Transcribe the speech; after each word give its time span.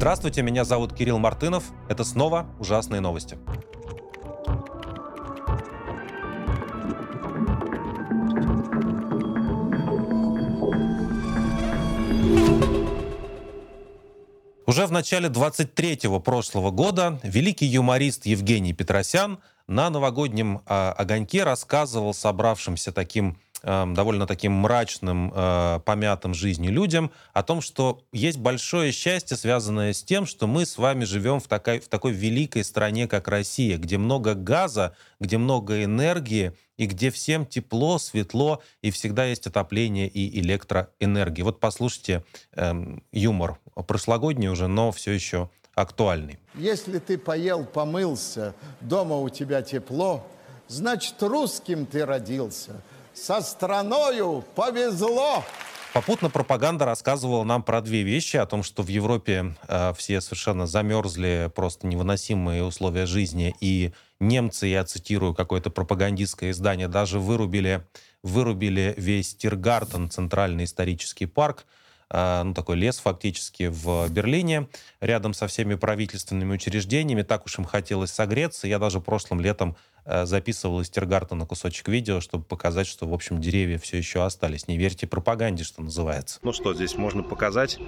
Здравствуйте, 0.00 0.40
меня 0.40 0.64
зовут 0.64 0.94
Кирилл 0.94 1.18
Мартынов. 1.18 1.62
Это 1.90 2.04
снова 2.04 2.46
«Ужасные 2.58 3.02
новости». 3.02 3.36
Уже 14.64 14.86
в 14.86 14.90
начале 14.90 15.28
23-го 15.28 16.18
прошлого 16.18 16.70
года 16.70 17.20
великий 17.22 17.66
юморист 17.66 18.24
Евгений 18.24 18.72
Петросян 18.72 19.38
на 19.66 19.90
новогоднем 19.90 20.62
э, 20.64 20.92
огоньке 20.96 21.44
рассказывал 21.44 22.14
собравшимся 22.14 22.90
таким 22.90 23.36
довольно 23.62 24.26
таким 24.26 24.52
мрачным, 24.52 25.32
э, 25.34 25.80
помятым 25.84 26.34
жизнью 26.34 26.72
людям, 26.72 27.10
о 27.32 27.42
том, 27.42 27.60
что 27.60 28.02
есть 28.12 28.38
большое 28.38 28.92
счастье, 28.92 29.36
связанное 29.36 29.92
с 29.92 30.02
тем, 30.02 30.26
что 30.26 30.46
мы 30.46 30.64
с 30.64 30.78
вами 30.78 31.04
живем 31.04 31.40
в 31.40 31.46
такой, 31.46 31.80
в 31.80 31.88
такой 31.88 32.12
великой 32.12 32.64
стране, 32.64 33.06
как 33.06 33.28
Россия, 33.28 33.76
где 33.76 33.98
много 33.98 34.34
газа, 34.34 34.96
где 35.18 35.36
много 35.36 35.84
энергии, 35.84 36.52
и 36.78 36.86
где 36.86 37.10
всем 37.10 37.44
тепло, 37.44 37.98
светло, 37.98 38.62
и 38.80 38.90
всегда 38.90 39.26
есть 39.26 39.46
отопление 39.46 40.08
и 40.08 40.40
электроэнергия. 40.40 41.44
Вот 41.44 41.60
послушайте 41.60 42.24
эм, 42.52 43.02
юмор, 43.12 43.58
прошлогодний 43.86 44.48
уже, 44.48 44.66
но 44.66 44.90
все 44.90 45.12
еще 45.12 45.50
актуальный. 45.74 46.38
Если 46.54 46.98
ты 46.98 47.18
поел, 47.18 47.66
помылся, 47.66 48.54
дома 48.80 49.16
у 49.16 49.28
тебя 49.28 49.60
тепло, 49.60 50.26
значит, 50.68 51.22
русским 51.22 51.84
ты 51.84 52.06
родился– 52.06 52.82
со 53.20 53.42
страною 53.42 54.44
повезло. 54.54 55.44
Попутно 55.92 56.30
пропаганда 56.30 56.84
рассказывала 56.84 57.44
нам 57.44 57.62
про 57.62 57.80
две 57.82 58.02
вещи, 58.02 58.36
о 58.36 58.46
том, 58.46 58.62
что 58.62 58.82
в 58.82 58.88
Европе 58.88 59.56
э, 59.68 59.92
все 59.96 60.20
совершенно 60.20 60.66
замерзли, 60.66 61.50
просто 61.54 61.86
невыносимые 61.86 62.62
условия 62.62 63.06
жизни, 63.06 63.54
и 63.60 63.92
немцы, 64.20 64.68
я 64.68 64.84
цитирую 64.84 65.34
какое-то 65.34 65.68
пропагандистское 65.70 66.52
издание, 66.52 66.86
даже 66.86 67.18
вырубили, 67.18 67.84
вырубили 68.22 68.94
весь 68.96 69.34
Тиргартен, 69.34 70.10
центральный 70.10 70.64
исторический 70.64 71.26
парк, 71.26 71.66
э, 72.08 72.42
ну, 72.44 72.54
такой 72.54 72.76
лес 72.76 73.00
фактически 73.00 73.68
в 73.68 74.08
Берлине, 74.08 74.68
рядом 75.00 75.34
со 75.34 75.48
всеми 75.48 75.74
правительственными 75.74 76.54
учреждениями. 76.54 77.22
Так 77.22 77.46
уж 77.46 77.58
им 77.58 77.64
хотелось 77.64 78.12
согреться. 78.12 78.68
Я 78.68 78.78
даже 78.78 79.00
прошлым 79.00 79.40
летом 79.40 79.76
записывал 80.04 80.80
из 80.80 80.90
Тиргартена 80.90 81.46
кусочек 81.46 81.88
видео, 81.88 82.20
чтобы 82.20 82.44
показать, 82.44 82.86
что, 82.86 83.06
в 83.06 83.14
общем, 83.14 83.40
деревья 83.40 83.78
все 83.78 83.98
еще 83.98 84.24
остались. 84.24 84.68
Не 84.68 84.76
верьте 84.76 85.06
пропаганде, 85.06 85.64
что 85.64 85.82
называется. 85.82 86.38
Ну 86.42 86.52
что, 86.52 86.74
здесь 86.74 86.96
можно 86.96 87.22
показать. 87.22 87.78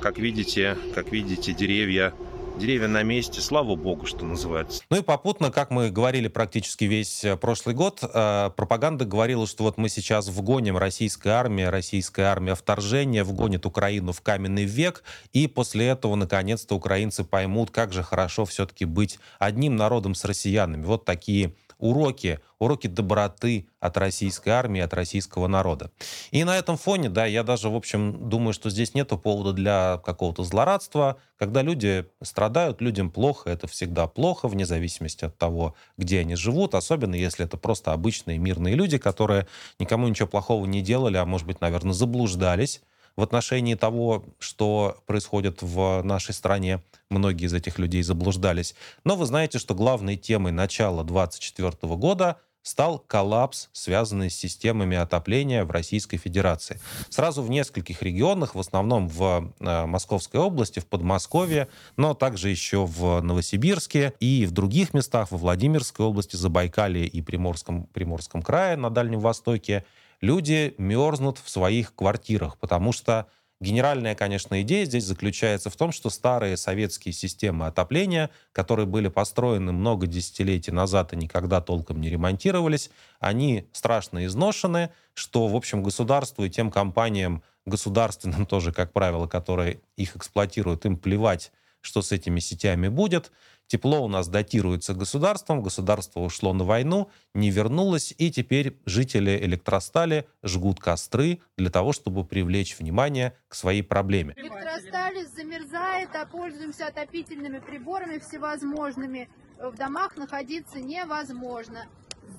Как 0.00 0.18
видите, 0.18 0.76
как 0.94 1.12
видите, 1.12 1.52
деревья 1.52 2.12
деревья 2.60 2.86
на 2.86 3.02
месте, 3.02 3.40
слава 3.40 3.74
богу, 3.74 4.06
что 4.06 4.24
называется. 4.24 4.82
Ну 4.90 4.98
и 4.98 5.02
попутно, 5.02 5.50
как 5.50 5.70
мы 5.70 5.90
говорили 5.90 6.28
практически 6.28 6.84
весь 6.84 7.24
э, 7.24 7.36
прошлый 7.36 7.74
год, 7.74 8.00
э, 8.02 8.50
пропаганда 8.54 9.04
говорила, 9.04 9.46
что 9.46 9.64
вот 9.64 9.78
мы 9.78 9.88
сейчас 9.88 10.28
вгоним 10.28 10.76
российская 10.76 11.30
армия, 11.30 11.70
российская 11.70 12.24
армия 12.24 12.54
вторжения, 12.54 13.24
вгонит 13.24 13.66
Украину 13.66 14.12
в 14.12 14.20
каменный 14.20 14.64
век, 14.64 15.02
и 15.32 15.48
после 15.48 15.88
этого, 15.88 16.14
наконец-то, 16.14 16.76
украинцы 16.76 17.24
поймут, 17.24 17.70
как 17.70 17.92
же 17.92 18.02
хорошо 18.02 18.44
все-таки 18.44 18.84
быть 18.84 19.18
одним 19.38 19.76
народом 19.76 20.14
с 20.14 20.24
россиянами. 20.24 20.84
Вот 20.84 21.04
такие 21.04 21.54
уроки, 21.80 22.40
уроки 22.58 22.86
доброты 22.86 23.66
от 23.80 23.96
российской 23.96 24.50
армии, 24.50 24.80
от 24.80 24.94
российского 24.94 25.46
народа. 25.46 25.90
И 26.30 26.44
на 26.44 26.56
этом 26.56 26.76
фоне, 26.76 27.08
да, 27.08 27.26
я 27.26 27.42
даже, 27.42 27.68
в 27.68 27.74
общем, 27.74 28.28
думаю, 28.28 28.52
что 28.52 28.70
здесь 28.70 28.94
нет 28.94 29.08
повода 29.08 29.52
для 29.52 30.00
какого-то 30.04 30.44
злорадства. 30.44 31.16
Когда 31.38 31.62
люди 31.62 32.06
страдают, 32.22 32.80
людям 32.80 33.10
плохо, 33.10 33.50
это 33.50 33.66
всегда 33.66 34.06
плохо, 34.06 34.46
вне 34.46 34.66
зависимости 34.66 35.24
от 35.24 35.36
того, 35.36 35.74
где 35.96 36.20
они 36.20 36.36
живут, 36.36 36.74
особенно 36.74 37.14
если 37.14 37.44
это 37.44 37.56
просто 37.56 37.92
обычные 37.92 38.38
мирные 38.38 38.74
люди, 38.74 38.98
которые 38.98 39.46
никому 39.78 40.06
ничего 40.06 40.28
плохого 40.28 40.66
не 40.66 40.82
делали, 40.82 41.16
а, 41.16 41.24
может 41.24 41.46
быть, 41.46 41.60
наверное, 41.60 41.94
заблуждались 41.94 42.82
в 43.16 43.22
отношении 43.22 43.74
того, 43.74 44.24
что 44.38 44.96
происходит 45.06 45.62
в 45.62 46.02
нашей 46.02 46.34
стране. 46.34 46.82
Многие 47.08 47.46
из 47.46 47.54
этих 47.54 47.78
людей 47.78 48.02
заблуждались. 48.02 48.74
Но 49.04 49.16
вы 49.16 49.26
знаете, 49.26 49.58
что 49.58 49.74
главной 49.74 50.16
темой 50.16 50.52
начала 50.52 51.04
2024 51.04 51.94
года 51.96 52.38
стал 52.62 52.98
коллапс, 52.98 53.68
связанный 53.72 54.30
с 54.30 54.36
системами 54.36 54.96
отопления 54.96 55.64
в 55.64 55.70
Российской 55.70 56.18
Федерации. 56.18 56.80
Сразу 57.08 57.42
в 57.42 57.50
нескольких 57.50 58.02
регионах, 58.02 58.54
в 58.54 58.60
основном 58.60 59.08
в 59.08 59.52
э, 59.60 59.86
Московской 59.86 60.40
области, 60.40 60.78
в 60.78 60.86
Подмосковье, 60.86 61.68
но 61.96 62.14
также 62.14 62.50
еще 62.50 62.84
в 62.84 63.20
Новосибирске 63.20 64.12
и 64.20 64.44
в 64.46 64.52
других 64.52 64.92
местах, 64.92 65.30
во 65.30 65.38
Владимирской 65.38 66.04
области, 66.04 66.36
Забайкалье 66.36 67.06
и 67.06 67.22
Приморском, 67.22 67.84
Приморском 67.84 68.42
крае 68.42 68.76
на 68.76 68.90
Дальнем 68.90 69.20
Востоке, 69.20 69.84
люди 70.20 70.74
мерзнут 70.78 71.38
в 71.38 71.48
своих 71.48 71.94
квартирах, 71.94 72.58
потому 72.58 72.92
что 72.92 73.26
Генеральная, 73.62 74.14
конечно, 74.14 74.62
идея 74.62 74.86
здесь 74.86 75.04
заключается 75.04 75.68
в 75.68 75.76
том, 75.76 75.92
что 75.92 76.08
старые 76.08 76.56
советские 76.56 77.12
системы 77.12 77.66
отопления, 77.66 78.30
которые 78.52 78.86
были 78.86 79.08
построены 79.08 79.70
много 79.70 80.06
десятилетий 80.06 80.70
назад 80.70 81.12
и 81.12 81.16
никогда 81.16 81.60
толком 81.60 82.00
не 82.00 82.08
ремонтировались, 82.08 82.90
они 83.18 83.68
страшно 83.72 84.24
изношены, 84.24 84.90
что, 85.12 85.46
в 85.46 85.54
общем, 85.54 85.82
государству 85.82 86.42
и 86.44 86.48
тем 86.48 86.70
компаниям, 86.70 87.42
государственным 87.66 88.46
тоже, 88.46 88.72
как 88.72 88.94
правило, 88.94 89.26
которые 89.26 89.82
их 89.96 90.16
эксплуатируют, 90.16 90.86
им 90.86 90.96
плевать, 90.96 91.52
что 91.82 92.00
с 92.00 92.12
этими 92.12 92.40
сетями 92.40 92.88
будет. 92.88 93.30
Тепло 93.70 94.04
у 94.04 94.08
нас 94.08 94.26
датируется 94.26 94.94
государством, 94.94 95.62
государство 95.62 96.18
ушло 96.18 96.52
на 96.52 96.64
войну, 96.64 97.08
не 97.34 97.50
вернулось, 97.50 98.12
и 98.18 98.32
теперь 98.32 98.76
жители 98.84 99.38
электростали 99.44 100.26
жгут 100.42 100.80
костры 100.80 101.38
для 101.56 101.70
того, 101.70 101.92
чтобы 101.92 102.24
привлечь 102.24 102.76
внимание 102.76 103.36
к 103.46 103.54
своей 103.54 103.82
проблеме. 103.82 104.34
Электросталь 104.36 105.24
замерзает, 105.36 106.08
а 106.14 106.26
пользуемся 106.26 106.88
отопительными 106.88 107.60
приборами 107.60 108.18
всевозможными. 108.18 109.28
В 109.60 109.76
домах 109.76 110.16
находиться 110.16 110.80
невозможно. 110.80 111.86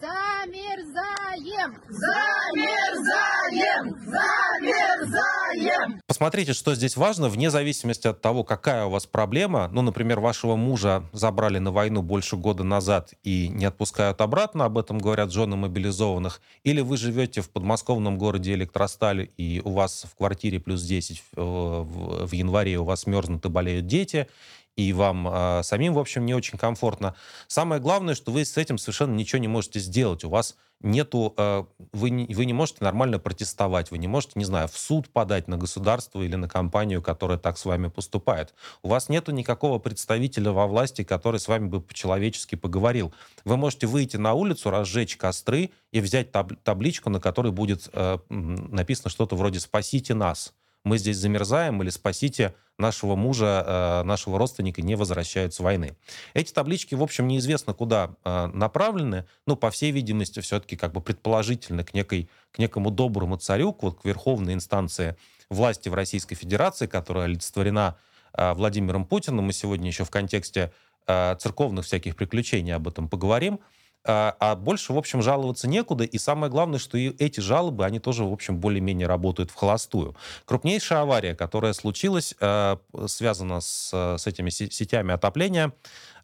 Замерзаем! 0.02 1.78
Замерзаем! 1.90 3.96
Замерзаем! 4.06 6.02
Посмотрите, 6.08 6.54
что 6.54 6.76
здесь 6.76 6.98
важно, 6.98 7.30
вне 7.30 7.50
зависимости 7.50 8.08
от 8.08 8.22
того, 8.22 8.44
какая 8.44 8.86
у 8.86 8.90
вас 8.90 9.06
проблема. 9.06 9.70
Ну, 9.72 9.82
например, 9.82 10.20
вашего 10.20 10.56
мужа 10.56 11.04
забрали 11.14 11.60
на 11.60 11.72
войну 11.72 12.02
больше 12.02 12.36
года 12.36 12.64
назад 12.64 13.14
и 13.24 13.48
не 13.50 13.66
отпускают 13.66 14.22
обратно, 14.22 14.66
об 14.66 14.78
этом 14.78 14.98
говорят 14.98 15.32
жены 15.32 15.56
мобилизованных. 15.56 16.42
Или 16.64 16.82
вы 16.82 16.98
живете 16.98 17.42
в 17.42 17.50
подмосковном 17.50 18.18
городе 18.18 18.54
Электросталь, 18.54 19.30
и 19.38 19.62
у 19.64 19.72
вас 19.72 20.06
в 20.12 20.16
квартире 20.16 20.60
плюс 20.60 20.84
10 20.84 21.24
в, 21.36 21.38
в, 21.38 22.28
в 22.28 22.32
январе 22.34 22.78
у 22.78 22.84
вас 22.84 23.08
мерзнут 23.08 23.46
и 23.46 23.50
болеют 23.50 23.88
дети, 23.88 24.28
и 24.76 24.94
вам 24.94 25.28
э, 25.28 25.64
самим, 25.64 25.94
в 25.94 26.00
общем, 26.00 26.26
не 26.26 26.34
очень 26.34 26.58
комфортно. 26.58 27.16
Самое 27.48 27.82
главное, 27.82 28.16
что 28.16 28.32
вы 28.32 28.46
с 28.46 28.58
этим 28.58 28.78
совершенно 28.78 29.14
ничего 29.14 29.40
не 29.40 29.48
можете 29.48 29.80
сделать. 29.80 30.24
У 30.24 30.30
вас 30.30 30.56
нету, 30.82 31.34
э, 31.38 31.64
вы, 31.94 32.10
не, 32.10 32.34
вы 32.34 32.46
не 32.46 32.54
можете 32.54 32.84
нормально 32.84 33.20
протестовать, 33.20 33.92
вы 33.92 33.98
не 33.98 34.08
можете, 34.08 34.34
не 34.36 34.46
знаю, 34.46 34.68
в 34.68 34.78
суд 34.78 35.10
подать 35.10 35.48
на 35.48 35.58
государство 35.58 36.22
или 36.22 36.36
на 36.36 36.48
компанию, 36.48 37.02
которая 37.02 37.38
так 37.38 37.58
с 37.58 37.66
вами 37.66 37.90
поступает. 37.90 38.54
У 38.82 38.88
вас 38.88 39.10
нету 39.10 39.32
никакого 39.32 39.80
представителя 39.80 40.52
во 40.52 40.68
власти, 40.68 41.04
который 41.04 41.40
с 41.40 41.48
вами 41.48 41.68
бы 41.68 41.82
по-человечески 41.82 42.56
поговорил. 42.56 43.14
Вы 43.44 43.58
можете 43.58 43.88
выйти 43.88 44.18
на 44.18 44.34
улицу, 44.34 44.70
разжечь 44.70 45.18
костры 45.18 45.72
и 45.92 46.00
взять 46.00 46.32
таб 46.32 46.54
табличку, 46.64 47.10
на 47.10 47.20
которой 47.20 47.52
будет 47.52 47.90
э, 47.94 48.18
написано 48.30 49.10
что-то 49.10 49.36
вроде 49.36 49.60
«Спасите 49.60 50.14
нас» 50.14 50.54
мы 50.84 50.98
здесь 50.98 51.18
замерзаем 51.18 51.82
или 51.82 51.90
спасите 51.90 52.56
нашего 52.78 53.16
мужа, 53.16 53.64
э, 53.66 54.04
нашего 54.04 54.40
родственника 54.40 54.82
не 54.82 54.96
возвращают 54.96 55.54
с 55.54 55.60
войны. 55.60 55.96
Эти 56.34 56.52
таблички, 56.52 56.96
в 56.96 57.04
общем, 57.04 57.28
неизвестно 57.28 57.74
куда 57.74 58.16
э, 58.24 58.48
направлены, 58.48 59.26
но, 59.46 59.56
по 59.56 59.70
всей 59.70 59.92
видимости, 59.92 60.40
все-таки 60.40 60.76
как 60.76 60.92
бы 60.92 61.02
предположительно 61.02 61.84
к, 61.84 61.94
некой, 61.94 62.30
к 62.52 62.58
некому 62.58 62.90
доброму 62.90 63.38
царю, 63.38 63.78
вот, 63.80 64.02
к 64.02 64.06
верховной 64.06 64.54
инстанции 64.54 65.16
власти 65.50 65.90
в 65.90 65.94
Российской 65.94 66.36
Федерации, 66.36 66.88
которая 66.88 67.26
олицетворена 67.26 67.98
э, 68.34 68.54
Владимиром 68.54 69.06
Путиным. 69.06 69.46
Мы 69.46 69.54
сегодня 69.54 69.88
еще 69.88 70.04
в 70.04 70.10
контексте 70.10 70.72
церковных 71.08 71.86
всяких 71.86 72.16
приключений 72.16 72.76
об 72.76 72.88
этом 72.88 73.10
поговорим. 73.10 73.60
А, 74.04 74.36
а 74.40 74.56
больше, 74.56 74.94
в 74.94 74.98
общем, 74.98 75.22
жаловаться 75.22 75.68
некуда. 75.68 76.04
И 76.04 76.18
самое 76.18 76.52
главное, 76.52 76.80
что 76.80 76.98
и 76.98 77.10
эти 77.24 77.40
жалобы, 77.40 77.86
они 77.86 78.00
тоже, 78.00 78.24
в 78.24 78.34
общем, 78.34 78.58
более-менее 78.58 79.08
работают 79.08 79.52
в 79.52 79.56
холостую. 79.56 80.16
Крупнейшая 80.46 81.02
авария, 81.02 81.36
которая 81.36 81.74
случилась, 81.74 82.36
э, 82.40 82.78
связана 83.08 83.62
с, 83.62 83.92
с 84.18 84.28
этими 84.28 84.50
сетями 84.50 85.14
отопления, 85.14 85.74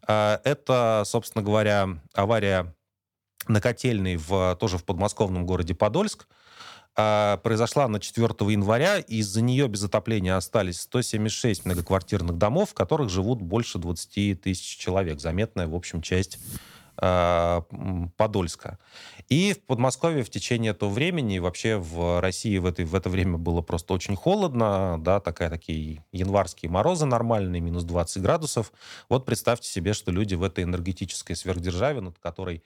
это, 0.06 1.02
собственно 1.04 1.44
говоря, 1.44 1.86
авария 2.14 2.74
на 3.46 3.60
котельной 3.60 4.16
в, 4.16 4.56
тоже 4.58 4.78
в 4.78 4.84
подмосковном 4.84 5.46
городе 5.46 5.74
Подольск. 5.74 6.26
а, 6.96 7.36
произошла 7.38 7.86
на 7.86 8.00
4 8.00 8.26
января, 8.50 8.98
и 8.98 9.16
из-за 9.18 9.40
нее 9.40 9.68
без 9.68 9.84
отопления 9.84 10.36
остались 10.36 10.80
176 10.80 11.64
многоквартирных 11.64 12.36
домов, 12.38 12.70
в 12.70 12.74
которых 12.74 13.08
живут 13.08 13.40
больше 13.40 13.78
20 13.78 14.40
тысяч 14.40 14.78
человек. 14.78 15.20
Заметная, 15.20 15.68
в 15.68 15.76
общем, 15.76 16.02
часть 16.02 16.38
а, 16.38 16.68
Подольска. 18.16 18.78
И 19.28 19.52
в 19.52 19.62
Подмосковье 19.66 20.24
в 20.24 20.30
течение 20.30 20.72
этого 20.72 20.90
времени, 20.90 21.38
вообще 21.38 21.76
в 21.76 22.20
России 22.20 22.58
в, 22.58 22.66
этой, 22.66 22.84
в 22.84 22.94
это 22.94 23.08
время 23.08 23.36
было 23.36 23.60
просто 23.60 23.94
очень 23.94 24.16
холодно, 24.16 24.96
да, 24.98 25.20
такая, 25.20 25.50
такие 25.50 26.04
январские 26.12 26.70
морозы 26.70 27.06
нормальные, 27.06 27.60
минус 27.60 27.84
20 27.84 28.22
градусов. 28.22 28.72
Вот 29.08 29.26
представьте 29.26 29.68
себе, 29.68 29.92
что 29.92 30.10
люди 30.10 30.34
в 30.34 30.42
этой 30.42 30.64
энергетической 30.64 31.34
сверхдержаве, 31.34 32.00
над 32.00 32.18
которой 32.18 32.64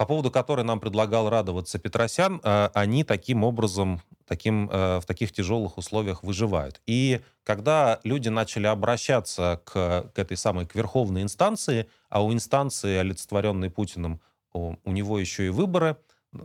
по 0.00 0.06
поводу 0.06 0.30
которой 0.30 0.64
нам 0.64 0.80
предлагал 0.80 1.28
радоваться 1.28 1.78
Петросян, 1.78 2.40
э, 2.42 2.70
они 2.72 3.04
таким 3.04 3.44
образом, 3.44 4.00
таким, 4.26 4.66
э, 4.72 4.98
в 4.98 5.04
таких 5.04 5.30
тяжелых 5.30 5.76
условиях 5.76 6.22
выживают. 6.22 6.80
И 6.86 7.20
когда 7.44 8.00
люди 8.02 8.30
начали 8.30 8.66
обращаться 8.66 9.60
к, 9.66 10.10
к 10.14 10.18
этой 10.18 10.38
самой, 10.38 10.64
к 10.64 10.74
верховной 10.74 11.20
инстанции, 11.20 11.86
а 12.08 12.24
у 12.24 12.32
инстанции, 12.32 12.96
олицетворенной 12.96 13.68
Путиным, 13.68 14.22
у, 14.54 14.76
у 14.84 14.92
него 14.92 15.18
еще 15.18 15.44
и 15.44 15.50
выборы, 15.50 15.98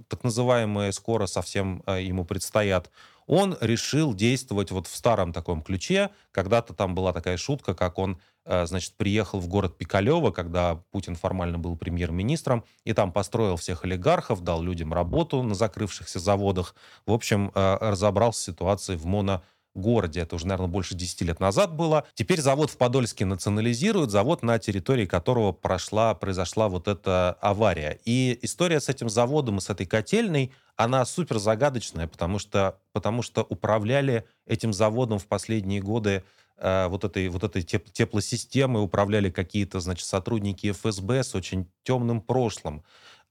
так 0.10 0.26
называемые, 0.26 0.92
скоро 0.92 1.26
совсем 1.26 1.82
э, 1.86 2.02
ему 2.02 2.26
предстоят, 2.26 2.92
он 3.26 3.56
решил 3.62 4.14
действовать 4.14 4.72
вот 4.72 4.88
в 4.88 4.96
старом 4.96 5.32
таком 5.32 5.62
ключе. 5.62 6.10
Когда-то 6.32 6.74
там 6.74 6.94
была 6.94 7.14
такая 7.14 7.38
шутка, 7.38 7.74
как 7.74 8.00
он 8.00 8.20
значит, 8.46 8.94
приехал 8.96 9.40
в 9.40 9.48
город 9.48 9.78
Пикалево, 9.78 10.32
когда 10.32 10.76
Путин 10.92 11.16
формально 11.16 11.58
был 11.58 11.76
премьер-министром, 11.76 12.64
и 12.84 12.94
там 12.94 13.12
построил 13.12 13.58
всех 13.58 13.84
олигархов, 13.84 14.42
дал 14.42 14.62
людям 14.62 14.94
работу 14.94 15.42
на 15.44 15.56
закрывшихся 15.56 16.20
заводах. 16.20 16.76
В 17.06 17.12
общем, 17.12 17.52
э, 17.54 17.78
разобрался 17.82 18.42
с 18.42 18.44
ситуацией 18.44 18.98
в 18.98 19.06
моно 19.06 19.42
городе. 19.76 20.22
Это 20.22 20.36
уже, 20.36 20.48
наверное, 20.48 20.72
больше 20.72 20.96
10 20.96 21.22
лет 21.24 21.40
назад 21.40 21.76
было. 21.76 22.06
Теперь 22.14 22.42
завод 22.42 22.72
в 22.72 22.78
Подольске 22.78 23.26
национализируют, 23.26 24.10
завод, 24.10 24.42
на 24.42 24.58
территории 24.58 25.06
которого 25.06 25.52
прошла, 25.52 26.14
произошла 26.16 26.70
вот 26.70 26.88
эта 26.88 27.34
авария. 27.42 28.00
И 28.06 28.40
история 28.42 28.80
с 28.80 28.90
этим 28.90 29.10
заводом 29.10 29.58
и 29.58 29.62
с 29.62 29.70
этой 29.70 29.86
котельной, 29.86 30.54
она 30.78 31.04
супер 31.06 31.40
загадочная, 31.40 32.08
потому 32.08 32.40
что, 32.40 32.80
потому 32.94 33.22
что 33.22 33.44
управляли 33.44 34.26
этим 34.46 34.72
заводом 34.72 35.20
в 35.20 35.28
последние 35.28 35.82
годы 35.82 36.24
Э, 36.24 36.45
вот 36.58 37.04
этой, 37.04 37.28
вот 37.30 37.44
этой 37.44 37.64
теп 37.64 37.92
теплосистемой 37.92 38.84
управляли 38.84 39.30
какие-то, 39.30 39.80
значит, 39.80 40.08
сотрудники 40.08 40.72
ФСБ 40.72 41.24
с 41.24 41.36
очень 41.36 41.70
темным 41.84 42.22
прошлым. 42.22 42.84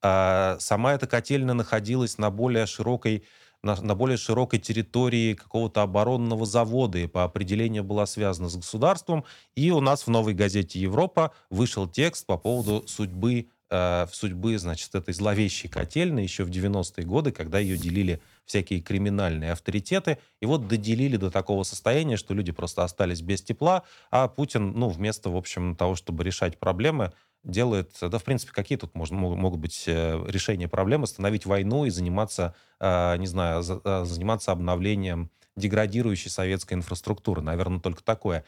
А 0.02 0.56
сама 0.60 0.92
эта 0.92 1.06
котельная 1.06 1.54
находилась 1.54 2.18
на 2.18 2.30
более 2.30 2.66
широкой 2.66 3.24
на, 3.64 3.80
на 3.80 3.94
более 3.94 4.18
широкой 4.18 4.58
территории 4.58 5.34
какого-то 5.34 5.82
оборонного 5.82 6.46
завода 6.46 6.98
и 6.98 7.06
по 7.06 7.24
определению 7.24 7.82
была 7.82 8.06
связана 8.06 8.48
с 8.48 8.56
государством. 8.56 9.24
И 9.56 9.70
у 9.70 9.80
нас 9.80 10.06
в 10.06 10.10
новой 10.10 10.34
газете 10.34 10.78
«Европа» 10.78 11.32
вышел 11.50 11.88
текст 11.88 12.26
по 12.26 12.36
поводу 12.36 12.86
судьбы 12.86 13.48
э, 13.70 14.06
судьбы, 14.12 14.58
значит, 14.58 14.94
этой 14.94 15.14
зловещей 15.14 15.70
котельной 15.70 16.22
еще 16.22 16.44
в 16.44 16.50
90-е 16.50 17.06
годы, 17.06 17.32
когда 17.32 17.58
ее 17.58 17.76
делили 17.76 18.20
всякие 18.44 18.80
криминальные 18.80 19.52
авторитеты. 19.52 20.18
И 20.40 20.46
вот 20.46 20.68
доделили 20.68 21.16
до 21.16 21.30
такого 21.30 21.62
состояния, 21.62 22.16
что 22.16 22.34
люди 22.34 22.52
просто 22.52 22.84
остались 22.84 23.22
без 23.22 23.42
тепла, 23.42 23.82
а 24.10 24.28
Путин, 24.28 24.72
ну, 24.72 24.88
вместо, 24.88 25.30
в 25.30 25.36
общем, 25.36 25.76
того, 25.76 25.94
чтобы 25.94 26.24
решать 26.24 26.58
проблемы, 26.58 27.12
делает, 27.44 27.96
да, 28.00 28.18
в 28.18 28.24
принципе, 28.24 28.52
какие 28.52 28.78
тут 28.78 28.94
можно, 28.94 29.16
могут 29.18 29.60
быть 29.60 29.84
э, 29.86 30.24
решения 30.28 30.66
проблем, 30.66 31.04
остановить 31.04 31.46
войну 31.46 31.84
и 31.84 31.90
заниматься, 31.90 32.54
э, 32.80 33.16
не 33.18 33.26
знаю, 33.26 33.62
э, 33.62 34.04
заниматься 34.04 34.50
обновлением 34.52 35.30
деградирующей 35.56 36.30
советской 36.30 36.74
инфраструктуры. 36.74 37.40
Наверное, 37.40 37.78
только 37.80 38.02
такое 38.02 38.44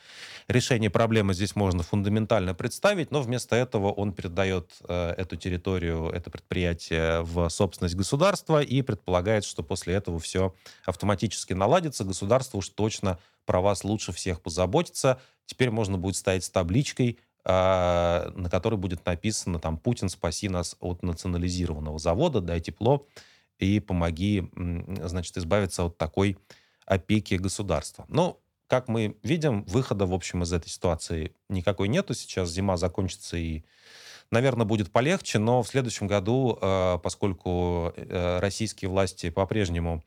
решение 0.49 0.91
проблемы 0.91 1.35
здесь 1.35 1.55
можно 1.55 1.83
фундаментально 1.83 2.55
представить, 2.55 3.11
но 3.11 3.23
вместо 3.23 3.55
этого 3.55 3.93
он 3.93 4.13
передает 4.13 4.73
э, 4.89 5.15
эту 5.17 5.37
территорию, 5.37 6.11
это 6.11 6.31
предприятие 6.31 7.23
в 7.23 7.49
собственность 7.49 7.95
государства 7.95 8.61
и 8.61 8.83
предполагает, 8.83 9.45
что 9.45 9.63
после 9.63 9.95
этого 9.95 10.19
все 10.19 10.55
автоматически 10.85 11.53
наладится. 11.53 12.05
Государство 12.05 12.59
уж 12.59 12.69
точно 12.71 13.19
про 13.45 13.61
вас 13.61 13.85
лучше 13.85 14.13
всех 14.13 14.41
позаботится. 14.41 15.21
Теперь 15.47 15.71
можно 15.71 15.99
будет 15.99 16.17
стоять 16.17 16.43
с 16.43 16.51
табличкой, 16.51 17.19
э, 17.45 18.31
на 18.35 18.51
которой 18.51 18.77
будет 18.77 19.07
написано 19.07 19.61
там 19.61 19.79
«Путин, 19.79 20.09
спаси 20.09 20.49
нас 20.49 20.77
от 20.81 21.05
национализированного 21.05 22.01
завода, 22.01 22.41
дай 22.41 22.61
тепло 22.61 23.07
и 23.59 23.81
помоги, 23.81 24.51
значит, 25.03 25.37
избавиться 25.39 25.85
от 25.85 25.97
такой 25.97 26.37
опеки 26.87 27.35
государства. 27.35 28.07
Но, 28.09 28.41
как 28.69 28.89
мы 28.89 29.17
видим, 29.23 29.65
выхода, 29.65 30.07
в 30.07 30.15
общем, 30.15 30.43
из 30.43 30.53
этой 30.53 30.69
ситуации 30.69 31.35
никакой 31.49 31.89
нету. 31.89 32.15
Сейчас 32.15 32.51
зима 32.51 32.77
закончится 32.77 33.37
и 33.37 33.65
наверное, 34.31 34.67
будет 34.67 34.91
полегче, 34.91 35.39
но 35.39 35.63
в 35.63 35.69
следующем 35.69 36.07
году, 36.07 36.59
э, 36.61 36.99
поскольку 37.03 37.93
э, 37.97 38.39
российские 38.41 38.91
власти 38.91 39.31
по-прежнему 39.31 40.03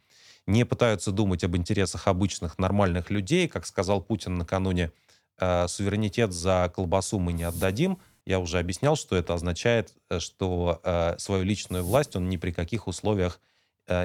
не 0.45 0.65
пытаются 0.65 1.11
думать 1.11 1.43
об 1.43 1.55
интересах 1.55 2.07
обычных 2.07 2.57
нормальных 2.57 3.09
людей, 3.11 3.47
как 3.47 3.65
сказал 3.65 4.01
Путин 4.01 4.37
накануне, 4.37 4.91
э, 5.37 5.67
суверенитет 5.67 6.33
за 6.33 6.71
колбасу 6.73 7.19
мы 7.19 7.33
не 7.33 7.43
отдадим. 7.43 7.99
Я 8.25 8.39
уже 8.39 8.59
объяснял, 8.59 8.95
что 8.95 9.15
это 9.15 9.33
означает, 9.33 9.93
что 10.19 10.81
свою 11.17 11.43
личную 11.43 11.83
власть 11.83 12.15
он 12.15 12.29
ни 12.29 12.37
при 12.37 12.51
каких 12.51 12.87
условиях 12.87 13.39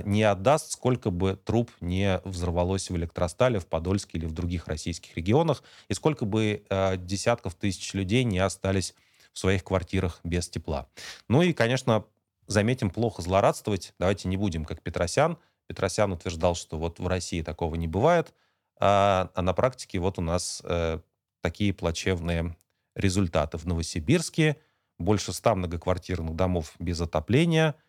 не 0.05 0.23
отдаст, 0.23 0.73
сколько 0.73 1.11
бы 1.11 1.37
труп 1.37 1.71
не 1.81 2.21
взорвалось 2.25 2.91
в 2.91 2.97
Электростале, 2.97 3.59
в 3.59 3.67
Подольске 3.67 4.19
или 4.19 4.27
в 4.27 4.33
других 4.33 4.67
российских 4.67 5.17
регионах, 5.17 5.63
и 5.89 5.95
сколько 5.95 6.25
бы 6.25 6.65
э, 6.69 6.97
десятков 6.97 7.55
тысяч 7.55 7.93
людей 7.93 8.25
не 8.25 8.39
остались 8.39 8.95
в 9.33 9.39
своих 9.39 9.63
квартирах 9.65 10.21
без 10.25 10.49
тепла. 10.49 10.89
Ну 11.29 11.43
и, 11.43 11.53
конечно, 11.53 12.05
заметим, 12.47 12.91
плохо 12.91 13.21
злорадствовать. 13.21 13.95
Давайте 13.99 14.29
не 14.29 14.37
будем, 14.37 14.65
как 14.65 14.81
Петросян. 14.81 15.39
Петросян 15.67 16.13
утверждал, 16.13 16.55
что 16.55 16.79
вот 16.79 16.99
в 16.99 17.07
России 17.07 17.43
такого 17.43 17.75
не 17.75 17.89
бывает, 17.89 18.33
а, 18.79 19.31
а 19.35 19.43
на 19.43 19.53
практике 19.53 19.99
вот 19.99 20.19
у 20.19 20.23
нас 20.23 20.63
э, 20.65 21.01
такие 21.41 21.75
плачевные 21.75 22.57
результаты. 22.95 23.59
В 23.59 23.67
Новосибирске 23.67 24.57
больше 24.99 25.33
ста 25.33 25.55
многоквартирных 25.55 26.35
домов 26.37 26.75
без 26.79 27.01
отопления– 27.01 27.75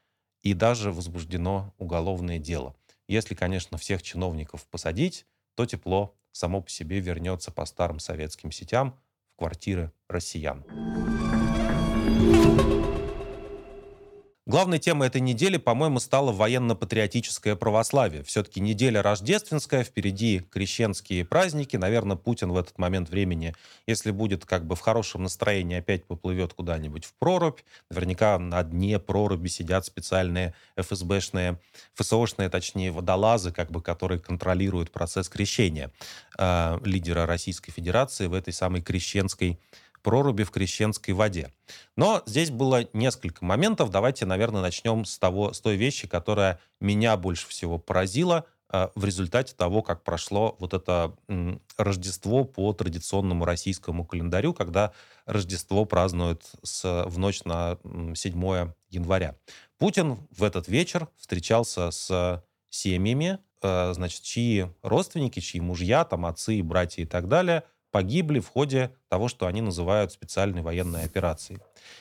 и 0.45 0.53
даже 0.53 0.91
возбуждено 0.91 1.73
уголовное 1.79 2.37
дело. 2.37 2.75
Если, 3.07 3.33
конечно, 3.33 3.79
всех 3.79 4.03
чиновников 4.03 4.65
посадить, 4.67 5.25
то 5.55 5.65
тепло 5.65 6.15
само 6.31 6.61
по 6.61 6.69
себе 6.69 6.99
вернется 6.99 7.51
по 7.51 7.65
старым 7.65 7.97
советским 7.97 8.51
сетям 8.51 8.95
в 9.33 9.39
квартиры 9.39 9.91
россиян. 10.07 10.63
Главной 14.47 14.77
темой 14.77 15.07
этой 15.07 15.21
недели, 15.21 15.57
по-моему, 15.57 15.99
стало 15.99 16.31
военно-патриотическое 16.31 17.55
православие. 17.55 18.21
Все-таки 18.21 18.59
неделя 18.59 19.01
рождественская, 19.01 19.83
впереди 19.83 20.39
крещенские 20.39 21.25
праздники. 21.25 21.77
Наверное, 21.77 22.15
Путин 22.15 22.51
в 22.51 22.57
этот 22.57 22.77
момент 22.77 23.09
времени, 23.09 23.55
если 23.87 24.11
будет 24.11 24.45
как 24.45 24.67
бы 24.67 24.75
в 24.75 24.81
хорошем 24.81 25.23
настроении, 25.23 25.79
опять 25.79 26.05
поплывет 26.05 26.53
куда-нибудь 26.53 27.05
в 27.05 27.15
прорубь. 27.15 27.61
Наверняка 27.89 28.37
на 28.37 28.61
дне 28.61 28.99
проруби 28.99 29.47
сидят 29.47 29.87
специальные 29.87 30.53
ФСБшные, 30.77 31.59
ФСОшные, 31.95 32.49
точнее, 32.49 32.91
водолазы, 32.91 33.51
как 33.51 33.71
бы, 33.71 33.81
которые 33.81 34.19
контролируют 34.19 34.91
процесс 34.91 35.27
крещения 35.27 35.91
э, 36.37 36.77
лидера 36.85 37.25
Российской 37.25 37.71
Федерации 37.71 38.27
в 38.27 38.33
этой 38.35 38.53
самой 38.53 38.83
крещенской 38.83 39.59
проруби 40.05 40.43
в 40.43 40.51
крещенской 40.51 41.15
воде. 41.15 41.51
Но 41.97 42.21
здесь 42.27 42.51
было 42.51 42.87
несколько 42.93 43.43
моментов. 43.43 43.89
Давайте, 43.89 44.27
наверное, 44.27 44.61
начнем 44.61 45.03
с, 45.03 45.17
того, 45.17 45.51
с 45.51 45.59
той 45.59 45.77
вещи, 45.77 46.07
которая 46.07 46.59
меня 46.79 47.17
больше 47.17 47.47
всего 47.47 47.79
поразила 47.79 48.45
э, 48.71 48.89
в 48.93 49.03
результате 49.03 49.55
того, 49.55 49.81
как 49.81 50.03
прошло 50.03 50.57
вот 50.59 50.75
это 50.75 51.15
Рождество 51.75 52.43
по 52.43 52.71
традиционному 52.73 53.45
российскому 53.45 54.05
календарю, 54.05 54.53
когда 54.53 54.91
Рождество 55.25 55.85
празднуют 55.85 56.43
с, 56.61 56.83
в 57.07 57.17
ночь 57.17 57.43
на 57.43 57.79
7 58.13 58.73
января. 58.89 59.35
Путин 59.79 60.19
в 60.29 60.43
этот 60.43 60.67
вечер 60.67 61.07
встречался 61.17 61.89
с 61.89 62.43
семьями, 62.69 63.39
э, 63.63 63.93
значит, 63.93 64.21
чьи 64.21 64.67
родственники, 64.83 65.39
чьи 65.39 65.59
мужья, 65.59 66.05
там, 66.05 66.27
отцы, 66.27 66.61
братья 66.61 67.01
и 67.01 67.07
так 67.07 67.27
далее– 67.27 67.63
погибли 67.95 68.41
в 68.41 68.49
ходе 68.49 68.93
того, 69.07 69.29
что 69.29 69.47
они 69.47 69.61
называют 69.61 70.11
специальной 70.11 70.61
военной 70.61 71.05
операцией. 71.05 71.59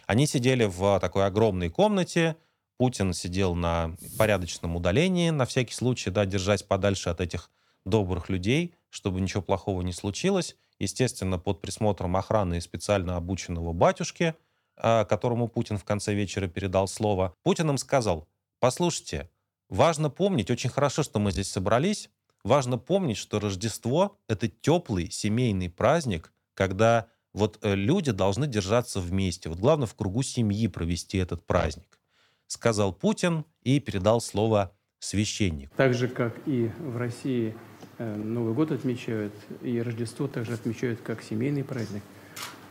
Они 0.09 0.27
сидели 0.27 0.65
в 0.65 0.99
такой 0.99 1.25
огромной 1.25 1.71
комнате, 1.71 2.35
Путин 2.79 3.13
сидел 3.13 3.55
на 3.55 3.95
порядочном 4.19 4.75
удалении, 4.75 5.31
на 5.31 5.47
всякий 5.47 5.73
случай, 5.73 6.11
да, 6.11 6.27
держась 6.27 6.65
подальше 6.65 7.11
от 7.11 7.21
этих 7.21 7.49
добрых 7.85 8.29
людей, 8.29 8.75
чтобы 8.91 9.21
ничего 9.21 9.41
плохого 9.41 9.83
не 9.83 9.93
случилось. 9.93 10.57
Естественно, 10.81 11.39
под 11.39 11.61
присмотром 11.61 12.17
охраны 12.17 12.57
и 12.57 12.61
специально 12.61 13.17
обученного 13.17 13.73
батюшки, 13.73 14.35
а, 14.77 15.05
которому 15.05 15.47
Путин 15.47 15.79
в 15.79 15.85
конце 15.85 16.13
вечера 16.13 16.49
передал 16.49 16.89
слово, 16.89 17.37
Путин 17.45 17.71
им 17.71 17.79
сказал, 17.79 18.27
послушайте, 18.59 19.31
важно 19.69 20.11
помнить, 20.11 20.51
очень 20.51 20.71
хорошо, 20.71 21.05
что 21.05 21.21
мы 21.21 21.31
здесь 21.31 21.53
собрались, 21.53 22.11
важно 22.45 22.79
помнить, 22.79 23.17
что 23.17 23.41
Рождество— 23.41 24.17
это 24.29 24.49
теплый 24.49 25.11
семейный 25.11 25.71
праздник, 25.71 26.33
когда 26.55 27.09
вот 27.33 27.59
э, 27.63 27.75
люди 27.75 28.13
должны 28.13 28.47
держаться 28.47 29.01
вместе. 29.01 29.49
Вот 29.49 29.59
главное 29.59 29.87
в 29.87 29.95
кругу 29.95 30.23
семьи 30.23 30.69
провести 30.69 31.19
этот 31.19 31.45
праздник. 31.45 31.99
Сказал 32.47 32.93
Путин 32.93 33.45
и 33.63 33.81
передал 33.81 34.21
слово 34.21 34.73
священник. 35.01 35.71
Так 35.77 35.95
же, 35.95 36.07
как 36.07 36.37
и 36.47 36.71
в 36.79 36.97
России 36.97 37.57
э, 37.99 38.17
Новый 38.17 38.55
год 38.55 38.71
отмечают, 38.71 39.35
и 39.63 39.83
Рождество 39.83 40.29
также 40.29 40.53
отмечают 40.53 41.01
как 41.01 41.23
семейный 41.23 41.65
праздник. 41.65 42.03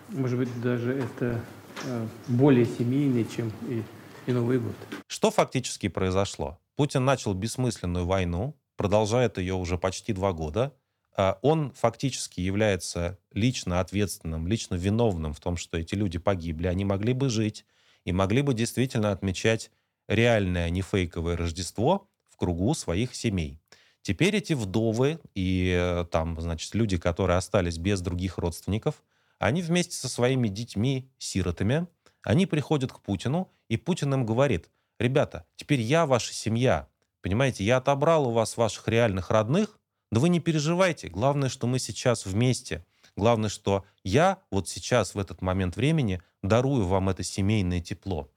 Может 0.10 0.38
быть, 0.38 0.62
даже 0.62 0.94
это 0.94 1.42
э, 1.86 2.08
более 2.27 2.65
семейный, 2.65 3.25
чем 3.25 3.51
и, 3.68 3.84
и 4.27 4.32
Новый 4.32 4.60
год. 4.60 4.75
Что 5.08 5.32
фактически 5.32 5.89
произошло? 5.89 6.60
Путин 6.75 7.03
начал 7.03 7.34
бессмысленную 7.34 8.06
войну, 8.06 8.56
продолжает 8.75 9.38
ее 9.38 9.56
уже 9.56 9.77
почти 9.77 10.13
два 10.13 10.34
года. 10.34 10.74
А 11.15 11.38
он 11.42 11.72
фактически 11.74 12.39
является 12.42 13.20
лично 13.32 13.80
ответственным, 13.80 14.48
лично 14.48 14.75
виновным 14.75 15.34
в 15.34 15.39
том, 15.39 15.58
что 15.58 15.77
эти 15.77 15.94
люди 15.94 16.18
погибли. 16.18 16.68
Они 16.68 16.86
могли 16.86 17.13
бы 17.13 17.30
жить 17.30 17.65
и 18.03 18.12
могли 18.12 18.42
бы 18.42 18.53
действительно 18.53 19.12
отмечать 19.12 19.70
реальное, 20.08 20.70
не 20.70 20.82
фейковое 20.82 21.38
Рождество 21.38 22.10
в 22.30 22.38
кругу 22.38 22.74
своих 22.74 23.15
семей. 23.15 23.60
Теперь 24.01 24.36
эти 24.36 24.53
вдовы 24.53 25.20
и 25.34 25.74
э, 25.80 26.06
там, 26.12 26.39
значит, 26.42 26.75
люди, 26.75 26.98
которые 26.98 27.38
остались 27.38 27.77
без 27.77 28.01
других 28.01 28.38
родственников, 28.38 29.01
они 29.39 29.62
вместе 29.62 29.96
со 29.96 30.10
своими 30.10 30.50
детьми, 30.50 31.10
сиротами, 31.18 31.88
они 32.22 32.46
приходят 32.46 32.92
к 32.92 33.00
Путину, 33.00 33.51
и 33.70 33.77
Путин 33.77 34.13
им 34.13 34.25
говорит, 34.25 34.70
ребята, 35.00 35.46
теперь 35.56 35.80
я 35.80 36.06
ваша 36.06 36.34
семья, 36.34 36.88
понимаете, 37.24 37.63
я 37.63 37.77
отобрал 37.77 38.27
у 38.27 38.32
вас 38.32 38.58
ваших 38.58 38.88
реальных 38.88 39.32
родных, 39.32 39.80
но 40.12 40.20
вы 40.20 40.30
не 40.30 40.39
переживайте, 40.39 41.08
главное, 41.08 41.50
что 41.50 41.65
мы 41.65 41.80
сейчас 41.80 42.27
вместе. 42.27 42.86
Главное, 43.15 43.50
что 43.50 43.86
я 44.03 44.39
вот 44.51 44.68
сейчас, 44.68 45.15
в 45.15 45.20
этот 45.20 45.42
момент 45.42 45.75
времени, 45.75 46.22
дарую 46.42 46.86
вам 46.86 47.10
это 47.10 47.24
семейное 47.24 47.80
тепло. 47.80 48.30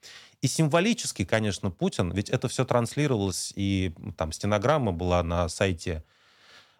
И 0.42 0.48
символически, 0.48 1.24
конечно, 1.24 1.70
Путин, 1.70 2.12
ведь 2.12 2.30
это 2.30 2.48
все 2.48 2.64
транслировалось, 2.64 3.52
и 3.56 3.94
там 4.16 4.32
стенограмма 4.32 4.92
была 4.92 5.22
на 5.22 5.48
сайте 5.48 6.04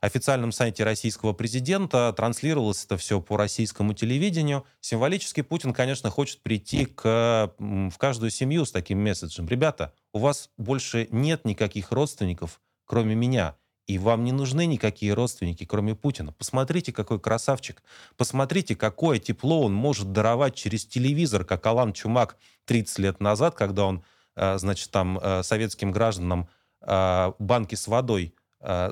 официальном 0.01 0.53
сайте 0.53 0.85
российского 0.85 1.33
президента, 1.33 2.13
транслировалось 2.17 2.85
это 2.85 2.97
все 2.97 3.21
по 3.21 3.37
российскому 3.37 3.95
телевидению. 3.95 4.65
Символически 4.81 5.43
Путин, 5.43 5.73
конечно, 5.73 6.11
хочет 6.11 6.43
прийти 6.43 6.87
к, 6.87 7.53
в 7.59 7.99
каждую 7.99 8.31
семью 8.31 8.65
с 8.65 8.73
таким 8.73 9.03
месседжем. 9.03 9.49
Ребята, 9.49 9.93
у 10.13 10.19
вас 10.19 10.51
больше 10.59 11.09
нет 11.11 11.45
никаких 11.45 11.93
родственников, 11.93 12.61
кроме 12.85 13.15
меня. 13.15 13.57
И 13.87 13.99
вам 13.99 14.25
не 14.25 14.33
нужны 14.33 14.67
никакие 14.67 15.15
родственники, 15.15 15.65
кроме 15.65 15.95
Путина. 15.95 16.33
Посмотрите, 16.33 16.93
какой 16.93 17.21
красавчик. 17.21 17.83
Посмотрите, 18.17 18.75
какое 18.75 19.21
тепло 19.21 19.63
он 19.63 19.73
может 19.73 20.11
даровать 20.13 20.57
через 20.57 20.85
телевизор, 20.85 21.45
как 21.45 21.65
Алан 21.67 21.93
Чумак 21.93 22.37
30 22.65 22.99
лет 22.99 23.21
назад, 23.21 23.55
когда 23.55 23.85
он, 23.87 24.03
э, 24.35 24.59
значит, 24.59 24.91
там 24.91 25.19
э, 25.19 25.45
советским 25.45 25.93
гражданам 25.93 26.49
э, 26.81 27.33
банки 27.39 27.77
с 27.77 27.87
водой 27.87 28.35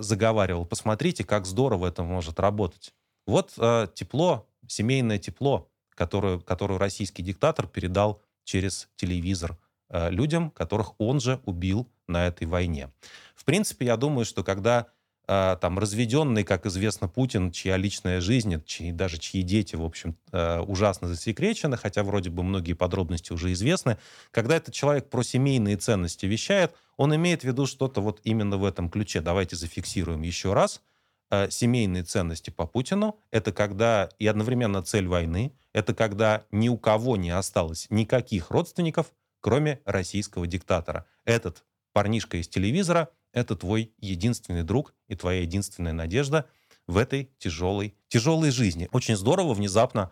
заговаривал. 0.01 0.67
Посмотрите, 0.67 1.25
как 1.25 1.47
здорово 1.47 1.89
это 1.89 2.03
может 2.05 2.39
работать. 2.39 2.95
Вот 3.27 3.53
тепло, 3.95 4.47
семейное 4.69 5.19
тепло, 5.19 5.69
которое, 5.95 6.39
которое 6.39 6.79
российский 6.79 7.23
диктатор 7.23 7.67
передал 7.67 8.23
через 8.45 8.89
телевизор 8.97 9.59
людям, 9.91 10.51
которых 10.51 10.93
он 10.99 11.21
же 11.21 11.41
убил 11.45 11.89
на 12.07 12.27
этой 12.27 12.47
войне. 12.47 12.91
В 13.35 13.45
принципе, 13.45 13.87
я 13.87 13.97
думаю, 13.97 14.25
что 14.25 14.43
когда 14.43 14.87
э, 14.87 14.91
там 15.27 15.79
разведенный, 15.79 16.45
как 16.45 16.67
известно, 16.67 17.09
Путин, 17.09 17.51
чья 17.51 17.77
личная 17.77 18.21
жизнь, 18.21 18.63
чьи, 18.65 18.93
даже 18.93 19.19
чьи 19.19 19.43
дети, 19.43 19.75
в 19.75 19.83
общем, 19.83 20.17
э, 20.33 20.61
ужасно 20.61 21.09
засекречены, 21.09 21.77
хотя 21.79 22.03
вроде 22.03 22.29
бы 22.29 22.43
многие 22.43 22.75
подробности 22.75 23.33
уже 23.33 23.53
известны, 23.53 23.97
когда 24.31 24.57
этот 24.57 24.75
человек 24.75 25.09
про 25.09 25.23
семейные 25.23 25.77
ценности 25.77 26.27
вещает, 26.27 26.75
он 26.97 27.15
имеет 27.15 27.41
в 27.41 27.45
виду 27.45 27.67
что-то 27.67 28.03
вот 28.03 28.21
именно 28.25 28.59
в 28.59 28.65
этом 28.65 28.91
ключе. 28.91 29.21
Давайте 29.23 29.57
зафиксируем 29.57 30.21
еще 30.23 30.53
раз. 30.53 30.83
Э, 31.31 31.49
семейные 31.51 32.03
ценности 32.03 32.51
по 32.51 32.67
Путину— 32.67 33.19
это 33.31 33.51
когда 33.53 34.11
и 34.19 34.27
одновременно 34.27 34.83
цель 34.83 35.09
войны, 35.09 35.55
это 35.73 35.95
когда 35.95 36.45
ни 36.51 36.69
у 36.69 36.77
кого 36.77 37.17
не 37.17 37.31
осталось 37.31 37.87
никаких 37.89 38.51
родственников, 38.51 39.13
кроме 39.41 39.81
российского 39.87 40.47
диктатора. 40.47 41.07
Этот 41.25 41.65
парнишка 41.95 42.37
из 42.37 42.49
телевизора— 42.49 43.09
это 43.35 43.57
твой 43.57 43.93
единственный 43.99 44.63
друг 44.63 44.95
и 45.09 45.15
твоя 45.15 45.43
единственная 45.43 45.93
надежда 45.93 46.47
в 46.87 46.97
этой 46.97 47.31
тяжелой, 47.39 47.95
тяжелой 48.09 48.51
жизни. 48.51 48.89
Очень 48.93 49.17
здорово 49.17 49.53
внезапно 49.53 50.11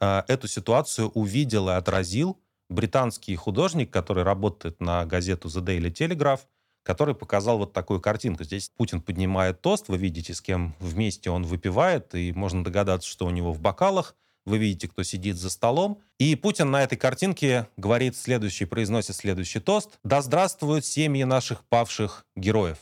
э, 0.00 0.22
эту 0.26 0.48
ситуацию 0.48 1.10
увидел 1.10 1.68
и 1.68 1.72
отразил 1.72 2.40
британский 2.68 3.36
художник, 3.36 3.92
который 3.92 4.24
работает 4.24 4.80
на 4.80 5.04
газету 5.04 5.48
The 5.48 5.62
Daily 5.62 5.92
Telegraph, 5.92 6.40
который 6.82 7.14
показал 7.14 7.58
вот 7.58 7.72
такую 7.72 8.00
картинку. 8.00 8.44
Здесь 8.44 8.70
Путин 8.76 9.00
поднимает 9.00 9.60
тост, 9.60 9.88
вы 9.88 9.98
видите, 9.98 10.34
с 10.34 10.40
кем 10.40 10.74
вместе 10.80 11.30
он 11.30 11.44
выпивает, 11.44 12.14
и 12.14 12.32
можно 12.32 12.64
догадаться, 12.64 13.08
что 13.08 13.26
у 13.26 13.30
него 13.30 13.52
в 13.52 13.60
бокалах– 13.60 14.16
вы 14.44 14.58
видите, 14.58 14.88
кто 14.88 15.02
сидит 15.02 15.36
за 15.36 15.50
столом. 15.50 16.00
И 16.18 16.34
Путин 16.36 16.70
на 16.70 16.82
этой 16.82 16.96
картинке 16.96 17.68
говорит 17.76 18.16
следующий, 18.16 18.64
произносит 18.64 19.16
следующий 19.16 19.60
тост. 19.60 19.98
«Да 20.04 20.22
здравствуют 20.22 20.84
семьи 20.84 21.24
наших 21.24 21.64
павших 21.64 22.26
героев». 22.36 22.78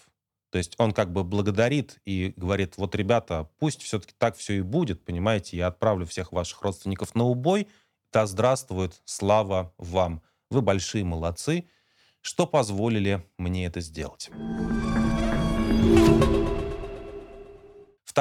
То 0.50 0.58
есть 0.58 0.74
он 0.78 0.92
как 0.92 1.12
бы 1.12 1.22
благодарит 1.22 1.98
и 2.04 2.32
говорит, 2.36 2.76
вот, 2.76 2.94
ребята, 2.96 3.48
пусть 3.58 3.82
все-таки 3.82 4.14
так 4.18 4.36
все 4.36 4.54
и 4.54 4.62
будет, 4.62 5.04
понимаете, 5.04 5.56
я 5.56 5.68
отправлю 5.68 6.06
всех 6.06 6.32
ваших 6.32 6.60
родственников 6.62 7.14
на 7.14 7.24
убой, 7.24 7.68
да 8.12 8.26
здравствует, 8.26 9.00
слава 9.04 9.72
вам. 9.78 10.22
Вы 10.50 10.62
большие 10.62 11.04
молодцы, 11.04 11.68
что 12.20 12.46
позволили 12.46 13.24
мне 13.38 13.66
это 13.66 13.80
сделать. 13.80 14.30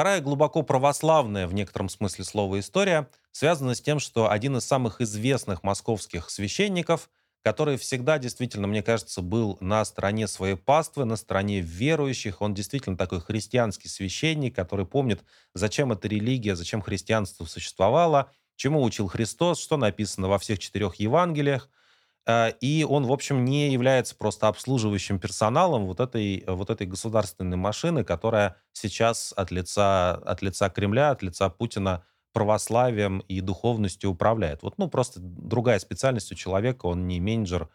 Вторая 0.00 0.22
глубоко 0.22 0.62
православная 0.62 1.46
в 1.46 1.52
некотором 1.52 1.90
смысле 1.90 2.24
слова 2.24 2.58
история 2.58 3.10
связана 3.32 3.74
с 3.74 3.82
тем, 3.82 4.00
что 4.00 4.30
один 4.30 4.56
из 4.56 4.64
самых 4.64 5.02
известных 5.02 5.62
московских 5.62 6.30
священников, 6.30 7.10
который 7.42 7.76
всегда 7.76 8.18
действительно, 8.18 8.66
мне 8.66 8.82
кажется, 8.82 9.20
был 9.20 9.58
на 9.60 9.84
стороне 9.84 10.26
своей 10.26 10.56
паствы, 10.56 11.04
на 11.04 11.16
стороне 11.16 11.60
верующих, 11.60 12.40
он 12.40 12.54
действительно 12.54 12.96
такой 12.96 13.20
христианский 13.20 13.88
священник, 13.88 14.56
который 14.56 14.86
помнит, 14.86 15.22
зачем 15.54 15.92
эта 15.92 16.08
религия, 16.08 16.56
зачем 16.56 16.80
христианство 16.80 17.44
существовало, 17.44 18.32
чему 18.56 18.82
учил 18.82 19.06
Христос, 19.06 19.60
что 19.60 19.76
написано 19.76 20.28
во 20.28 20.38
всех 20.38 20.60
четырех 20.60 20.94
Евангелиях– 20.94 21.68
и 22.28 22.86
он, 22.88 23.06
в 23.06 23.12
общем, 23.12 23.44
не 23.44 23.72
является 23.72 24.14
просто 24.14 24.48
обслуживающим 24.48 25.18
персоналом 25.18 25.86
вот 25.86 26.00
этой, 26.00 26.44
вот 26.46 26.70
этой 26.70 26.86
государственной 26.86 27.56
машины, 27.56 28.04
которая 28.04 28.56
сейчас 28.72 29.32
от 29.36 29.50
лица, 29.50 30.12
от 30.12 30.42
лица 30.42 30.68
Кремля, 30.70 31.10
от 31.10 31.22
лица 31.22 31.48
Путина 31.48 32.04
православием 32.32 33.20
и 33.20 33.40
духовностью 33.40 34.10
управляет. 34.10 34.62
Вот, 34.62 34.78
ну, 34.78 34.88
просто 34.88 35.20
другая 35.20 35.78
специальность 35.78 36.30
у 36.32 36.34
человека, 36.34 36.86
он 36.86 37.06
не 37.08 37.20
менеджер, 37.20 37.68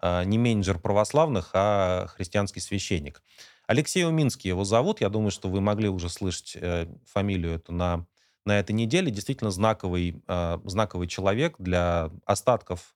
э, 0.00 0.24
не 0.24 0.38
менеджер 0.38 0.78
православных, 0.78 1.50
а 1.54 2.06
христианский 2.08 2.60
священник. 2.60 3.22
Алексей 3.66 4.04
Уминский 4.04 4.48
его 4.48 4.64
зовут, 4.64 5.00
я 5.00 5.08
думаю, 5.08 5.30
что 5.30 5.48
вы 5.48 5.60
могли 5.60 5.88
уже 5.88 6.08
слышать 6.08 6.56
э, 6.60 6.86
фамилию 7.06 7.54
эту 7.54 7.72
на, 7.72 8.06
на 8.44 8.58
этой 8.58 8.72
неделе. 8.72 9.10
Действительно 9.12 9.50
знаковый, 9.50 10.20
знаковый 10.64 11.06
человек 11.06 11.54
для 11.58 12.10
остатков 12.26 12.92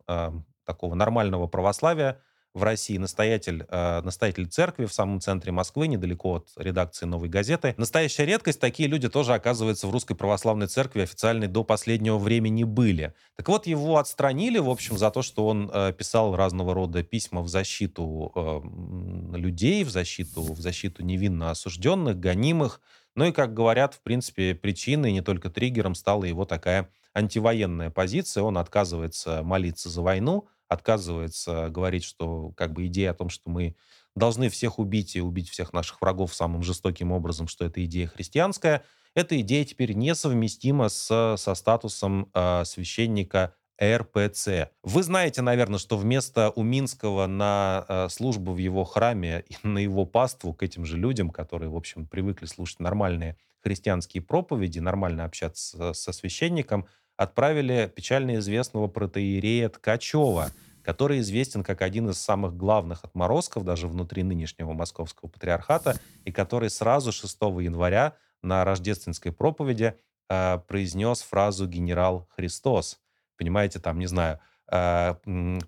такого 0.66 0.94
нормального 0.94 1.46
православия 1.46 2.20
в 2.56 2.62
России, 2.62 2.96
настоятель, 2.96 3.66
э, 3.68 4.00
настоятель 4.00 4.46
церкви 4.46 4.86
в 4.86 4.92
самом 4.92 5.20
центре 5.20 5.52
Москвы, 5.52 5.88
недалеко 5.88 6.36
от 6.36 6.48
редакции 6.56 7.04
«Новой 7.04 7.28
газеты». 7.28 7.74
Настоящая 7.76 8.24
редкость, 8.24 8.58
такие 8.60 8.88
люди 8.88 9.10
тоже, 9.10 9.34
оказывается, 9.34 9.86
в 9.86 9.90
Русской 9.90 10.14
Православной 10.14 10.66
Церкви 10.66 11.02
официальной 11.02 11.48
до 11.48 11.64
последнего 11.64 12.16
времени 12.16 12.64
были. 12.64 13.12
Так 13.36 13.50
вот, 13.50 13.66
его 13.66 13.98
отстранили, 13.98 14.58
в 14.58 14.70
общем, 14.70 14.96
за 14.96 15.10
то, 15.10 15.20
что 15.20 15.46
он 15.46 15.70
э, 15.70 15.92
писал 15.92 16.34
разного 16.34 16.72
рода 16.72 17.02
письма 17.02 17.42
в 17.42 17.48
защиту 17.48 18.32
э, 18.34 19.36
людей, 19.36 19.84
в 19.84 19.90
защиту, 19.90 20.40
в 20.40 20.58
защиту 20.58 21.04
невинно 21.04 21.50
осужденных, 21.50 22.18
гонимых. 22.18 22.80
Ну 23.14 23.26
и, 23.26 23.32
как 23.32 23.52
говорят, 23.52 23.92
в 23.92 24.00
принципе, 24.00 24.54
причиной, 24.54 25.12
не 25.12 25.20
только 25.20 25.50
триггером, 25.50 25.94
стала 25.94 26.24
его 26.24 26.46
такая 26.46 26.88
антивоенная 27.12 27.90
позиция. 27.90 28.42
Он 28.44 28.56
отказывается 28.56 29.42
молиться 29.42 29.90
за 29.90 30.00
войну, 30.00 30.48
отказывается 30.68 31.68
говорить, 31.70 32.04
что 32.04 32.50
как 32.56 32.72
бы 32.72 32.86
идея 32.86 33.10
о 33.10 33.14
том, 33.14 33.28
что 33.28 33.50
мы 33.50 33.76
должны 34.14 34.48
всех 34.48 34.78
убить 34.78 35.16
и 35.16 35.20
убить 35.20 35.48
всех 35.48 35.72
наших 35.72 36.00
врагов 36.00 36.34
самым 36.34 36.62
жестоким 36.62 37.12
образом, 37.12 37.48
что 37.48 37.64
это 37.64 37.84
идея 37.84 38.06
христианская, 38.06 38.82
эта 39.14 39.40
идея 39.40 39.64
теперь 39.64 39.92
несовместима 39.92 40.88
с, 40.88 41.36
со 41.38 41.54
статусом 41.54 42.30
э, 42.34 42.64
священника 42.64 43.54
РПЦ. 43.82 44.70
Вы 44.82 45.02
знаете, 45.02 45.42
наверное, 45.42 45.78
что 45.78 45.96
вместо 45.96 46.50
Уминского 46.50 47.26
на 47.26 47.84
э, 47.88 48.08
службу 48.08 48.52
в 48.52 48.58
его 48.58 48.84
храме 48.84 49.44
и 49.48 49.56
на 49.66 49.78
его 49.78 50.06
паству 50.06 50.54
к 50.54 50.62
этим 50.62 50.84
же 50.84 50.96
людям, 50.96 51.30
которые, 51.30 51.68
в 51.68 51.76
общем, 51.76 52.06
привыкли 52.06 52.46
слушать 52.46 52.80
нормальные 52.80 53.36
христианские 53.62 54.22
проповеди, 54.22 54.78
нормально 54.78 55.24
общаться 55.24 55.92
со 55.92 56.12
священником, 56.12 56.86
отправили 57.16 57.92
печально 57.94 58.36
известного 58.36 58.88
протеерея 58.88 59.68
Ткачева, 59.68 60.50
который 60.82 61.20
известен 61.20 61.62
как 61.64 61.82
один 61.82 62.10
из 62.10 62.18
самых 62.18 62.56
главных 62.56 63.04
отморозков 63.04 63.64
даже 63.64 63.88
внутри 63.88 64.22
нынешнего 64.22 64.72
московского 64.72 65.28
патриархата, 65.28 65.98
и 66.24 66.30
который 66.32 66.70
сразу 66.70 67.10
6 67.12 67.36
января 67.60 68.14
на 68.42 68.64
рождественской 68.64 69.32
проповеди 69.32 69.94
э, 70.28 70.58
произнес 70.68 71.22
фразу 71.22 71.66
«Генерал 71.66 72.28
Христос». 72.36 72.98
Понимаете, 73.36 73.80
там, 73.80 73.98
не 73.98 74.06
знаю, 74.06 74.38
э, 74.70 75.14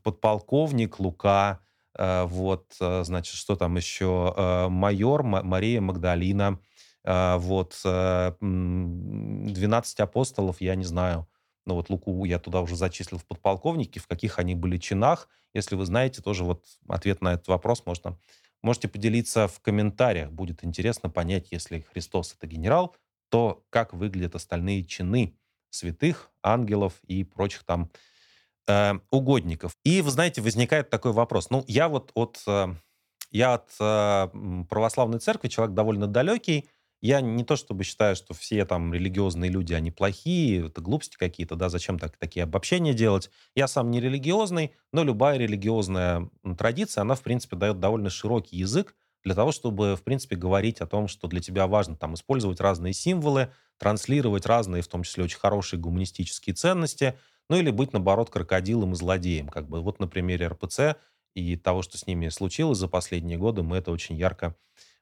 подполковник 0.02 0.99
Лука, 1.00 1.61
э, 1.99 2.25
вот, 2.25 2.76
э, 2.81 3.02
значит, 3.05 3.35
что 3.35 3.57
там 3.57 3.76
еще, 3.76 4.33
э, 4.37 4.69
майор 4.69 5.23
М- 5.23 5.47
Мария 5.47 5.81
Магдалина, 5.81 6.61
э, 7.05 7.37
вот, 7.38 7.81
э, 7.85 8.33
12 8.40 10.00
апостолов, 10.00 10.61
я 10.61 10.75
не 10.76 10.85
знаю, 10.85 11.26
ну 11.69 11.75
вот 11.75 11.91
Луку 11.91 12.25
я 12.25 12.39
туда 12.39 12.63
уже 12.63 12.77
зачислил 12.77 13.19
в 13.19 13.27
подполковники, 13.27 13.99
в 13.99 14.07
каких 14.07 14.39
они 14.39 14.55
были 14.55 14.79
чинах. 14.79 15.29
Если 15.53 15.77
вы 15.77 15.85
знаете, 15.85 16.23
тоже 16.23 16.45
вот 16.45 16.65
ответ 16.89 17.21
на 17.21 17.35
этот 17.35 17.49
вопрос 17.49 17.85
можно, 17.85 18.19
можете 18.63 18.89
поделиться 18.89 19.47
в 19.49 19.61
комментариях. 19.61 20.33
Будет 20.33 20.65
интересно 20.65 21.11
понять, 21.11 21.49
если 21.53 21.85
Христос 21.93 22.35
это 22.37 22.47
генерал, 22.47 22.97
то 23.29 23.65
как 23.69 23.93
выглядят 23.93 24.35
остальные 24.35 24.85
чины 24.85 25.37
святых, 25.69 26.31
ангелов 26.43 26.95
и 27.07 27.23
прочих 27.23 27.65
там 27.65 27.91
э, 28.67 28.95
угодников. 29.11 29.77
И, 29.85 30.01
вы 30.01 30.11
знаете, 30.11 30.41
возникает 30.41 30.89
такой 30.89 31.13
вопрос. 31.13 31.51
Ну, 31.51 31.65
я 31.67 31.91
вот 31.91 32.11
от, 32.15 32.43
э, 32.47 32.69
я 33.31 33.55
от 33.55 33.71
э, 33.79 34.65
православной 34.71 35.19
церкви 35.19 35.49
человек 35.49 35.75
довольно 35.75 36.07
далекий, 36.07 36.71
я 37.00 37.21
не 37.21 37.45
то 37.45 37.57
чтобы 37.57 37.85
считаю, 37.85 38.17
что 38.17 38.35
все 38.35 38.64
там 38.64 38.93
религиозные 38.93 39.50
люди, 39.50 39.73
они 39.73 39.90
плохие, 39.90 40.67
это 40.67 40.81
глупости 40.81 41.17
какие-то, 41.17 41.55
да, 41.55 41.69
зачем 41.69 41.99
так, 41.99 42.17
такие 42.17 42.43
обобщения 42.43 42.95
делать. 42.95 43.31
Я 43.55 43.69
сам 43.69 43.90
не 43.90 44.00
религиозный, 44.00 44.73
но 44.93 45.05
любая 45.05 45.38
религиозная 45.38 46.28
традиция, 46.57 47.02
она, 47.02 47.14
в 47.14 47.23
принципе, 47.23 47.57
дает 47.57 47.78
довольно 47.78 48.11
широкий 48.11 48.57
язык 48.57 48.97
для 49.25 49.35
того, 49.35 49.52
чтобы, 49.52 49.95
в 49.97 50.02
принципе, 50.02 50.37
говорить 50.37 50.81
о 50.81 50.87
том, 50.87 51.09
что 51.09 51.28
для 51.28 51.40
тебя 51.40 51.67
важно 51.67 51.97
там 51.97 52.14
использовать 52.14 52.61
разные 52.61 52.93
символы, 52.93 53.52
транслировать 53.78 54.47
разные, 54.47 54.83
в 54.83 54.88
том 54.88 55.02
числе 55.02 55.25
очень 55.25 55.38
хорошие 55.38 55.78
гуманистические 55.78 56.55
ценности, 56.55 57.19
ну 57.49 57.57
или 57.57 57.71
быть, 57.71 57.93
наоборот, 57.93 58.31
крокодилом 58.31 58.93
и 58.93 58.97
злодеем. 58.97 59.49
Как 59.49 59.69
бы 59.69 59.81
вот 59.81 60.00
на 60.00 60.09
примере 60.09 60.49
РПЦ 60.49 60.97
и 61.35 61.57
того, 61.57 61.83
что 61.83 61.97
с 61.97 62.07
ними 62.07 62.28
случилось 62.28 62.78
за 62.78 62.88
последние 62.88 63.38
годы, 63.38 63.62
мы 63.62 63.76
это 63.76 63.90
очень 63.90 64.17
ярко 64.17 64.57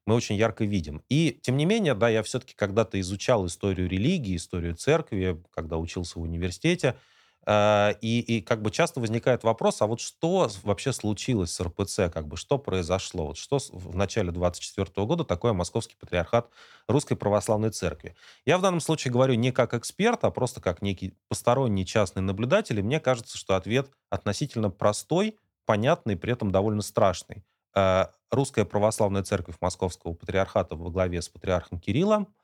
мы 0.07 0.15
очень 0.15 0.37
ярко 0.37 0.65
видим. 0.65 1.03
И, 1.09 1.39
тем 1.43 1.57
не 1.57 1.67
менее, 1.67 1.95
да, 1.95 2.09
я 2.09 2.23
все-таки 2.23 2.55
когда-то 2.55 2.99
изучал 3.01 3.47
историю 3.47 3.89
религии, 3.89 4.37
историю 4.37 4.75
церкви, 4.77 5.43
когда 5.53 5.77
учился 5.79 6.19
в 6.21 6.23
университете, 6.23 6.97
э, 7.45 7.93
и, 8.01 8.21
и 8.21 8.41
как 8.41 8.63
бы 8.63 8.71
часто 8.71 9.01
возникает 9.01 9.43
вопрос, 9.43 9.83
а 9.83 9.87
вот 9.87 10.01
что 10.01 10.49
вообще 10.63 10.93
случилось 10.93 11.53
с 11.53 11.61
РПЦ, 11.61 12.09
как 12.13 12.29
бы 12.29 12.37
что 12.37 12.57
произошло, 12.57 13.27
вот 13.27 13.37
что 13.37 13.59
в 13.73 13.97
начале 13.97 14.31
24 14.31 15.07
года 15.07 15.25
такое 15.25 15.53
Московский 15.53 15.97
патриархат 15.99 16.51
Русской 16.87 17.17
Православной 17.17 17.71
Церкви. 17.71 18.15
Я 18.45 18.59
в 18.59 18.63
данном 18.63 18.81
случае 18.81 19.11
говорю 19.13 19.35
не 19.35 19.51
как 19.51 19.75
эксперт, 19.75 20.23
а 20.23 20.31
просто 20.31 20.61
как 20.61 20.83
некий 20.83 21.15
посторонний 21.29 21.85
частный 21.85 22.23
наблюдатель, 22.23 22.79
и 22.79 22.83
мне 22.83 23.01
кажется, 23.01 23.37
что 23.37 23.57
ответ 23.57 23.91
относительно 24.09 24.71
простой, 24.71 25.37
понятный, 25.65 26.17
при 26.17 26.33
этом 26.33 26.53
довольно 26.53 26.83
страшный. 26.83 27.45
Русская 28.31 28.65
Православная 28.65 29.23
Церковь 29.23 29.57
Московского 29.61 30.15
Патриархата 30.15 30.75
во 30.77 30.91
главе 30.91 31.23
с 31.23 31.29
патриархом 31.29 31.79
Кириллом 31.81 32.35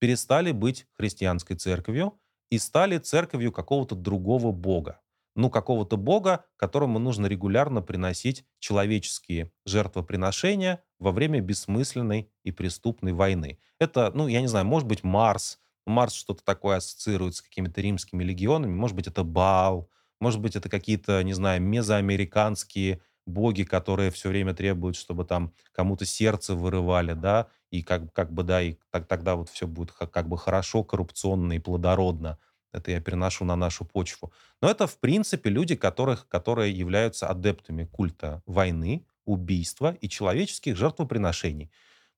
перестали 0.00 0.52
быть 0.52 0.86
христианской 0.92 1.56
церковью 1.56 2.18
и 2.50 2.58
стали 2.58 2.98
церковью 2.98 3.52
какого-то 3.52 3.94
другого 3.94 4.52
бога. 4.52 5.00
Ну, 5.36 5.50
какого-то 5.50 5.96
бога, 5.96 6.46
которому 6.56 6.98
нужно 6.98 7.26
регулярно 7.26 7.80
приносить 7.80 8.44
человеческие 8.58 9.52
жертвоприношения 9.64 10.82
во 10.98 11.12
время 11.12 11.40
бессмысленной 11.40 12.32
и 12.42 12.50
преступной 12.50 13.12
войны. 13.12 13.60
Это, 13.78 14.10
ну, 14.14 14.26
я 14.26 14.40
не 14.40 14.48
знаю, 14.48 14.66
может 14.66 14.88
быть, 14.88 15.04
Марс. 15.04 15.60
Марс 15.86 16.14
что-то 16.14 16.42
такое 16.42 16.78
ассоциирует 16.78 17.36
с 17.36 17.42
какими-то 17.42 17.80
римскими 17.80 18.24
легионами. 18.24 18.72
Может 18.72 18.96
быть, 18.96 19.06
это 19.06 19.22
Баал. 19.22 19.88
Может 20.20 20.40
быть, 20.40 20.56
это 20.56 20.68
какие-то, 20.68 21.22
не 21.22 21.34
знаю, 21.34 21.62
мезоамериканские 21.62 23.00
боги, 23.28 23.62
которые 23.62 24.10
все 24.10 24.28
время 24.28 24.54
требуют, 24.54 24.96
чтобы 24.96 25.24
там 25.24 25.52
кому-то 25.72 26.04
сердце 26.04 26.54
вырывали, 26.54 27.12
да, 27.12 27.48
и 27.70 27.82
как, 27.82 28.12
как 28.12 28.32
бы, 28.32 28.42
да, 28.42 28.62
и 28.62 28.76
так, 28.90 29.06
тогда 29.06 29.36
вот 29.36 29.48
все 29.50 29.66
будет 29.66 29.92
как, 29.92 30.10
как 30.10 30.28
бы 30.28 30.38
хорошо, 30.38 30.82
коррупционно 30.84 31.52
и 31.52 31.58
плодородно. 31.58 32.38
Это 32.72 32.90
я 32.90 33.00
переношу 33.00 33.44
на 33.44 33.56
нашу 33.56 33.84
почву. 33.84 34.32
Но 34.60 34.70
это, 34.70 34.86
в 34.86 34.98
принципе, 34.98 35.50
люди, 35.50 35.74
которых, 35.74 36.28
которые 36.28 36.72
являются 36.72 37.28
адептами 37.28 37.84
культа 37.84 38.42
войны, 38.46 39.06
убийства 39.24 39.96
и 40.00 40.08
человеческих 40.08 40.76
жертвоприношений. 40.76 41.70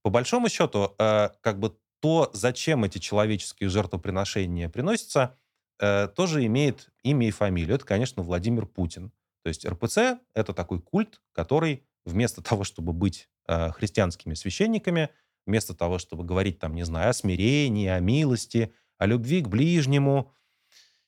По 0.03 0.11
большому 0.11 0.49
счету, 0.49 0.95
э, 0.99 1.31
как 1.41 1.59
бы 1.59 1.77
то, 2.01 2.31
зачем 2.33 2.85
эти 2.85 2.99
человеческие 2.99 3.69
жертвоприношения 3.69 4.69
приносятся, 4.69 5.37
э, 5.79 6.09
тоже 6.09 6.45
имеет 6.47 6.89
имя 7.03 7.29
и 7.29 7.31
фамилию. 7.31 7.77
Это, 7.77 7.85
конечно, 7.85 8.23
Владимир 8.23 8.67
Путин. 8.67 9.13
То 9.43 9.49
есть 9.49 9.67
РПЦ— 9.67 10.19
это 10.35 10.53
такой 10.53 10.81
культ, 10.81 11.21
который 11.33 11.85
вместо 12.05 12.43
того, 12.43 12.65
чтобы 12.65 12.93
быть 12.93 13.29
э, 13.47 13.71
христианскими 13.73 14.35
священниками, 14.35 15.11
вместо 15.47 15.75
того, 15.75 15.99
чтобы 15.99 16.25
говорить 16.25 16.59
там, 16.59 16.75
не 16.75 16.85
знаю, 16.85 17.11
о 17.11 17.13
смирении, 17.13 17.89
о 17.89 18.01
милости, 18.01 18.73
о 18.99 19.07
любви 19.07 19.41
к 19.41 19.49
ближнему, 19.49 20.33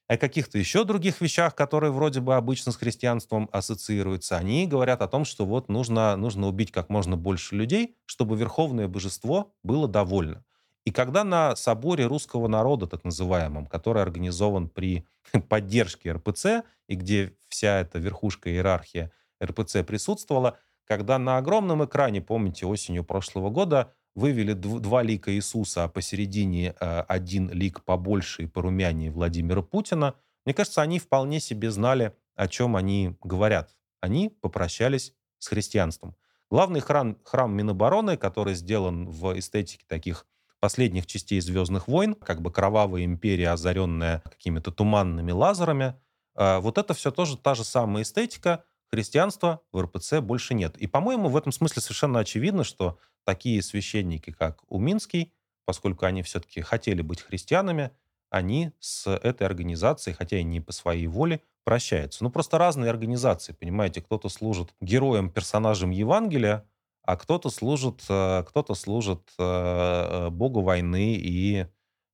о 0.08 0.16
каких-то 0.16 0.58
еще 0.58 0.84
других 0.84 1.20
вещах, 1.20 1.54
которые 1.54 1.92
вроде 1.92 2.20
бы 2.20 2.34
обычно 2.34 2.72
с 2.72 2.76
христианством 2.76 3.48
ассоциируются, 3.52 4.36
они 4.36 4.66
говорят 4.66 5.00
о 5.02 5.08
том, 5.08 5.24
что 5.24 5.46
вот 5.46 5.68
нужно, 5.68 6.16
нужно 6.16 6.48
убить 6.48 6.72
как 6.72 6.88
можно 6.88 7.16
больше 7.16 7.54
людей, 7.54 7.96
чтобы 8.04 8.36
верховное 8.36 8.88
божество 8.88 9.54
было 9.62 9.88
довольно. 9.88 10.44
И 10.84 10.90
когда 10.90 11.22
на 11.24 11.54
соборе 11.54 12.06
русского 12.06 12.48
народа, 12.48 12.86
так 12.86 13.04
называемом, 13.04 13.66
который 13.66 14.02
организован 14.02 14.68
при 14.68 15.06
поддержке 15.48 16.12
РПЦ, 16.12 16.64
и 16.88 16.96
где 16.96 17.34
вся 17.48 17.80
эта 17.80 17.98
верхушка 17.98 18.50
иерархия 18.50 19.12
РПЦ 19.42 19.84
присутствовала, 19.86 20.58
когда 20.84 21.18
на 21.18 21.38
огромном 21.38 21.84
экране, 21.84 22.20
помните, 22.20 22.66
осенью 22.66 23.04
прошлого 23.04 23.50
года 23.50 23.92
вывели 24.14 24.52
два 24.52 25.02
лика 25.02 25.32
Иисуса, 25.32 25.84
а 25.84 25.88
посередине 25.88 26.74
э, 26.78 27.00
один 27.08 27.50
лик 27.50 27.82
побольше 27.84 28.42
и 28.42 28.46
порумянее 28.46 29.10
Владимира 29.10 29.62
Путина, 29.62 30.14
мне 30.44 30.54
кажется, 30.54 30.82
они 30.82 30.98
вполне 30.98 31.40
себе 31.40 31.70
знали, 31.70 32.12
о 32.34 32.48
чем 32.48 32.76
они 32.76 33.16
говорят. 33.22 33.76
Они 34.00 34.28
попрощались 34.28 35.14
с 35.38 35.46
христианством. 35.46 36.16
Главный 36.50 36.80
храм, 36.80 37.16
храм 37.24 37.54
Минобороны, 37.54 38.16
который 38.16 38.54
сделан 38.54 39.08
в 39.08 39.38
эстетике 39.38 39.84
таких 39.86 40.26
последних 40.62 41.06
частей 41.08 41.40
«Звездных 41.40 41.88
войн», 41.88 42.14
как 42.14 42.40
бы 42.40 42.52
кровавая 42.52 43.04
империя, 43.04 43.50
озаренная 43.50 44.20
какими-то 44.20 44.70
туманными 44.70 45.32
лазерами. 45.32 45.96
А, 46.36 46.60
вот 46.60 46.78
это 46.78 46.94
все 46.94 47.10
тоже 47.10 47.36
та 47.36 47.56
же 47.56 47.64
самая 47.64 48.04
эстетика. 48.04 48.62
Христианства 48.86 49.60
в 49.72 49.82
РПЦ 49.82 50.20
больше 50.20 50.54
нет. 50.54 50.76
И, 50.76 50.86
по-моему, 50.86 51.30
в 51.30 51.36
этом 51.36 51.50
смысле 51.50 51.82
совершенно 51.82 52.20
очевидно, 52.20 52.62
что 52.62 53.00
такие 53.24 53.60
священники, 53.60 54.30
как 54.30 54.62
Уминский, 54.68 55.32
поскольку 55.64 56.06
они 56.06 56.22
все-таки 56.22 56.60
хотели 56.60 57.02
быть 57.02 57.20
христианами, 57.20 57.90
они 58.30 58.70
с 58.78 59.10
этой 59.10 59.48
организацией, 59.48 60.14
хотя 60.14 60.38
и 60.38 60.44
не 60.44 60.60
по 60.60 60.70
своей 60.70 61.08
воле, 61.08 61.40
прощаются. 61.64 62.22
Ну, 62.22 62.30
просто 62.30 62.58
разные 62.58 62.88
организации, 62.88 63.52
понимаете, 63.52 64.00
кто-то 64.00 64.28
служит 64.28 64.72
героем, 64.80 65.28
персонажем 65.28 65.90
Евангелия, 65.90 66.64
а 67.04 67.16
кто-то 67.16 67.50
служит, 67.50 68.04
э, 68.08 68.44
кто-то 68.46 68.74
служит 68.74 69.30
э, 69.38 69.42
э, 69.42 70.30
богу 70.30 70.62
войны 70.62 71.14
и 71.14 71.66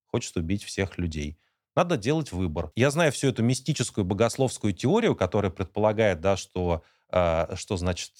хочет 0.07 0.37
убить 0.37 0.65
всех 0.65 0.99
людей. 0.99 1.39
Надо 1.77 1.97
делать 1.97 2.33
выбор. 2.33 2.73
Я 2.75 2.91
знаю 2.91 3.13
всю 3.13 3.29
эту 3.29 3.43
мистическую 3.43 4.05
богословскую 4.05 4.73
теорию, 4.73 5.15
которая 5.15 5.53
предполагает, 5.53 6.21
да, 6.21 6.37
что, 6.37 6.83
что 7.09 7.77
значит, 7.77 8.15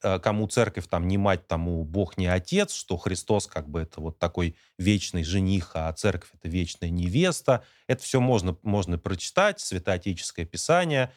кому 0.00 0.46
церковь 0.46 0.86
там 0.86 1.08
не 1.08 1.18
мать, 1.18 1.48
тому 1.48 1.82
Бог 1.82 2.16
не 2.16 2.28
отец, 2.28 2.72
что 2.74 2.96
Христос 2.96 3.48
как 3.48 3.68
бы 3.68 3.80
это 3.80 4.00
вот 4.00 4.20
такой 4.20 4.54
вечный 4.78 5.24
жених, 5.24 5.72
а 5.74 5.92
церковь 5.94 6.30
это 6.32 6.48
вечная 6.48 6.90
невеста. 6.90 7.64
Это 7.88 8.04
все 8.04 8.20
можно, 8.20 8.56
можно 8.62 8.98
прочитать, 8.98 9.58
святоотеческое 9.58 10.46
писание, 10.46 11.12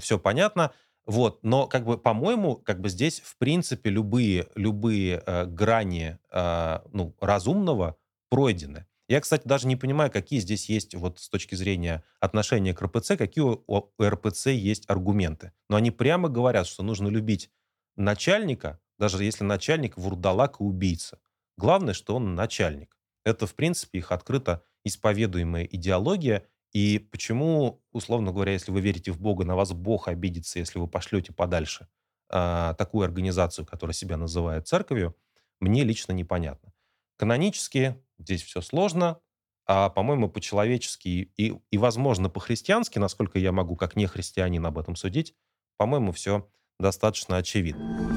все 0.00 0.18
понятно. 0.18 0.72
Вот, 1.06 1.42
но 1.42 1.66
как 1.66 1.84
бы, 1.84 1.98
по-моему, 1.98 2.56
как 2.56 2.80
бы 2.80 2.88
здесь 2.88 3.20
в 3.20 3.36
принципе 3.36 3.90
любые 3.90 4.48
любые 4.54 5.22
э, 5.26 5.46
грани 5.46 6.18
э, 6.30 6.78
ну 6.92 7.14
разумного 7.20 7.96
пройдены. 8.30 8.86
Я, 9.08 9.20
кстати, 9.20 9.46
даже 9.46 9.66
не 9.66 9.76
понимаю, 9.76 10.10
какие 10.10 10.38
здесь 10.40 10.68
есть 10.70 10.94
вот 10.94 11.18
с 11.18 11.28
точки 11.28 11.54
зрения 11.54 12.02
отношения 12.20 12.72
к 12.72 12.80
РПЦ, 12.80 13.16
какие 13.18 13.44
у 13.44 13.84
РПЦ 14.00 14.46
есть 14.46 14.88
аргументы. 14.88 15.52
Но 15.68 15.76
они 15.76 15.90
прямо 15.90 16.28
говорят, 16.28 16.66
что 16.66 16.82
нужно 16.82 17.08
любить 17.08 17.50
начальника, 17.96 18.80
даже 18.98 19.22
если 19.22 19.44
начальник 19.44 19.96
вурдалак 19.96 20.60
и 20.60 20.64
убийца. 20.64 21.18
Главное, 21.58 21.94
что 21.94 22.16
он 22.16 22.34
начальник. 22.34 22.96
Это, 23.24 23.46
в 23.46 23.54
принципе, 23.54 23.98
их 23.98 24.12
открыто 24.12 24.64
исповедуемая 24.84 25.64
идеология. 25.64 26.46
И 26.72 26.98
почему, 26.98 27.82
условно 27.92 28.32
говоря, 28.32 28.52
если 28.52 28.70
вы 28.70 28.80
верите 28.80 29.12
в 29.12 29.20
Бога, 29.20 29.44
на 29.44 29.54
вас 29.54 29.72
Бог 29.72 30.08
обидится, 30.08 30.58
если 30.58 30.78
вы 30.78 30.88
пошлете 30.88 31.32
подальше 31.32 31.86
э, 32.30 32.74
такую 32.78 33.04
организацию, 33.04 33.66
которая 33.66 33.94
себя 33.94 34.16
называет 34.16 34.66
церковью, 34.66 35.14
мне 35.60 35.84
лично 35.84 36.12
непонятно. 36.12 36.72
Канонически 37.16 38.02
здесь 38.18 38.42
все 38.42 38.60
сложно, 38.62 39.20
а, 39.64 39.90
по-моему, 39.90 40.28
по-человечески 40.28 41.30
и, 41.36 41.54
и, 41.70 41.78
возможно, 41.78 42.28
по-христиански, 42.28 42.98
насколько 42.98 43.38
я 43.38 43.52
могу, 43.52 43.76
как 43.76 43.94
не 43.94 44.06
христианин, 44.06 44.64
об 44.66 44.78
этом 44.78 44.96
судить, 44.96 45.34
по-моему, 45.76 46.12
все 46.12 46.48
достаточно 46.78 47.36
очевидно. 47.36 48.12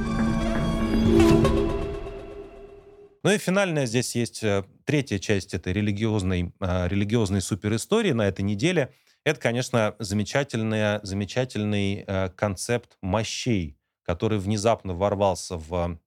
Ну 3.26 3.32
и 3.32 3.40
финальная 3.40 3.88
здесь 3.88 4.14
есть 4.14 4.44
э, 4.44 4.66
третья 4.84 5.18
часть 5.18 5.56
этой 5.56 5.74
религиозной, 5.74 6.54
э, 6.60 6.88
религиозной 6.88 7.42
суперистории 7.42 8.12
на 8.12 8.28
этой 8.28 8.44
неделе. 8.44 8.94
Это, 9.24 9.40
конечно, 9.40 9.96
замечательный, 9.98 11.00
замечательный 11.02 12.04
э, 12.06 12.30
концепт 12.30 13.00
мощей, 13.02 13.80
который 14.04 14.38
внезапно 14.38 14.94
ворвался 14.94 15.58
в 15.58 16.00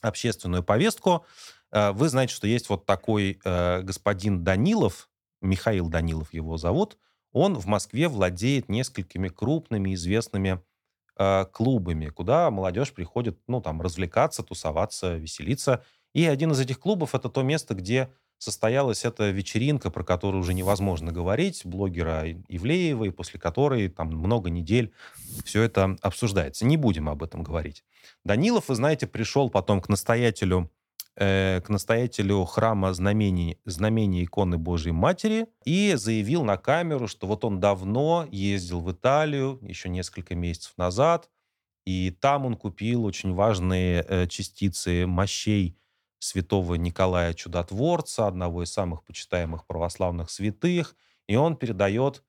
общественную 0.00 0.62
повестку. 0.62 1.26
Вы 1.72 2.08
знаете, 2.08 2.32
что 2.32 2.46
есть 2.46 2.68
вот 2.68 2.86
такой 2.86 3.40
господин 3.82 4.44
Данилов, 4.44 5.08
Михаил 5.40 5.88
Данилов 5.88 6.32
его 6.32 6.56
зовут, 6.56 6.98
он 7.32 7.54
в 7.54 7.66
Москве 7.66 8.06
владеет 8.06 8.68
несколькими 8.68 9.26
крупными 9.26 9.92
известными 9.94 10.62
клубами, 11.52 12.10
куда 12.10 12.48
молодежь 12.52 12.92
приходит, 12.92 13.40
ну, 13.48 13.60
там, 13.60 13.82
развлекаться, 13.82 14.44
тусоваться, 14.44 15.16
веселиться. 15.16 15.82
И 16.14 16.24
один 16.24 16.52
из 16.52 16.60
этих 16.60 16.78
клубов— 16.78 17.14
это 17.16 17.28
то 17.28 17.42
место, 17.42 17.74
где 17.74 18.08
состоялась 18.38 19.04
эта 19.04 19.30
вечеринка, 19.30 19.90
про 19.90 20.04
которую 20.04 20.40
уже 20.40 20.54
невозможно 20.54 21.12
говорить, 21.12 21.62
блогера 21.64 22.24
Ивлеевой, 22.48 23.12
после 23.12 23.40
которой 23.40 23.88
там 23.88 24.08
много 24.08 24.50
недель 24.50 24.92
все 25.44 25.62
это 25.62 25.96
обсуждается. 26.02 26.64
Не 26.64 26.76
будем 26.76 27.08
об 27.08 27.22
этом 27.22 27.42
говорить. 27.42 27.84
Данилов, 28.24 28.68
вы 28.68 28.74
знаете, 28.74 29.06
пришел 29.06 29.50
потом 29.50 29.80
к 29.80 29.88
настоятелю 29.88 30.70
э, 31.16 31.60
к 31.64 31.68
настоятелю 31.68 32.44
храма 32.44 32.92
знамений, 32.92 33.58
знамения 33.64 34.24
иконы 34.24 34.58
Божьей 34.58 34.92
Матери 34.92 35.46
и 35.64 35.94
заявил 35.96 36.44
на 36.44 36.56
камеру, 36.56 37.08
что 37.08 37.26
вот 37.26 37.44
он 37.44 37.60
давно 37.60 38.26
ездил 38.30 38.80
в 38.80 38.92
Италию, 38.92 39.58
еще 39.62 39.88
несколько 39.88 40.34
месяцев 40.34 40.72
назад, 40.76 41.30
и 41.86 42.10
там 42.10 42.46
он 42.46 42.56
купил 42.56 43.04
очень 43.04 43.32
важные 43.32 44.04
э, 44.08 44.26
частицы 44.26 45.06
мощей 45.06 45.76
святого 46.24 46.74
Николая 46.74 47.34
Чудотворца, 47.34 48.26
одного 48.26 48.62
из 48.62 48.72
самых 48.72 49.04
почитаемых 49.04 49.66
православных 49.66 50.30
святых, 50.30 50.96
и 51.26 51.36
он 51.36 51.56
передает 51.56 52.22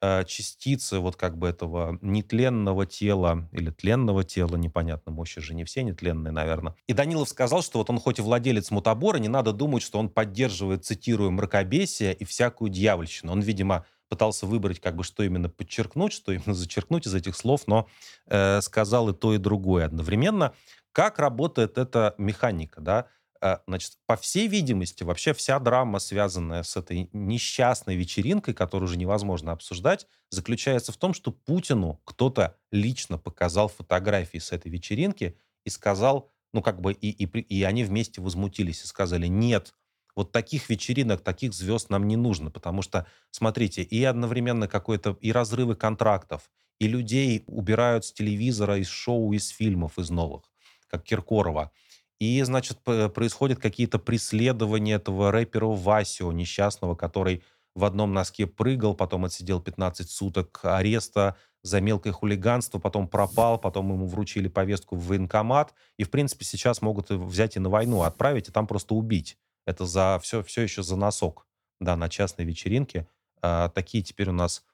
э, 0.00 0.24
частицы 0.24 0.98
вот 0.98 1.16
как 1.16 1.36
бы 1.36 1.48
этого 1.48 1.98
нетленного 2.00 2.86
тела 2.86 3.48
или 3.52 3.70
тленного 3.70 4.24
тела, 4.24 4.56
непонятно, 4.56 5.12
мощи 5.12 5.40
же 5.40 5.54
не 5.54 5.64
все 5.64 5.82
нетленные, 5.82 6.32
наверное. 6.32 6.74
И 6.86 6.92
Данилов 6.92 7.28
сказал, 7.28 7.62
что 7.62 7.78
вот 7.78 7.90
он 7.90 7.98
хоть 7.98 8.18
и 8.18 8.22
владелец 8.22 8.70
мутабора, 8.70 9.18
не 9.18 9.28
надо 9.28 9.52
думать, 9.52 9.82
что 9.82 9.98
он 9.98 10.08
поддерживает, 10.08 10.84
цитирую, 10.84 11.32
мракобесие 11.32 12.14
и 12.14 12.24
всякую 12.24 12.70
дьявольщину. 12.70 13.32
Он, 13.32 13.40
видимо, 13.40 13.84
пытался 14.08 14.46
выбрать, 14.46 14.80
как 14.80 14.96
бы, 14.96 15.04
что 15.04 15.22
именно 15.22 15.48
подчеркнуть, 15.48 16.12
что 16.12 16.32
именно 16.32 16.54
зачеркнуть 16.54 17.06
из 17.06 17.14
этих 17.14 17.36
слов, 17.36 17.62
но 17.66 17.88
э, 18.26 18.60
сказал 18.60 19.08
и 19.08 19.14
то, 19.14 19.34
и 19.34 19.38
другое 19.38 19.86
одновременно. 19.86 20.52
Как 20.92 21.20
работает 21.20 21.78
эта 21.78 22.14
механика, 22.18 22.80
да? 22.80 23.06
А, 23.42 23.62
значит, 23.66 23.92
по 24.06 24.16
всей 24.16 24.48
видимости, 24.48 25.02
вообще 25.02 25.32
вся 25.32 25.58
драма, 25.58 25.98
связанная 25.98 26.62
с 26.62 26.76
этой 26.76 27.08
несчастной 27.12 27.96
вечеринкой, 27.96 28.52
которую 28.52 28.86
уже 28.86 28.98
невозможно 28.98 29.52
обсуждать, 29.52 30.06
заключается 30.28 30.92
в 30.92 30.98
том, 30.98 31.14
что 31.14 31.32
Путину 31.32 32.00
кто-то 32.04 32.56
лично 32.70 33.16
показал 33.16 33.68
фотографии 33.68 34.38
с 34.38 34.52
этой 34.52 34.70
вечеринки 34.70 35.38
и 35.64 35.70
сказал, 35.70 36.30
ну 36.52 36.60
как 36.60 36.82
бы, 36.82 36.92
и, 36.92 37.10
и, 37.10 37.24
и 37.24 37.62
они 37.62 37.82
вместе 37.82 38.20
возмутились 38.20 38.84
и 38.84 38.86
сказали, 38.86 39.26
нет, 39.26 39.74
вот 40.14 40.32
таких 40.32 40.68
вечеринок, 40.68 41.22
таких 41.22 41.54
звезд 41.54 41.88
нам 41.88 42.06
не 42.06 42.16
нужно, 42.16 42.50
потому 42.50 42.82
что, 42.82 43.06
смотрите, 43.30 43.82
и 43.82 44.04
одновременно 44.04 44.68
какой-то, 44.68 45.16
и 45.22 45.32
разрывы 45.32 45.76
контрактов, 45.76 46.50
и 46.78 46.88
людей 46.88 47.44
убирают 47.46 48.04
с 48.04 48.12
телевизора, 48.12 48.78
из 48.78 48.88
шоу, 48.88 49.32
из 49.32 49.48
фильмов, 49.48 49.98
из 49.98 50.10
новых, 50.10 50.42
как 50.88 51.04
Киркорова 51.04 51.72
и, 52.20 52.42
значит, 52.42 52.78
происходят 52.82 53.58
какие-то 53.58 53.98
преследования 53.98 54.94
этого 54.94 55.32
рэпера 55.32 55.66
Васио, 55.66 56.30
несчастного, 56.32 56.94
который 56.94 57.42
в 57.74 57.84
одном 57.84 58.12
носке 58.12 58.46
прыгал, 58.46 58.94
потом 58.94 59.24
отсидел 59.24 59.60
15 59.60 60.08
суток 60.10 60.60
ареста 60.62 61.36
за 61.62 61.80
мелкое 61.80 62.12
хулиганство, 62.12 62.78
потом 62.78 63.08
пропал, 63.08 63.58
потом 63.58 63.90
ему 63.92 64.06
вручили 64.06 64.48
повестку 64.48 64.96
в 64.96 65.06
военкомат, 65.06 65.72
и, 65.96 66.04
в 66.04 66.10
принципе, 66.10 66.44
сейчас 66.44 66.82
могут 66.82 67.08
взять 67.10 67.56
и 67.56 67.60
на 67.60 67.70
войну 67.70 68.02
отправить, 68.02 68.48
и 68.48 68.52
там 68.52 68.66
просто 68.66 68.94
убить. 68.94 69.38
Это 69.66 69.86
за 69.86 70.18
все, 70.22 70.42
все 70.42 70.62
еще 70.62 70.82
за 70.82 70.96
носок, 70.96 71.46
да, 71.80 71.96
на 71.96 72.08
частной 72.08 72.44
вечеринке. 72.44 73.06
А, 73.40 73.68
такие 73.70 74.02
теперь 74.02 74.28
у 74.28 74.32
нас, 74.32 74.64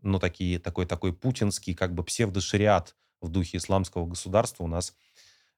ну, 0.00 0.18
такие, 0.18 0.58
такой, 0.58 0.86
такой 0.86 1.12
путинский, 1.12 1.74
как 1.74 1.92
бы 1.92 2.02
псевдошариат 2.02 2.94
в 3.20 3.28
духе 3.28 3.58
исламского 3.58 4.06
государства 4.06 4.64
у 4.64 4.68
нас 4.68 4.94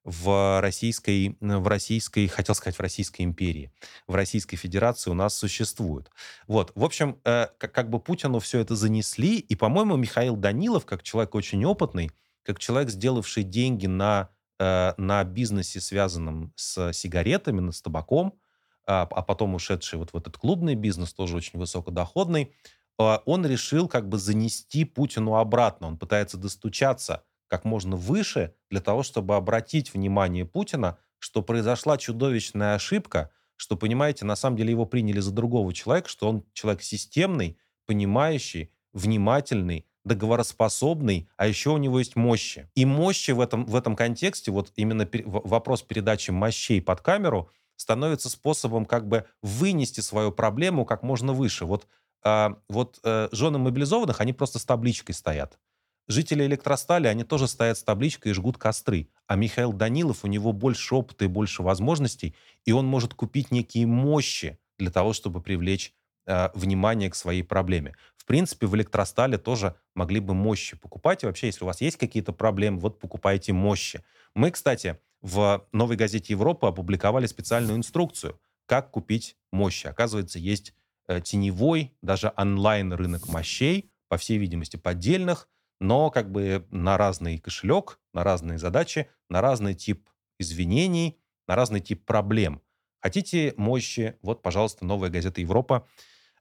в 0.07 0.61
российской, 0.61 1.35
в 1.41 1.67
российской, 1.67 2.27
хотел 2.27 2.55
сказать, 2.55 2.77
в 2.77 2.79
Российской 2.79 3.23
империи, 3.23 3.73
в 4.07 4.15
Российской 4.15 4.55
Федерации 4.55 5.09
у 5.09 5.13
нас 5.13 5.37
существуют. 5.37 6.09
Вот, 6.47 6.71
в 6.75 6.85
общем, 6.85 7.19
э, 7.25 7.47
как, 7.57 7.73
как 7.73 7.89
бы 7.89 7.99
Путину 7.99 8.39
все 8.39 8.59
это 8.59 8.77
занесли, 8.77 9.37
и, 9.37 9.55
по-моему, 9.55 9.97
Михаил 9.97 10.37
Данилов, 10.37 10.85
как 10.85 11.03
человек 11.03 11.35
очень 11.35 11.65
опытный, 11.65 12.09
как 12.43 12.57
человек, 12.57 12.89
сделавший 12.89 13.43
деньги 13.43 13.85
на, 13.87 14.29
э, 14.59 14.93
на 14.95 15.25
бизнесе, 15.25 15.81
связанном 15.81 16.53
с 16.55 16.93
сигаретами, 16.93 17.69
с 17.69 17.81
табаком, 17.81 18.39
а, 18.85 19.01
а 19.01 19.21
потом 19.21 19.55
ушедший 19.55 19.99
вот 19.99 20.13
в 20.13 20.15
этот 20.15 20.37
клубный 20.37 20.75
бизнес, 20.75 21.13
тоже 21.13 21.35
очень 21.35 21.59
высокодоходный, 21.59 22.53
э, 22.97 23.17
он 23.25 23.45
решил 23.45 23.89
как 23.89 24.07
бы 24.07 24.17
занести 24.17 24.85
Путину 24.85 25.35
обратно. 25.35 25.87
Он 25.87 25.97
пытается 25.97 26.37
достучаться 26.37 27.25
как 27.47 27.65
можно 27.65 27.95
выше 27.95 28.53
для 28.69 28.81
того, 28.81 29.03
чтобы 29.03 29.35
обратить 29.35 29.93
внимание 29.93 30.45
Путина, 30.45 30.97
что 31.19 31.41
произошла 31.41 31.97
чудовищная 31.97 32.75
ошибка, 32.75 33.31
что, 33.55 33.75
понимаете, 33.75 34.25
на 34.25 34.35
самом 34.35 34.57
деле 34.57 34.71
его 34.71 34.85
приняли 34.85 35.19
за 35.19 35.31
другого 35.31 35.73
человека, 35.73 36.09
что 36.09 36.29
он 36.29 36.43
человек 36.53 36.83
системный, 36.83 37.57
понимающий, 37.85 38.71
внимательный, 38.93 39.85
договороспособный, 40.03 41.27
а 41.37 41.47
еще 41.47 41.71
у 41.71 41.77
него 41.77 41.99
есть 41.99 42.15
мощи. 42.15 42.69
И 42.75 42.85
мощи 42.85 43.31
в 43.31 43.41
этом, 43.41 43.65
в 43.65 43.75
этом 43.75 43.95
контексте, 43.95 44.51
вот 44.51 44.71
именно 44.75 45.07
вопрос 45.25 45.81
передачи 45.81 46.31
мощей 46.31 46.81
под 46.81 47.01
камеру 47.01 47.51
становится 47.75 48.29
способом 48.29 48.85
как 48.85 49.07
бы 49.07 49.25
вынести 49.41 50.01
свою 50.01 50.31
проблему 50.31 50.85
как 50.85 51.03
можно 51.03 51.33
выше. 51.33 51.65
Вот, 51.65 51.87
э, 52.23 52.49
вот 52.69 52.99
э, 53.03 53.29
жены 53.31 53.59
мобилизованных, 53.59 54.21
они 54.21 54.33
просто 54.33 54.59
с 54.59 54.65
табличкой 54.65 55.13
стоят. 55.13 55.59
Жители 56.07 56.45
электростали, 56.45 57.07
они 57.07 57.23
тоже 57.25 57.47
стоят 57.47 57.77
с 57.77 57.83
табличкой 57.83 58.31
и 58.31 58.33
жгут 58.33 58.57
костры. 58.57 59.09
А 59.27 59.35
Михаил 59.35 59.73
Данилов, 59.73 60.23
у 60.23 60.27
него 60.27 60.53
больше 60.53 60.95
опыта 60.95 61.25
и 61.25 61.27
больше 61.27 61.63
возможностей, 61.63 62.33
и 62.65 62.71
он 62.71 62.85
может 62.85 63.13
купить 63.13 63.51
некие 63.51 63.85
мощи 63.85 64.57
для 64.79 64.89
того, 64.89 65.11
чтобы 65.11 65.41
привлечь 65.41 65.93
э, 66.25 66.49
внимание 66.53 67.09
к 67.09 67.15
своей 67.15 67.43
проблеме. 67.43 67.93
В 68.15 68.25
принципе, 68.25 68.67
в 68.67 68.75
электростале 68.75 69.37
тоже 69.37 69.75
могли 69.95 70.21
бы 70.21 70.33
мощи 70.33 70.77
покупать. 70.77 71.23
И 71.23 71.25
вообще, 71.25 71.47
если 71.47 71.65
у 71.65 71.67
вас 71.67 71.81
есть 71.81 71.97
какие-то 71.97 72.31
проблемы, 72.31 72.79
вот 72.79 72.99
покупайте 72.99 73.51
мощи. 73.51 74.01
Мы, 74.33 74.51
кстати, 74.51 74.99
в 75.21 75.67
новой 75.73 75.97
газете 75.97 76.33
Европа 76.33 76.69
опубликовали 76.69 77.25
специальную 77.25 77.77
инструкцию, 77.77 78.39
как 78.65 78.91
купить 78.91 79.35
мощи. 79.51 79.87
Оказывается, 79.87 80.39
есть 80.39 80.73
э, 81.07 81.19
теневой, 81.19 81.93
даже 82.01 82.31
онлайн 82.37 82.93
рынок 82.93 83.27
мощей, 83.27 83.91
по 84.07 84.17
всей 84.17 84.37
видимости, 84.37 84.77
поддельных, 84.77 85.49
но 85.79 86.09
как 86.09 86.31
бы 86.31 86.65
на 86.71 86.97
разный 86.97 87.37
кошелек, 87.37 87.99
на 88.13 88.23
разные 88.23 88.57
задачи, 88.57 89.09
на 89.29 89.41
разный 89.41 89.73
тип 89.73 90.09
извинений, 90.39 91.19
на 91.47 91.55
разный 91.55 91.79
тип 91.79 92.05
проблем. 92.05 92.61
Хотите 92.99 93.53
мощи? 93.57 94.17
Вот, 94.21 94.41
пожалуйста, 94.41 94.85
новая 94.85 95.09
газета 95.09 95.41
«Европа» 95.41 95.87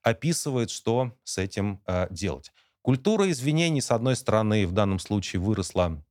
описывает, 0.03 0.71
что 0.71 1.13
с 1.25 1.39
этим 1.39 1.83
э, 1.87 2.07
делать. 2.11 2.53
Культура 2.83 3.29
извинений, 3.31 3.81
с 3.81 3.91
одной 3.91 4.17
стороны, 4.17 4.67
в 4.67 4.73
данном 4.73 4.99
случае 5.01 5.41
выросла 5.41 6.05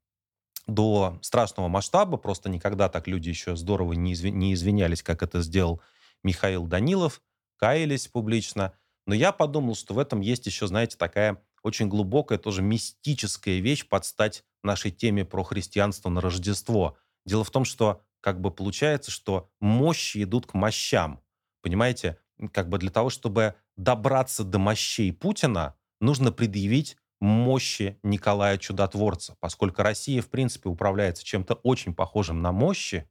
до 0.68 1.18
страшного 1.22 1.68
масштаба, 1.68 2.18
просто 2.18 2.50
никогда 2.50 2.90
так 2.90 3.08
люди 3.08 3.30
еще 3.30 3.56
здорово 3.56 3.94
не, 3.94 4.14
изв... 4.14 4.26
не 4.26 4.54
извинялись, 4.54 5.02
как 5.02 5.24
это 5.24 5.42
сделал 5.42 5.82
Михаил 6.24 6.66
Данилов. 6.68 7.22
каялись 7.58 8.08
публично. 8.08 8.74
Но 9.06 9.14
я 9.14 9.32
подумал, 9.32 9.76
что 9.76 9.94
в 9.94 10.00
этом 10.00 10.22
есть 10.22 10.46
еще, 10.48 10.68
знаете, 10.68 10.98
такая 10.98 11.42
очень 11.66 11.88
глубокая, 11.90 12.38
тоже 12.38 12.62
мистическая 12.62 13.60
вещь 13.60 13.88
под 13.88 14.06
стать 14.06 14.44
нашей 14.64 14.92
теме 14.92 15.26
про 15.26 15.44
христианство 15.44 16.10
на 16.10 16.22
Рождество. 16.22 16.96
Дело 17.26 17.44
в 17.44 17.50
том, 17.50 17.66
что 17.66 18.04
как 18.22 18.40
бы 18.40 18.52
получается, 18.52 19.10
что 19.10 19.50
мощи 19.60 20.22
идут 20.24 20.46
к 20.46 20.54
мощам. 20.54 21.22
Понимаете? 21.62 22.20
Как 22.52 22.70
бы 22.70 22.78
для 22.78 22.92
того, 22.92 23.10
чтобы 23.10 23.56
добраться 23.78 24.44
до 24.44 24.60
мощей 24.60 25.12
Путина, 25.12 25.76
нужно 26.00 26.32
предъявить 26.32 26.98
мощи 27.20 27.98
Николая 28.04 28.60
Чудотворца. 28.60 29.36
Поскольку 29.40 29.82
Россия, 29.82 30.22
в 30.22 30.30
принципе, 30.30 30.70
управляется 30.70 31.24
чем-то 31.24 31.56
очень 31.56 31.96
похожим 31.96 32.44
на 32.44 32.52
мощи, 32.52 33.10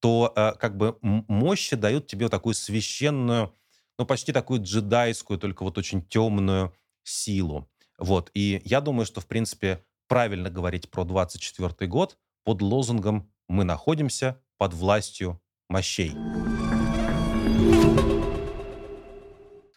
то 0.00 0.32
э, 0.34 0.52
как 0.58 0.78
бы 0.78 0.96
мощи 1.02 1.76
дают 1.76 2.06
тебе 2.06 2.30
такую 2.30 2.54
священную, 2.54 3.54
ну, 3.98 4.06
почти 4.06 4.32
такую 4.32 4.62
джедайскую, 4.62 5.38
только 5.38 5.64
вот 5.64 5.76
очень 5.76 6.02
темную 6.02 6.74
силу. 7.02 7.68
Вот. 7.98 8.30
И 8.34 8.60
я 8.64 8.80
думаю, 8.80 9.06
что, 9.06 9.20
в 9.20 9.26
принципе, 9.26 9.84
правильно 10.08 10.50
говорить 10.50 10.90
про 10.90 11.04
24 11.04 11.88
год 11.88 12.18
под 12.44 12.62
лозунгом 12.62 13.30
«Мы 13.48 13.64
находимся 13.64 14.40
под 14.58 14.74
властью 14.74 15.40
мощей». 15.68 16.14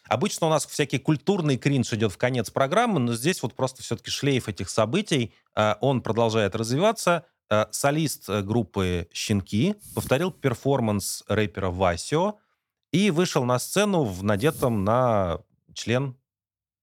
Обычно 0.08 0.48
у 0.48 0.50
нас 0.50 0.66
всякий 0.66 1.00
культурный 1.00 1.58
кринж 1.58 1.92
идет 1.94 2.14
в 2.14 2.18
конец 2.18 2.50
программы, 2.50 3.00
но 3.00 3.14
здесь 3.14 3.42
вот 3.44 3.56
просто 3.56 3.84
все-таки 3.84 4.10
шлейф 4.10 4.48
этих 4.48 4.70
событий, 4.70 5.34
э, 5.56 5.76
он 5.82 6.02
продолжает 6.02 6.56
развиваться. 6.56 7.26
Э, 7.50 7.66
солист 7.72 8.30
э, 8.30 8.42
группы 8.42 9.10
«Щенки» 9.12 9.76
повторил 9.96 10.32
перформанс 10.32 11.24
рэпера 11.28 11.70
Васио 11.70 12.40
и 12.92 13.12
вышел 13.12 13.44
на 13.44 13.60
сцену 13.60 14.04
в 14.04 14.24
надетом 14.24 14.86
на 14.86 15.40
член 15.74 16.18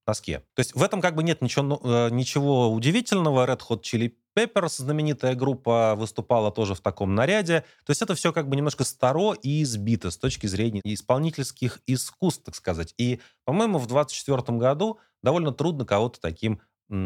носке. 0.06 0.40
То 0.54 0.60
есть 0.60 0.74
в 0.74 0.82
этом 0.82 1.00
как 1.00 1.14
бы 1.14 1.22
нет 1.22 1.42
ничего, 1.42 1.64
ну, 1.64 2.08
ничего 2.10 2.72
удивительного. 2.72 3.46
Red 3.46 3.60
Hot 3.68 3.82
Chili 3.82 4.12
Peppers, 4.36 4.78
знаменитая 4.78 5.34
группа, 5.34 5.94
выступала 5.96 6.50
тоже 6.50 6.74
в 6.74 6.80
таком 6.80 7.14
наряде. 7.14 7.64
То 7.84 7.90
есть 7.90 8.02
это 8.02 8.14
все 8.14 8.32
как 8.32 8.48
бы 8.48 8.56
немножко 8.56 8.84
старо 8.84 9.32
и 9.34 9.62
избито 9.62 10.10
с 10.10 10.18
точки 10.18 10.46
зрения 10.46 10.80
исполнительских 10.84 11.80
искусств, 11.86 12.44
так 12.44 12.54
сказать. 12.54 12.94
И, 12.98 13.20
по-моему, 13.44 13.78
в 13.78 13.86
2024 13.86 14.58
году 14.58 14.98
довольно 15.22 15.52
трудно 15.52 15.84
кого-то 15.84 16.20
таким 16.20 16.60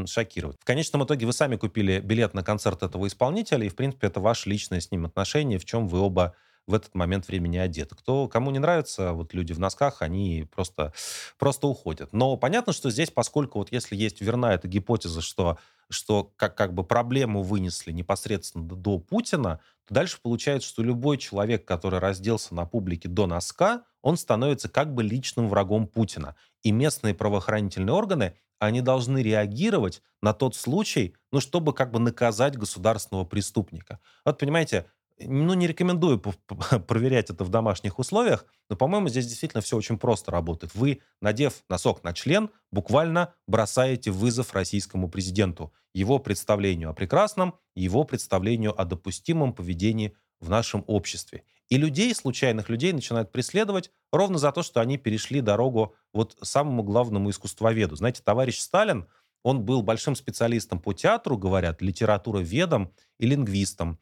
шокировать. 0.07 0.57
В 0.61 0.65
конечном 0.65 1.05
итоге 1.05 1.25
вы 1.25 1.33
сами 1.33 1.57
купили 1.57 2.01
билет 2.01 2.35
на 2.35 2.43
концерт 2.43 2.83
этого 2.83 3.07
исполнителя, 3.07 3.65
и, 3.65 3.69
в 3.69 3.77
принципе, 3.77 4.09
это 4.09 4.21
ваше 4.21 4.51
личное 4.51 4.81
с 4.81 4.91
ним 4.91 5.07
отношение, 5.07 5.59
в 5.59 5.65
чем 5.65 5.87
вы 5.87 6.01
оба 6.01 6.35
в 6.68 6.74
этот 6.74 6.94
момент 6.94 7.26
времени 7.26 7.57
одеты. 7.57 7.96
Кто, 7.96 8.28
кому 8.28 8.50
не 8.50 8.59
нравится, 8.59 9.12
вот 9.12 9.35
люди 9.35 9.52
в 9.52 9.59
носках, 9.59 10.02
они 10.02 10.46
просто, 10.54 10.92
просто 11.38 11.66
уходят. 11.66 12.12
Но 12.12 12.37
понятно, 12.37 12.72
что 12.72 12.90
здесь, 12.90 13.11
поскольку 13.11 13.59
вот 13.59 13.72
если 13.72 13.96
есть 13.96 14.20
верна 14.20 14.54
эта 14.54 14.68
гипотеза, 14.68 15.22
что, 15.22 15.59
что 15.88 16.33
как, 16.37 16.54
как 16.57 16.74
бы 16.74 16.85
проблему 16.85 17.42
вынесли 17.42 17.90
непосредственно 17.90 18.64
до 18.68 18.98
Путина, 18.98 19.61
то 19.87 19.94
дальше 19.94 20.18
получается, 20.22 20.68
что 20.68 20.83
любой 20.83 21.16
человек, 21.16 21.64
который 21.64 21.98
разделся 21.98 22.54
на 22.54 22.66
публике 22.66 23.09
до 23.09 23.26
носка, 23.26 23.85
он 24.02 24.18
становится 24.18 24.68
как 24.68 24.94
бы 24.94 25.02
личным 25.02 25.48
врагом 25.48 25.87
Путина. 25.88 26.37
И 26.62 26.70
местные 26.70 27.14
правоохранительные 27.14 27.94
органы, 27.94 28.37
они 28.59 28.81
должны 28.81 29.22
реагировать 29.22 30.02
на 30.20 30.33
тот 30.35 30.54
случай, 30.57 31.14
ну, 31.33 31.40
чтобы 31.40 31.72
как 31.72 31.92
бы 31.92 31.98
наказать 32.00 32.57
государственного 32.57 33.24
преступника. 33.24 34.00
Вот, 34.24 34.38
понимаете, 34.38 34.87
ну, 35.20 35.54
не 35.54 35.66
рекомендую 35.66 36.20
проверять 36.87 37.31
это 37.31 37.44
в 37.44 37.48
домашних 37.48 37.98
условиях, 37.98 38.46
но, 38.68 38.76
по-моему, 38.76 39.09
здесь 39.09 39.26
действительно 39.26 39.61
все 39.61 39.76
очень 39.76 39.98
просто 39.98 40.31
работает. 40.31 40.74
Вы, 40.74 41.00
надев 41.20 41.64
носок 41.68 42.04
на 42.04 42.12
член, 42.12 42.50
буквально 42.70 43.35
бросаете 43.46 44.11
вызов 44.11 44.54
российскому 44.54 45.09
президенту, 45.09 45.72
его 45.94 46.18
представлению 46.18 46.90
о 46.90 46.94
прекрасном, 46.94 47.54
его 47.74 48.04
представлению 48.04 48.78
о 48.81 48.85
допустимом 48.85 49.52
поведении 49.52 50.14
в 50.40 50.50
нашем 50.50 50.85
обществе. 50.87 51.42
И 51.68 51.76
людей, 51.76 52.14
случайных 52.14 52.68
людей, 52.68 52.92
начинают 52.92 53.31
преследовать 53.31 53.90
ровно 54.12 54.38
за 54.38 54.52
то, 54.52 54.62
что 54.62 54.81
они 54.81 54.96
перешли 54.96 55.40
дорогу 55.40 55.94
вот 56.12 56.37
самому 56.42 56.83
главному 56.83 57.28
искусствоведу. 57.31 57.96
Знаете, 57.96 58.22
товарищ 58.24 58.59
Сталин, 58.59 59.07
он 59.42 59.64
был 59.64 59.83
большим 59.83 60.16
специалистом 60.16 60.81
по 60.81 60.92
театру, 60.92 61.37
говорят, 61.37 61.83
литературоведом 61.83 62.92
и 63.18 63.26
лингвистом. 63.26 63.98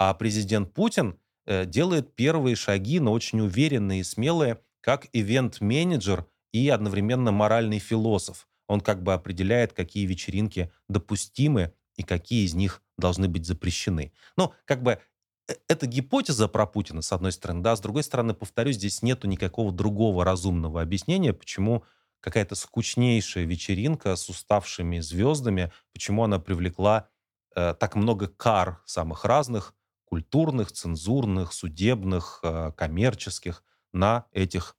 А 0.00 0.14
президент 0.14 0.72
Путин 0.72 1.18
э, 1.44 1.66
делает 1.66 2.16
первые 2.16 2.56
шаги, 2.56 2.98
но 3.00 3.12
очень 3.12 3.42
уверенные 3.42 4.00
и 4.00 4.02
смелые, 4.02 4.62
как 4.80 5.08
ивент-менеджер 5.12 6.24
и 6.52 6.70
одновременно 6.70 7.32
моральный 7.32 7.78
философ. 7.78 8.48
Он 8.66 8.80
как 8.80 9.02
бы 9.02 9.12
определяет, 9.12 9.74
какие 9.74 10.06
вечеринки 10.06 10.72
допустимы 10.88 11.74
и 11.96 12.02
какие 12.02 12.46
из 12.46 12.54
них 12.54 12.82
должны 12.96 13.28
быть 13.28 13.44
запрещены. 13.44 14.14
Ну, 14.38 14.54
как 14.64 14.82
бы 14.82 15.00
э, 15.48 15.54
это 15.68 15.84
гипотеза 15.84 16.48
про 16.48 16.64
Путина, 16.66 17.02
с 17.02 17.12
одной 17.12 17.32
стороны, 17.32 17.62
да, 17.62 17.76
с 17.76 17.80
другой 17.80 18.02
стороны, 18.02 18.32
повторюсь, 18.32 18.76
здесь 18.76 19.02
нету 19.02 19.28
никакого 19.28 19.70
другого 19.70 20.24
разумного 20.24 20.80
объяснения, 20.80 21.34
почему 21.34 21.84
какая-то 22.20 22.54
скучнейшая 22.54 23.44
вечеринка 23.44 24.16
с 24.16 24.30
уставшими 24.30 25.00
звездами, 25.00 25.70
почему 25.92 26.24
она 26.24 26.38
привлекла 26.38 27.10
э, 27.54 27.74
так 27.78 27.96
много 27.96 28.28
кар 28.28 28.80
самых 28.86 29.26
разных, 29.26 29.74
культурных, 30.10 30.72
цензурных, 30.72 31.52
судебных, 31.52 32.40
э, 32.42 32.72
коммерческих 32.76 33.62
на 33.92 34.26
этих 34.32 34.76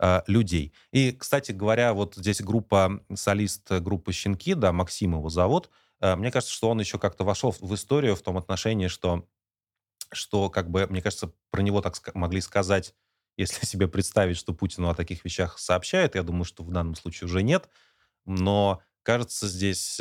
э, 0.00 0.22
людей. 0.26 0.74
И, 0.90 1.12
кстати 1.12 1.52
говоря, 1.52 1.94
вот 1.94 2.16
здесь 2.16 2.42
группа, 2.42 3.00
солист 3.14 3.70
группы 3.70 4.12
«Щенки», 4.12 4.54
да, 4.54 4.72
Максим 4.72 5.12
его 5.12 5.28
зовут, 5.28 5.70
э, 6.00 6.16
мне 6.16 6.32
кажется, 6.32 6.52
что 6.52 6.68
он 6.68 6.80
еще 6.80 6.98
как-то 6.98 7.22
вошел 7.22 7.52
в 7.52 7.74
историю 7.74 8.16
в 8.16 8.22
том 8.22 8.36
отношении, 8.38 8.88
что, 8.88 9.28
что 10.12 10.50
как 10.50 10.68
бы, 10.68 10.88
мне 10.88 11.00
кажется, 11.00 11.32
про 11.50 11.62
него 11.62 11.80
так 11.80 12.12
могли 12.16 12.40
сказать, 12.40 12.92
если 13.36 13.64
себе 13.64 13.86
представить, 13.86 14.36
что 14.36 14.52
Путину 14.52 14.88
о 14.88 14.96
таких 14.96 15.24
вещах 15.24 15.60
сообщает, 15.60 16.16
я 16.16 16.24
думаю, 16.24 16.44
что 16.44 16.64
в 16.64 16.72
данном 16.72 16.96
случае 16.96 17.26
уже 17.26 17.44
нет, 17.44 17.68
но 18.24 18.82
кажется, 19.04 19.46
здесь, 19.46 20.00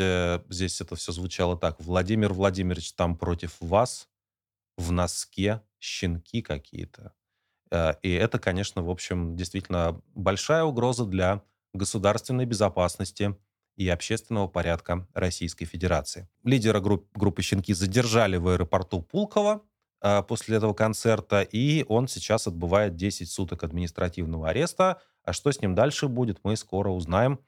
здесь 0.49 0.81
это 0.81 0.95
все 0.95 1.11
звучало 1.11 1.55
так. 1.55 1.79
Владимир 1.79 2.33
Владимирович 2.33 2.93
там 2.93 3.15
против 3.15 3.55
вас, 3.59 4.07
в 4.77 4.91
носке 4.91 5.61
щенки 5.79 6.41
какие-то. 6.41 7.13
Э, 7.71 7.93
и 8.01 8.11
это, 8.11 8.39
конечно, 8.39 8.83
в 8.83 8.89
общем, 8.89 9.35
действительно 9.35 10.01
большая 10.13 10.63
угроза 10.63 11.05
для 11.05 11.41
государственной 11.73 12.45
безопасности 12.45 13.35
и 13.75 13.89
общественного 13.89 14.47
порядка 14.47 15.07
Российской 15.13 15.65
Федерации. 15.65 16.29
Лидера 16.43 16.79
групп, 16.79 17.07
группы 17.13 17.41
«Щенки» 17.41 17.73
задержали 17.73 18.37
в 18.37 18.47
аэропорту 18.47 19.01
Пулково 19.01 19.63
э, 20.01 20.23
после 20.23 20.57
этого 20.57 20.73
концерта, 20.73 21.41
и 21.41 21.85
он 21.87 22.07
сейчас 22.07 22.47
отбывает 22.47 22.95
10 22.95 23.29
суток 23.29 23.63
административного 23.63 24.49
ареста. 24.49 25.01
А 25.23 25.33
что 25.33 25.51
с 25.51 25.61
ним 25.61 25.75
дальше 25.75 26.07
будет, 26.07 26.39
мы 26.43 26.55
скоро 26.55 26.89
узнаем. 26.89 27.39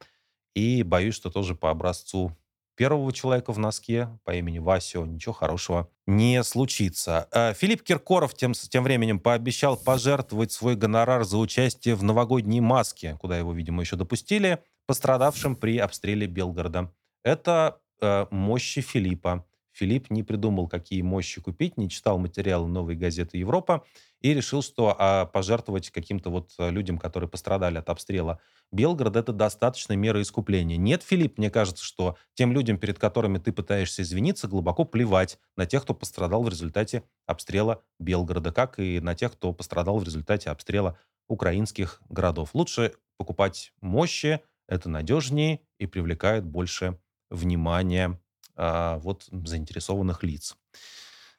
И 0.56 0.84
боюсь, 0.84 1.16
что 1.16 1.30
тоже 1.30 1.56
по 1.56 1.70
образцу 1.70 2.36
первого 2.78 3.12
человека 3.12 3.52
в 3.52 3.60
носке 3.60 4.08
по 4.24 4.36
имени 4.36 4.60
Васио 4.60 5.06
ничего 5.06 5.34
хорошего 5.34 5.90
не 6.06 6.42
случится. 6.44 7.28
Э, 7.32 7.54
Филипп 7.54 7.82
Киркоров 7.82 8.36
тем, 8.36 8.54
тем 8.54 8.84
временем 8.84 9.20
пообещал 9.20 9.76
пожертвовать 9.76 10.52
свой 10.52 10.76
гонорар 10.76 11.26
за 11.26 11.38
участие 11.38 11.96
в 11.96 12.04
новогодней 12.04 12.62
маске, 12.62 13.18
куда 13.20 13.38
его, 13.38 13.52
видимо, 13.52 13.82
еще 13.82 13.98
допустили, 13.98 14.64
пострадавшим 14.86 15.56
при 15.56 15.80
обстреле 15.80 16.28
Белгорода. 16.28 16.94
Это 17.24 17.80
э, 18.00 18.28
мощи 18.32 18.82
Филиппа. 18.82 19.46
Филипп 19.78 20.10
не 20.10 20.24
придумал, 20.24 20.68
какие 20.68 21.04
мощи 21.04 21.40
купить, 21.40 21.78
не 21.78 21.88
читал 21.88 22.18
материалы 22.18 22.68
новой 22.68 22.96
газеты 22.96 23.38
«Европа» 23.38 23.86
и 24.22 24.34
решил, 24.34 24.64
что 24.64 24.96
а, 24.98 25.28
пожертвовать 25.28 25.92
каким-то 25.92 26.32
вот 26.32 26.52
э, 26.58 26.72
людям, 26.72 26.98
которые 26.98 27.30
пострадали 27.30 27.78
от 27.78 27.88
обстрела 27.88 28.40
Белгорода, 28.72 29.20
это 29.20 29.34
достаточно 29.34 29.94
меры 29.94 30.24
искупления. 30.24 30.78
Нет, 30.78 31.04
Филипп, 31.04 31.38
мне 31.38 31.52
кажется, 31.52 31.84
что 31.86 32.18
тем 32.34 32.52
людям, 32.54 32.80
перед 32.80 32.98
которыми 32.98 33.38
ты 33.38 33.52
пытаешься 33.52 34.02
извиниться, 34.02 34.48
глубоко 34.48 34.84
плевать 34.84 35.38
на 35.56 35.68
тех, 35.68 35.84
кто 35.84 35.94
пострадал 35.94 36.42
в 36.42 36.50
результате 36.50 37.04
обстрела 37.28 37.84
Белгорода, 38.00 38.52
как 38.52 38.80
и 38.80 39.00
на 39.00 39.14
тех, 39.14 39.34
кто 39.34 39.54
пострадал 39.54 40.00
в 40.00 40.04
результате 40.04 40.50
обстрела 40.50 40.98
украинских 41.28 42.02
городов. 42.10 42.56
Лучше 42.56 42.94
покупать 43.18 43.74
мощи, 43.82 44.42
это 44.68 44.90
надежнее 44.90 45.62
и 45.78 45.86
привлекает 45.86 46.46
больше 46.46 47.00
внимания 47.30 48.08
а, 48.10 48.27
вот, 48.58 49.28
заинтересованных 49.32 50.24
лиц. 50.24 50.56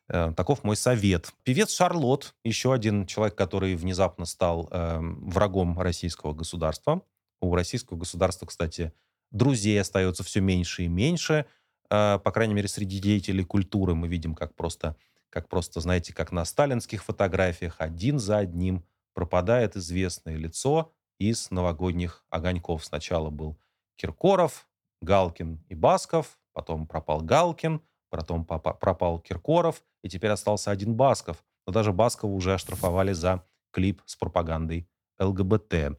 Э, 0.08 0.32
таков 0.34 0.64
мой 0.64 0.76
совет. 0.76 1.32
Певец 1.42 1.70
Шарлот, 1.74 2.34
еще 2.42 2.72
один 2.72 3.06
человек, 3.06 3.36
который 3.36 3.76
внезапно 3.76 4.24
стал 4.24 4.68
э, 4.70 4.98
врагом 5.00 5.78
российского 5.78 6.32
государства. 6.32 7.02
У 7.40 7.54
российского 7.54 7.98
государства, 7.98 8.46
кстати, 8.46 8.92
друзей 9.30 9.78
остается 9.80 10.24
все 10.24 10.40
меньше 10.40 10.84
и 10.84 10.88
меньше. 10.88 11.44
Э, 11.90 12.18
по 12.22 12.32
крайней 12.32 12.54
мере, 12.54 12.68
среди 12.68 12.98
деятелей 13.00 13.44
культуры 13.44 13.94
мы 13.94 14.08
видим, 14.08 14.34
как 14.34 14.54
просто, 14.54 14.96
как 15.28 15.48
просто, 15.48 15.80
знаете, 15.80 16.14
как 16.14 16.32
на 16.32 16.44
сталинских 16.46 17.04
фотографиях, 17.04 17.76
один 17.78 18.18
за 18.18 18.38
одним 18.38 18.84
пропадает 19.12 19.76
известное 19.76 20.36
лицо, 20.36 20.92
из 21.18 21.50
новогодних 21.50 22.24
огоньков. 22.30 22.84
Сначала 22.84 23.28
был 23.30 23.58
Киркоров, 23.96 24.68
Галкин 25.02 25.64
и 25.68 25.74
Басков, 25.74 26.38
потом 26.58 26.88
пропал 26.88 27.20
Галкин, 27.20 27.80
потом 28.10 28.44
пропал 28.44 29.20
Киркоров, 29.20 29.80
и 30.02 30.08
теперь 30.08 30.32
остался 30.32 30.72
один 30.72 30.96
Басков. 30.96 31.44
Но 31.68 31.72
даже 31.72 31.92
Баскова 31.92 32.32
уже 32.32 32.52
оштрафовали 32.52 33.12
за 33.12 33.44
клип 33.70 34.02
с 34.06 34.16
пропагандой 34.16 34.88
ЛГБТ. 35.20 35.96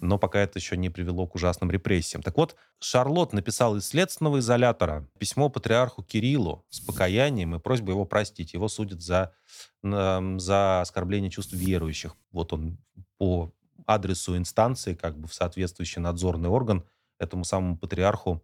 Но 0.00 0.18
пока 0.18 0.40
это 0.40 0.58
еще 0.58 0.76
не 0.76 0.90
привело 0.90 1.28
к 1.28 1.36
ужасным 1.36 1.70
репрессиям. 1.70 2.24
Так 2.24 2.36
вот, 2.36 2.56
Шарлот 2.80 3.32
написал 3.32 3.76
из 3.76 3.86
следственного 3.86 4.40
изолятора 4.40 5.08
письмо 5.20 5.48
патриарху 5.48 6.02
Кириллу 6.02 6.66
с 6.70 6.80
покаянием 6.80 7.54
и 7.54 7.60
просьбой 7.60 7.90
его 7.90 8.04
простить. 8.04 8.52
Его 8.52 8.66
судят 8.66 9.00
за, 9.00 9.32
за 9.80 10.80
оскорбление 10.80 11.30
чувств 11.30 11.52
верующих. 11.52 12.16
Вот 12.32 12.52
он 12.52 12.78
по 13.16 13.52
адресу 13.86 14.36
инстанции, 14.36 14.94
как 14.94 15.16
бы 15.16 15.28
в 15.28 15.34
соответствующий 15.34 16.02
надзорный 16.02 16.48
орган, 16.48 16.84
этому 17.20 17.44
самому 17.44 17.78
патриарху 17.78 18.42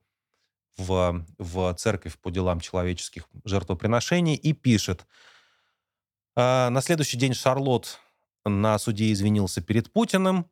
в, 0.76 1.24
в 1.38 1.74
церковь 1.74 2.18
по 2.18 2.30
делам 2.30 2.61
человеческих 2.61 3.24
жертвоприношений 3.44 4.35
и 4.35 4.52
пишет. 4.52 5.06
«А, 6.37 6.70
на 6.70 6.80
следующий 6.80 7.16
день 7.16 7.35
Шарлот 7.35 7.98
на 8.44 8.78
суде 8.78 9.12
извинился 9.12 9.61
перед 9.61 9.92
Путиным, 9.92 10.46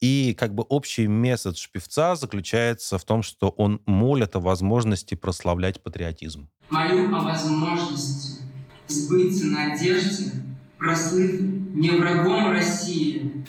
и 0.00 0.34
как 0.38 0.54
бы 0.54 0.62
общий 0.62 1.06
месседж 1.06 1.68
певца 1.70 2.16
заключается 2.16 2.96
в 2.98 3.04
том, 3.04 3.22
что 3.22 3.50
он 3.50 3.82
молит 3.86 4.34
о 4.34 4.40
возможности 4.40 5.14
прославлять 5.14 5.82
патриотизм. 5.82 6.48
Молю 6.70 7.14
о 7.14 7.20
возможности 7.20 8.40
сбыться 8.88 9.46
надежде, 9.46 10.32
прослыть 10.78 11.40
не 11.40 11.90
врагом 11.90 12.50
России, 12.50 13.44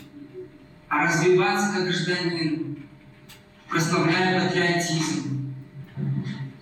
а 0.90 1.06
развиваться 1.06 1.74
как 1.74 1.86
гражданин, 1.86 2.86
прославляя 3.70 4.50
патриотизм. 4.50 5.51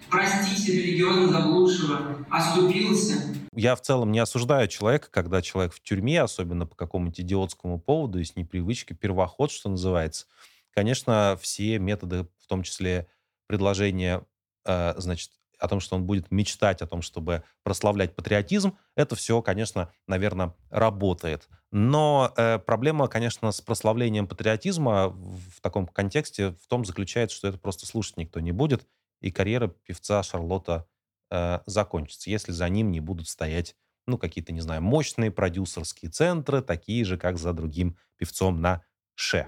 Простите 0.10 0.74
религиозно 0.74 1.28
заблудшего, 1.30 2.26
оступился, 2.30 3.36
я 3.60 3.76
в 3.76 3.82
целом 3.82 4.14
не 4.14 4.20
осуждаю 4.20 4.70
человека, 4.70 5.10
когда 5.12 5.42
человек 5.42 5.74
в 5.74 5.82
тюрьме, 5.82 6.22
особенно 6.22 6.66
по 6.66 6.76
какому-нибудь 6.76 7.20
идиотскому 7.20 7.78
поводу, 7.78 8.20
и 8.20 8.24
с 8.24 8.38
непривычки, 8.38 8.94
первоход, 8.94 9.52
что 9.52 9.70
называется. 9.70 10.28
Конечно, 10.72 11.38
все 11.42 11.78
методы, 11.78 12.28
в 12.42 12.48
том 12.48 12.64
числе 12.64 13.08
предложение, 13.48 14.24
э, 14.66 14.94
значит, 14.98 15.32
о 15.58 15.68
том, 15.68 15.82
что 15.82 15.98
он 15.98 16.06
будет 16.06 16.32
мечтать 16.32 16.82
о 16.82 16.88
том, 16.88 17.02
чтобы 17.02 17.44
прославлять 17.64 18.16
патриотизм, 18.16 18.78
это 18.96 19.18
все, 19.18 19.42
конечно, 19.42 19.92
наверное, 20.08 20.56
работает. 20.70 21.50
Но 21.72 22.32
э, 22.38 22.60
проблема, 22.60 23.10
конечно, 23.10 23.52
с 23.52 23.60
прославлением 23.60 24.26
патриотизма 24.26 25.10
в 25.10 25.60
таком 25.60 25.86
контексте 25.86 26.52
в 26.52 26.68
том 26.68 26.86
заключается, 26.86 27.36
что 27.36 27.50
это 27.50 27.58
просто 27.58 27.86
слушать 27.86 28.16
никто 28.16 28.40
не 28.40 28.54
будет, 28.54 28.88
и 29.22 29.32
карьера 29.32 29.68
певца 29.68 30.24
Шарлотта 30.24 30.88
э, 31.30 31.60
закончится, 31.66 32.30
если 32.30 32.52
за 32.52 32.70
ним 32.70 32.92
не 32.92 33.00
будут 33.00 33.28
стоять, 33.28 33.76
ну, 34.08 34.18
какие-то, 34.18 34.52
не 34.52 34.62
знаю, 34.62 34.82
мощные 34.82 35.32
продюсерские 35.32 36.10
центры, 36.10 36.62
такие 36.62 37.06
же, 37.06 37.18
как 37.18 37.38
за 37.38 37.54
другим 37.54 37.98
певцом 38.18 38.62
на 38.62 38.84
Ше. 39.16 39.46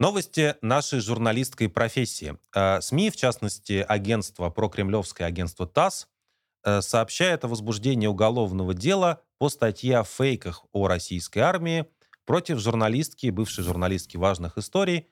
Новости 0.00 0.56
нашей 0.60 1.00
журналистской 1.00 1.68
профессии. 1.68 2.36
Э, 2.54 2.80
СМИ, 2.80 3.10
в 3.10 3.16
частности, 3.16 3.84
агентство, 3.88 4.50
прокремлевское 4.50 5.26
агентство 5.26 5.66
ТАСС, 5.66 6.08
э, 6.64 6.82
сообщает 6.82 7.44
о 7.44 7.48
возбуждении 7.48 8.06
уголовного 8.06 8.74
дела 8.74 9.22
по 9.38 9.48
статье 9.48 9.98
о 9.98 10.04
фейках 10.04 10.64
о 10.72 10.88
российской 10.88 11.38
армии 11.38 11.86
против 12.26 12.58
журналистки, 12.58 13.30
бывшей 13.30 13.64
журналистки 13.64 14.16
важных 14.16 14.58
историй 14.58 15.08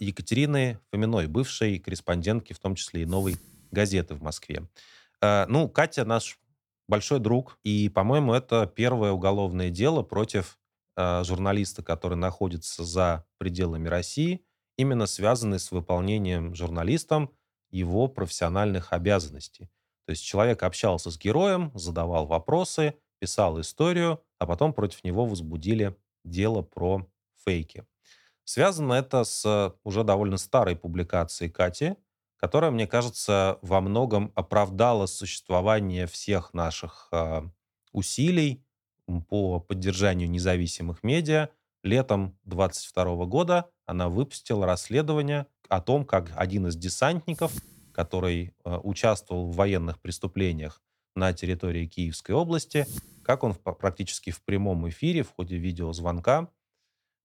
Екатерины 0.00 0.80
Фоминой, 0.90 1.26
бывшей 1.26 1.78
корреспондентки, 1.78 2.52
в 2.52 2.58
том 2.58 2.74
числе 2.74 3.02
и 3.02 3.06
«Новой 3.06 3.36
газеты» 3.70 4.14
в 4.14 4.22
Москве. 4.22 4.68
Э, 5.20 5.46
ну, 5.48 5.68
Катя 5.68 6.04
наш 6.04 6.38
большой 6.88 7.20
друг, 7.20 7.58
и, 7.64 7.88
по-моему, 7.88 8.32
это 8.32 8.66
первое 8.66 9.12
уголовное 9.12 9.70
дело 9.70 10.02
против 10.02 10.58
э, 10.96 11.24
журналиста, 11.24 11.82
который 11.82 12.16
находится 12.16 12.84
за 12.84 13.24
пределами 13.38 13.88
России, 13.88 14.44
именно 14.78 15.06
связанный 15.06 15.58
с 15.58 15.70
выполнением 15.72 16.54
журналистом 16.54 17.32
его 17.70 18.08
профессиональных 18.08 18.92
обязанностей. 18.92 19.68
То 20.06 20.10
есть 20.10 20.24
человек 20.24 20.62
общался 20.62 21.10
с 21.10 21.18
героем, 21.18 21.72
задавал 21.74 22.26
вопросы, 22.26 22.94
писал 23.18 23.60
историю, 23.60 24.22
а 24.38 24.46
потом 24.46 24.72
против 24.72 25.02
него 25.02 25.26
возбудили 25.26 25.96
дело 26.24 26.62
про 26.62 27.06
фейки. 27.44 27.84
Связано 28.46 28.92
это 28.94 29.24
с 29.24 29.74
уже 29.82 30.04
довольно 30.04 30.36
старой 30.36 30.76
публикацией 30.76 31.50
Кати, 31.50 31.96
которая, 32.36 32.70
мне 32.70 32.86
кажется, 32.86 33.58
во 33.60 33.80
многом 33.80 34.30
оправдала 34.36 35.06
существование 35.06 36.06
всех 36.06 36.54
наших 36.54 37.08
э, 37.10 37.42
усилий 37.90 38.64
по 39.28 39.58
поддержанию 39.58 40.30
независимых 40.30 41.02
медиа. 41.02 41.48
Летом 41.82 42.38
22 42.44 43.24
года 43.26 43.68
она 43.84 44.08
выпустила 44.08 44.64
расследование 44.64 45.46
о 45.68 45.80
том, 45.80 46.04
как 46.04 46.30
один 46.36 46.68
из 46.68 46.76
десантников, 46.76 47.52
который 47.92 48.54
э, 48.64 48.76
участвовал 48.84 49.50
в 49.50 49.56
военных 49.56 50.00
преступлениях 50.00 50.80
на 51.16 51.32
территории 51.32 51.86
Киевской 51.86 52.30
области, 52.30 52.86
как 53.24 53.42
он 53.42 53.54
в, 53.54 53.58
практически 53.58 54.30
в 54.30 54.40
прямом 54.44 54.88
эфире 54.88 55.24
в 55.24 55.32
ходе 55.32 55.56
видеозвонка 55.56 56.48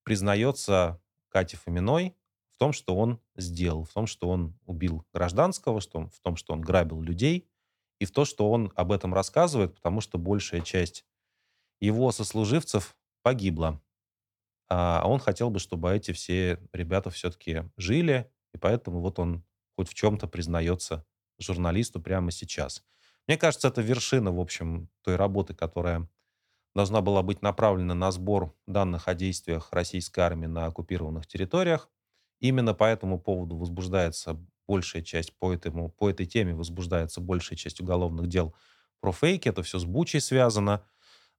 признается 0.04 1.00
Кати 1.32 1.56
Фоминой 1.56 2.16
в 2.56 2.58
том, 2.60 2.74
что 2.74 2.96
он 2.96 3.20
сделал, 3.36 3.86
в 3.86 3.94
том, 3.94 4.06
что 4.06 4.30
он 4.30 4.60
убил 4.66 5.06
гражданского, 5.14 5.82
что 5.82 6.00
он, 6.00 6.10
в 6.10 6.20
том, 6.20 6.36
что 6.36 6.54
он 6.54 6.62
грабил 6.62 7.02
людей, 7.02 7.50
и 8.00 8.06
в 8.06 8.12
то, 8.12 8.26
что 8.26 8.52
он 8.52 8.72
об 8.76 8.92
этом 8.92 9.14
рассказывает, 9.14 9.74
потому 9.76 10.02
что 10.02 10.18
большая 10.18 10.62
часть 10.62 11.06
его 11.80 12.12
сослуживцев 12.12 12.96
погибла. 13.24 13.82
А 14.70 15.04
он 15.06 15.20
хотел 15.20 15.50
бы, 15.50 15.60
чтобы 15.60 15.92
эти 15.92 16.12
все 16.12 16.60
ребята 16.74 17.10
все-таки 17.10 17.64
жили, 17.78 18.32
и 18.54 18.58
поэтому 18.58 19.02
вот 19.02 19.20
он 19.20 19.44
хоть 19.76 19.90
в 19.90 19.94
чем-то 19.94 20.28
признается 20.28 21.06
журналисту 21.40 22.02
прямо 22.02 22.32
сейчас. 22.32 22.84
Мне 23.28 23.38
кажется, 23.38 23.68
это 23.68 23.82
вершина, 23.82 24.32
в 24.32 24.40
общем, 24.40 24.90
той 25.02 25.16
работы, 25.16 25.54
которая 25.54 26.08
должна 26.76 27.02
была 27.02 27.22
быть 27.22 27.42
направлена 27.42 27.94
на 27.94 28.12
сбор 28.12 28.54
данных 28.68 29.08
о 29.08 29.14
действиях 29.14 29.70
российской 29.72 30.22
армии 30.22 30.48
на 30.48 30.66
оккупированных 30.66 31.28
территориях. 31.28 31.90
Именно 32.40 32.74
по 32.74 32.86
этому 32.86 33.20
поводу 33.20 33.58
возбуждается 33.58 34.40
большая 34.68 35.02
часть, 35.02 35.34
по, 35.38 35.54
этому, 35.54 35.90
по 35.90 36.10
этой 36.10 36.26
теме 36.26 36.56
возбуждается 36.56 37.22
большая 37.22 37.58
часть 37.58 37.82
уголовных 37.82 38.28
дел 38.28 38.56
про 39.00 39.12
фейки. 39.12 39.50
Это 39.50 39.64
все 39.64 39.80
с 39.80 39.86
Бучей 39.86 40.22
связано. 40.22 40.84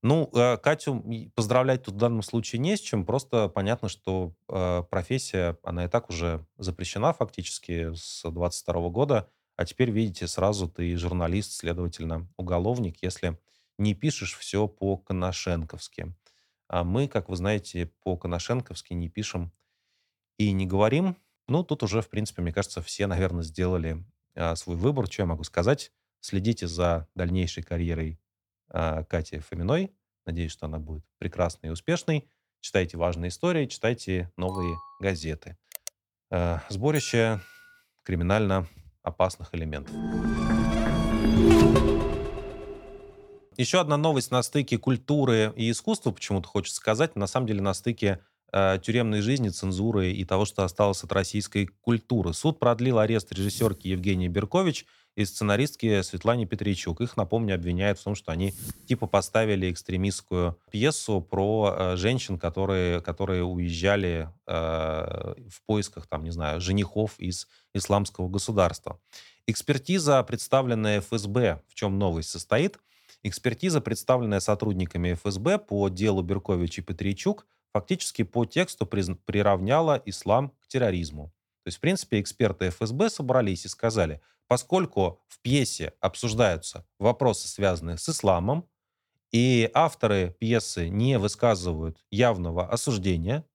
Ну, 0.03 0.29
э, 0.35 0.57
Катю 0.59 1.03
поздравлять 1.35 1.85
тут 1.85 1.95
в 1.95 1.99
данном 1.99 2.23
случае 2.23 2.59
не 2.61 2.77
с 2.77 2.81
чем. 2.81 3.07
Просто 3.07 3.49
понятно, 3.49 3.89
что 3.89 4.35
э, 4.49 4.83
профессия, 4.91 5.57
она 5.63 5.85
и 5.85 5.89
так 5.89 6.11
уже 6.11 6.45
запрещена 6.59 7.13
фактически 7.13 7.95
с 7.95 8.29
22 8.29 8.89
года. 8.91 9.31
А 9.57 9.65
теперь, 9.65 9.91
видите, 9.91 10.27
сразу 10.27 10.69
ты 10.69 10.97
журналист, 10.97 11.53
следовательно, 11.53 12.29
уголовник, 12.37 12.97
если 13.03 13.39
не 13.79 13.95
пишешь 13.95 14.37
все 14.37 14.69
по-коношенковски. 14.69 16.15
А 16.69 16.85
мы, 16.85 17.09
как 17.09 17.29
вы 17.29 17.37
знаете, 17.37 17.87
по-коношенковски 18.03 18.95
не 18.95 19.09
пишем 19.09 19.53
и 20.39 20.53
не 20.53 20.67
говорим. 20.67 21.17
Ну, 21.49 21.65
тут 21.65 21.83
уже, 21.83 22.01
в 22.01 22.09
принципе, 22.09 22.43
мне 22.43 22.53
кажется, 22.53 22.81
все, 22.83 23.07
наверное, 23.07 23.43
сделали 23.43 24.05
а, 24.35 24.57
свой 24.57 24.77
выбор. 24.77 25.07
Что 25.07 25.23
я 25.23 25.27
могу 25.27 25.45
сказать? 25.45 25.93
Следите 26.21 26.67
за 26.67 27.09
дальнейшей 27.15 27.63
карьерой 27.63 28.21
а, 28.69 29.05
Кати 29.05 29.39
Фоминой. 29.39 29.93
Надеюсь, 30.25 30.53
что 30.53 30.67
она 30.67 30.79
будет 30.79 31.05
прекрасной 31.19 31.69
и 31.69 31.73
успешной. 31.73 32.29
Читайте 32.61 32.97
важные 32.97 33.29
истории, 33.29 33.67
читайте 33.67 34.33
новые 34.37 34.77
газеты. 35.01 35.59
А, 36.31 36.63
сборище 36.69 37.41
криминально 38.05 38.67
опасных 39.03 39.55
элементов. 39.55 39.95
Еще 43.59 43.81
одна 43.81 43.99
новость 43.99 44.31
на 44.31 44.43
стыке 44.43 44.79
культуры 44.79 45.53
и 45.57 45.71
искусства, 45.71 46.11
почему-то 46.11 46.49
хочется 46.49 46.77
сказать, 46.77 47.17
на 47.17 47.27
самом 47.27 47.47
деле 47.47 47.61
на 47.61 47.75
стыке 47.75 48.21
э, 48.51 48.79
тюремной 48.83 49.21
жизни, 49.21 49.51
цензуры 49.51 50.11
и 50.11 50.25
того, 50.25 50.47
что 50.47 50.65
осталось 50.65 51.05
от 51.05 51.13
российской 51.13 51.67
культуры. 51.83 52.33
Суд 52.33 52.59
продлил 52.59 52.99
арест 52.99 53.31
режиссерки 53.31 53.89
Евгении 53.89 54.29
Беркович 54.29 54.87
и 55.17 55.27
сценаристки 55.27 56.01
Светлане 56.01 56.47
Петричук. 56.47 57.03
Их, 57.03 57.19
напомню, 57.19 57.55
обвиняют 57.55 57.99
в 57.99 58.05
том, 58.05 58.15
что 58.15 58.33
они 58.33 58.55
типа 58.89 59.07
поставили 59.07 59.71
экстремистскую 59.71 60.59
пьесу 60.71 61.21
про 61.21 61.75
э, 61.77 61.97
женщин, 61.97 62.39
которые, 62.39 63.03
которые 63.03 63.45
уезжали 63.45 64.31
э, 64.47 65.35
в 65.51 65.63
поисках, 65.67 66.07
там, 66.07 66.25
не 66.25 66.31
знаю, 66.31 66.59
женихов 66.63 67.19
из 67.19 67.49
исламского 67.75 68.31
государства. 68.31 68.99
Экспертиза, 69.47 70.23
представленная 70.23 71.03
ФСБ, 71.03 71.61
в 71.69 71.75
чем 71.75 71.99
новость 71.99 72.31
состоит– 72.31 72.79
Экспертиза, 73.25 73.81
представленная 73.81 74.41
сотрудниками 74.41 75.15
ФСБ 75.15 75.59
по 75.59 75.89
делу 75.89 76.23
Беркович 76.23 76.79
и 76.79 76.83
Петричук, 76.83 77.47
фактически 77.73 78.25
по 78.25 78.45
тексту 78.45 78.85
приравняла 78.85 80.03
ислам 80.05 80.51
к 80.61 80.67
терроризму. 80.67 81.33
То 81.63 81.69
есть, 81.69 81.79
в 81.79 81.81
принципе, 81.81 82.21
эксперты 82.21 82.71
ФСБ 82.71 83.11
собрались 83.11 83.65
и 83.65 83.69
сказали, 83.69 84.21
поскольку 84.49 85.21
в 85.29 85.41
пьесе 85.41 85.95
обсуждаются 86.01 86.85
вопросы, 86.99 87.47
связанные 87.47 87.97
с 87.97 88.09
исламом, 88.09 88.69
и 89.31 89.71
авторы 89.73 90.37
пьесы 90.41 90.89
не 90.89 91.19
высказывают 91.19 92.05
явного 92.11 92.69
осуждения 92.69 93.47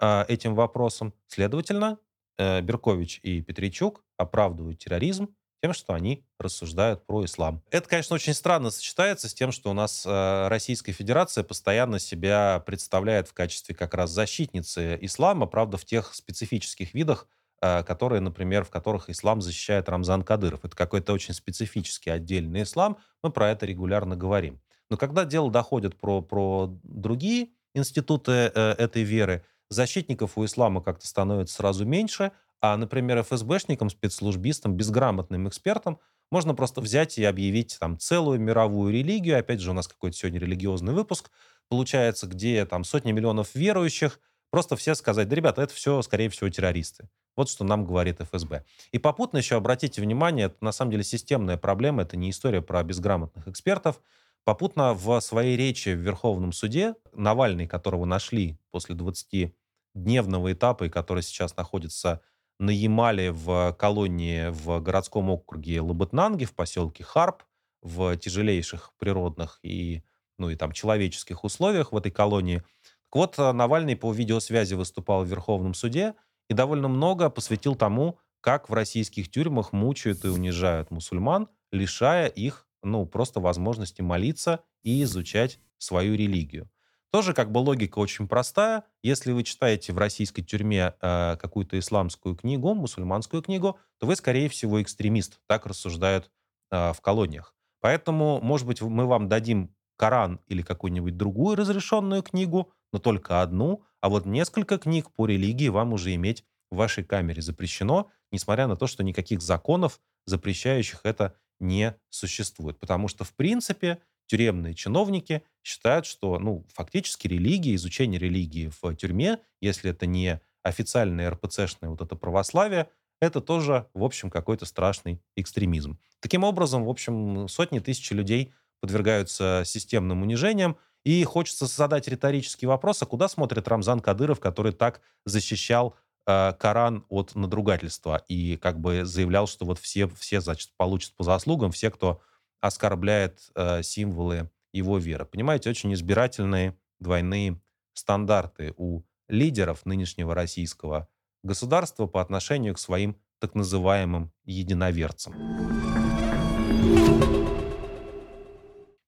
э, 0.00 0.24
этим 0.26 0.54
вопросам, 0.54 1.14
следовательно, 1.26 1.98
э, 2.38 2.60
Беркович 2.62 3.20
и 3.22 3.42
Петричук 3.42 4.04
оправдывают 4.16 4.78
терроризм 4.78 5.34
тем, 5.62 5.72
что 5.72 5.94
они 5.94 6.24
рассуждают 6.38 7.06
про 7.06 7.24
ислам. 7.24 7.62
Это, 7.70 7.88
конечно, 7.88 8.14
очень 8.14 8.34
странно 8.34 8.70
сочетается 8.70 9.28
с 9.28 9.34
тем, 9.34 9.52
что 9.52 9.70
у 9.70 9.74
нас 9.74 10.04
э, 10.04 10.48
Российская 10.48 10.92
Федерация 10.92 11.44
постоянно 11.44 12.00
себя 12.00 12.62
представляет 12.66 13.28
в 13.28 13.32
качестве 13.32 13.74
как 13.74 13.94
раз 13.94 14.10
защитницы 14.10 14.98
ислама, 15.00 15.46
правда, 15.46 15.76
в 15.76 15.84
тех 15.84 16.14
специфических 16.14 16.94
видах, 16.94 17.28
э, 17.60 17.84
которые, 17.84 18.20
например, 18.20 18.64
в 18.64 18.70
которых 18.70 19.08
ислам 19.08 19.40
защищает 19.40 19.88
Рамзан 19.88 20.24
Кадыров. 20.24 20.64
Это 20.64 20.74
какой-то 20.74 21.12
очень 21.12 21.32
специфический 21.32 22.10
отдельный 22.10 22.64
ислам, 22.64 22.98
мы 23.22 23.30
про 23.30 23.50
это 23.50 23.64
регулярно 23.64 24.16
говорим. 24.16 24.60
Но 24.90 24.96
когда 24.96 25.24
дело 25.24 25.50
доходит 25.50 25.96
про, 25.96 26.22
про 26.22 26.76
другие 26.82 27.50
институты 27.72 28.32
э, 28.52 28.74
этой 28.78 29.04
веры, 29.04 29.44
защитников 29.70 30.36
у 30.36 30.44
ислама 30.44 30.82
как-то 30.82 31.06
становится 31.06 31.54
сразу 31.54 31.86
меньше, 31.86 32.32
а, 32.62 32.76
например, 32.76 33.22
ФСБшникам, 33.22 33.90
спецслужбистам, 33.90 34.76
безграмотным 34.76 35.48
экспертам 35.48 35.98
можно 36.30 36.54
просто 36.54 36.80
взять 36.80 37.18
и 37.18 37.24
объявить 37.24 37.76
там 37.78 37.98
целую 37.98 38.40
мировую 38.40 38.92
религию. 38.94 39.38
Опять 39.38 39.60
же, 39.60 39.70
у 39.70 39.74
нас 39.74 39.88
какой-то 39.88 40.16
сегодня 40.16 40.40
религиозный 40.40 40.94
выпуск 40.94 41.30
получается, 41.68 42.26
где 42.26 42.64
там 42.64 42.84
сотни 42.84 43.12
миллионов 43.12 43.54
верующих. 43.54 44.20
Просто 44.50 44.76
все 44.76 44.94
сказать, 44.94 45.28
да, 45.28 45.34
ребята, 45.34 45.62
это 45.62 45.74
все, 45.74 46.00
скорее 46.02 46.28
всего, 46.28 46.48
террористы. 46.50 47.08
Вот 47.36 47.48
что 47.48 47.64
нам 47.64 47.84
говорит 47.84 48.20
ФСБ. 48.20 48.64
И 48.92 48.98
попутно 48.98 49.38
еще 49.38 49.56
обратите 49.56 50.00
внимание, 50.00 50.46
это 50.46 50.56
на 50.60 50.72
самом 50.72 50.92
деле 50.92 51.02
системная 51.02 51.56
проблема, 51.56 52.02
это 52.02 52.16
не 52.16 52.30
история 52.30 52.62
про 52.62 52.82
безграмотных 52.84 53.48
экспертов. 53.48 54.00
Попутно 54.44 54.94
в 54.94 55.18
своей 55.20 55.56
речи 55.56 55.90
в 55.90 55.98
Верховном 55.98 56.52
суде 56.52 56.94
Навальный, 57.12 57.66
которого 57.66 58.04
нашли 58.04 58.58
после 58.70 58.94
20-дневного 58.94 60.52
этапа 60.52 60.84
и 60.84 60.90
который 60.90 61.22
сейчас 61.22 61.56
находится 61.56 62.20
на 62.58 62.70
Ямале 62.70 63.32
в 63.32 63.72
колонии 63.78 64.48
в 64.50 64.80
городском 64.80 65.30
округе 65.30 65.80
Лабытнанги, 65.80 66.44
в 66.44 66.54
поселке 66.54 67.04
Харп, 67.04 67.42
в 67.82 68.16
тяжелейших 68.16 68.92
природных 68.98 69.58
и, 69.62 70.02
ну, 70.38 70.50
и 70.50 70.56
там 70.56 70.72
человеческих 70.72 71.44
условиях 71.44 71.92
в 71.92 71.96
этой 71.96 72.12
колонии. 72.12 72.58
Так 72.58 73.14
вот, 73.14 73.38
э, 73.38 73.52
Навальный 73.52 73.96
по 73.96 74.12
видеосвязи 74.12 74.74
выступал 74.74 75.24
в 75.24 75.28
Верховном 75.28 75.74
суде 75.74 76.14
и 76.48 76.54
довольно 76.54 76.88
много 76.88 77.28
посвятил 77.30 77.74
тому, 77.74 78.18
как 78.40 78.68
в 78.68 78.72
российских 78.74 79.30
тюрьмах 79.30 79.72
мучают 79.72 80.24
и 80.24 80.28
унижают 80.28 80.90
мусульман, 80.90 81.48
лишая 81.70 82.26
их, 82.28 82.66
ну, 82.82 83.06
просто 83.06 83.40
возможности 83.40 84.02
молиться 84.02 84.60
и 84.82 85.02
изучать 85.02 85.58
свою 85.78 86.14
религию. 86.14 86.68
Тоже 87.12 87.34
как 87.34 87.52
бы 87.52 87.58
логика 87.58 87.98
очень 87.98 88.26
простая. 88.26 88.84
Если 89.02 89.32
вы 89.32 89.44
читаете 89.44 89.92
в 89.92 89.98
российской 89.98 90.40
тюрьме 90.40 90.94
э, 91.00 91.36
какую-то 91.36 91.78
исламскую 91.78 92.34
книгу, 92.34 92.72
мусульманскую 92.72 93.42
книгу, 93.42 93.78
то 93.98 94.06
вы, 94.06 94.16
скорее 94.16 94.48
всего, 94.48 94.80
экстремист. 94.80 95.38
Так 95.46 95.66
рассуждают 95.66 96.30
э, 96.70 96.94
в 96.94 97.00
колониях. 97.02 97.54
Поэтому, 97.80 98.40
может 98.40 98.66
быть, 98.66 98.80
мы 98.80 99.04
вам 99.04 99.28
дадим 99.28 99.74
Коран 99.96 100.40
или 100.46 100.62
какую-нибудь 100.62 101.18
другую 101.18 101.56
разрешенную 101.56 102.22
книгу, 102.22 102.72
но 102.94 102.98
только 102.98 103.42
одну, 103.42 103.82
а 104.00 104.08
вот 104.08 104.24
несколько 104.24 104.78
книг 104.78 105.10
по 105.12 105.26
религии 105.26 105.68
вам 105.68 105.92
уже 105.92 106.14
иметь 106.14 106.44
в 106.70 106.76
вашей 106.76 107.04
камере 107.04 107.42
запрещено, 107.42 108.10
несмотря 108.30 108.66
на 108.66 108.76
то, 108.76 108.86
что 108.86 109.04
никаких 109.04 109.42
законов, 109.42 110.00
запрещающих 110.26 111.00
это, 111.04 111.34
не 111.60 111.94
существует. 112.08 112.80
Потому 112.80 113.08
что, 113.08 113.24
в 113.24 113.34
принципе, 113.34 114.00
тюремные 114.32 114.72
чиновники 114.74 115.42
считают, 115.62 116.06
что, 116.06 116.38
ну, 116.38 116.64
фактически 116.72 117.28
религия, 117.28 117.74
изучение 117.74 118.18
религии 118.18 118.72
в 118.80 118.96
тюрьме, 118.96 119.40
если 119.60 119.90
это 119.90 120.06
не 120.06 120.40
официальное 120.62 121.30
РПЦшное 121.30 121.90
вот 121.90 122.00
это 122.00 122.16
православие, 122.16 122.88
это 123.20 123.42
тоже, 123.42 123.88
в 123.92 124.02
общем, 124.02 124.30
какой-то 124.30 124.64
страшный 124.64 125.20
экстремизм. 125.36 125.98
Таким 126.20 126.44
образом, 126.44 126.86
в 126.86 126.88
общем, 126.88 127.46
сотни 127.46 127.78
тысяч 127.80 128.10
людей 128.10 128.54
подвергаются 128.80 129.64
системным 129.66 130.22
унижениям, 130.22 130.78
и 131.04 131.22
хочется 131.24 131.66
задать 131.66 132.08
риторический 132.08 132.64
вопрос, 132.64 133.02
а 133.02 133.06
куда 133.06 133.28
смотрит 133.28 133.68
Рамзан 133.68 134.00
Кадыров, 134.00 134.40
который 134.40 134.72
так 134.72 135.02
защищал 135.26 135.94
э, 136.26 136.54
Коран 136.58 137.04
от 137.10 137.34
надругательства 137.34 138.24
и 138.28 138.56
как 138.56 138.80
бы 138.80 139.04
заявлял, 139.04 139.46
что 139.46 139.66
вот 139.66 139.78
все, 139.78 140.08
все 140.08 140.40
значит, 140.40 140.70
получат 140.78 141.12
по 141.16 141.22
заслугам, 141.22 141.70
все, 141.70 141.90
кто 141.90 142.22
оскорбляет 142.62 143.50
э, 143.54 143.82
символы 143.82 144.48
его 144.72 144.96
веры. 144.96 145.26
Понимаете, 145.26 145.68
очень 145.68 145.92
избирательные 145.92 146.78
двойные 147.00 147.60
стандарты 147.92 148.72
у 148.76 149.02
лидеров 149.28 149.84
нынешнего 149.84 150.34
российского 150.34 151.08
государства 151.42 152.06
по 152.06 152.22
отношению 152.22 152.74
к 152.74 152.78
своим 152.78 153.18
так 153.40 153.54
называемым 153.54 154.32
единоверцам. 154.44 155.34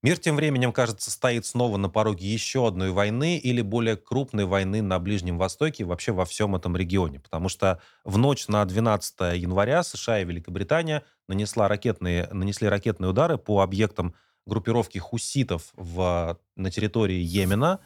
Мир 0.04 0.18
тем 0.18 0.36
временем, 0.36 0.70
кажется, 0.70 1.10
стоит 1.10 1.46
снова 1.46 1.78
на 1.78 1.88
пороге 1.88 2.26
еще 2.26 2.68
одной 2.68 2.90
войны 2.90 3.38
или 3.38 3.62
более 3.62 3.96
крупной 3.96 4.44
войны 4.44 4.82
на 4.82 4.98
Ближнем 4.98 5.38
Востоке 5.38 5.82
и 5.82 5.86
вообще 5.86 6.12
во 6.12 6.26
всем 6.26 6.54
этом 6.54 6.76
регионе. 6.76 7.20
Потому 7.20 7.48
что 7.48 7.80
в 8.04 8.18
ночь 8.18 8.46
на 8.46 8.62
12 8.66 9.18
января 9.34 9.82
США 9.82 10.20
и 10.20 10.26
Великобритания 10.26 11.04
нанесла 11.26 11.68
ракетные, 11.68 12.28
нанесли 12.30 12.68
ракетные 12.68 13.08
удары 13.08 13.38
по 13.38 13.62
объектам 13.62 14.14
группировки 14.44 14.98
хуситов 14.98 15.72
в, 15.74 16.38
на 16.54 16.70
территории 16.70 17.22
Йемена. 17.22 17.80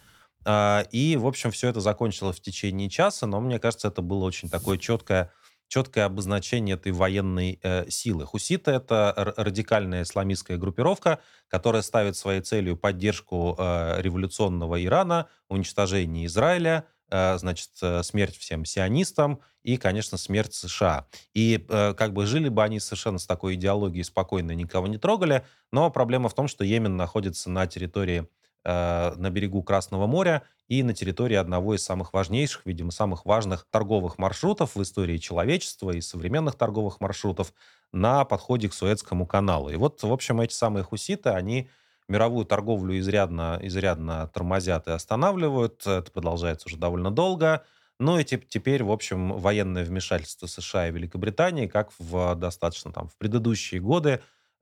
А, 0.44 0.86
и, 0.90 1.16
в 1.16 1.24
общем, 1.24 1.52
все 1.52 1.68
это 1.68 1.78
закончилось 1.78 2.38
в 2.38 2.42
течение 2.42 2.90
часа, 2.90 3.28
но 3.28 3.40
мне 3.40 3.60
кажется, 3.60 3.86
это 3.86 4.02
было 4.02 4.24
очень 4.24 4.50
такое 4.50 4.76
четкое 4.76 5.30
четкое 5.68 6.06
обозначение 6.06 6.74
этой 6.74 6.92
военной 6.92 7.60
э, 7.62 7.88
силы. 7.88 8.24
Хуситы— 8.26 8.70
это 8.72 9.34
радикальная 9.36 10.02
исламистская 10.02 10.56
группировка, 10.56 11.20
которая 11.46 11.82
ставит 11.82 12.16
своей 12.16 12.40
целью 12.40 12.76
поддержку 12.76 13.54
э, 13.58 14.00
революционного 14.00 14.82
Ирана, 14.82 15.28
уничтожение 15.48 16.26
Израиля, 16.26 16.86
э, 17.10 17.38
значит, 17.38 17.70
э, 17.82 18.02
смерть 18.02 18.36
всем 18.36 18.64
сионистам 18.64 19.40
и, 19.62 19.76
конечно, 19.76 20.18
смерть 20.18 20.54
США. 20.54 21.06
И 21.34 21.64
э, 21.68 21.94
как 21.94 22.12
бы 22.12 22.26
жили 22.26 22.48
бы 22.48 22.64
они 22.64 22.80
совершенно 22.80 23.18
с 23.18 23.26
такой 23.26 23.54
идеологией 23.54 24.04
спокойно, 24.04 24.52
никого 24.52 24.86
не 24.86 24.98
трогали, 24.98 25.44
но 25.70 25.90
проблема 25.90 26.28
в 26.28 26.34
том, 26.34 26.48
что 26.48 26.64
Йемен 26.64 26.96
находится 26.96 27.50
на 27.50 27.66
территории 27.66 28.26
на 28.68 29.30
берегу 29.30 29.62
Красного 29.62 30.06
моря 30.06 30.42
и 30.68 30.82
на 30.82 30.92
территории 30.92 31.36
одного 31.36 31.74
из 31.74 31.82
самых 31.82 32.12
важнейших, 32.12 32.66
видимо, 32.66 32.90
самых 32.90 33.24
важных 33.24 33.66
торговых 33.70 34.18
маршрутов 34.18 34.76
в 34.76 34.82
истории 34.82 35.16
человечества 35.16 35.92
и 35.92 36.02
современных 36.02 36.56
торговых 36.56 37.00
маршрутов 37.00 37.54
на 37.92 38.26
подходе 38.26 38.68
к 38.68 38.74
Суэцкому 38.74 39.26
каналу. 39.26 39.70
И 39.70 39.76
вот, 39.76 40.02
в 40.02 40.12
общем, 40.12 40.42
эти 40.42 40.52
самые 40.52 40.84
хуситы, 40.84 41.30
они 41.30 41.70
мировую 42.08 42.44
торговлю 42.44 42.98
изрядно, 42.98 43.58
изрядно 43.62 44.30
тормозят 44.34 44.86
и 44.88 44.90
останавливают. 44.90 45.86
Это 45.86 46.10
продолжается 46.12 46.68
уже 46.68 46.76
довольно 46.76 47.10
долго. 47.10 47.64
Ну 47.98 48.18
и 48.18 48.24
теперь, 48.24 48.84
в 48.84 48.92
общем, 48.92 49.32
военное 49.32 49.84
вмешательство 49.84 50.46
США 50.46 50.88
и 50.88 50.92
Великобритании, 50.92 51.66
как 51.66 51.90
в 51.98 52.34
достаточно 52.34 52.92
там 52.92 53.08
в 53.08 53.16
предыдущие 53.16 53.80
годы, 53.80 54.20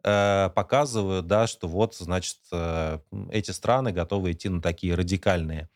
Э, 0.09 0.51
показывают, 0.55 1.27
да, 1.27 1.49
что 1.49 1.67
вот, 1.67 1.97
значит, 1.97 2.37
э, 2.53 3.01
эти 3.33 3.51
страны 3.51 3.91
готовы 3.91 4.31
идти 4.31 4.49
на 4.49 4.63
такие 4.63 4.95
радикальные 4.95 5.69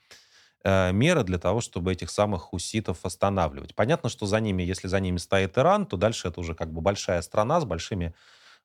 э, 0.62 0.92
меры 0.92 1.24
для 1.24 1.38
того, 1.38 1.60
чтобы 1.60 1.90
этих 1.90 2.10
самых 2.10 2.42
хуситов 2.42 3.04
останавливать. 3.04 3.74
Понятно, 3.74 4.08
что 4.08 4.26
за 4.26 4.38
ними, 4.38 4.62
если 4.62 4.86
за 4.86 5.00
ними 5.00 5.16
стоит 5.16 5.58
Иран, 5.58 5.84
то 5.84 5.96
дальше 5.96 6.28
это 6.28 6.38
уже 6.38 6.54
как 6.54 6.72
бы 6.72 6.80
большая 6.80 7.22
страна 7.22 7.60
с 7.60 7.64
большими 7.64 8.14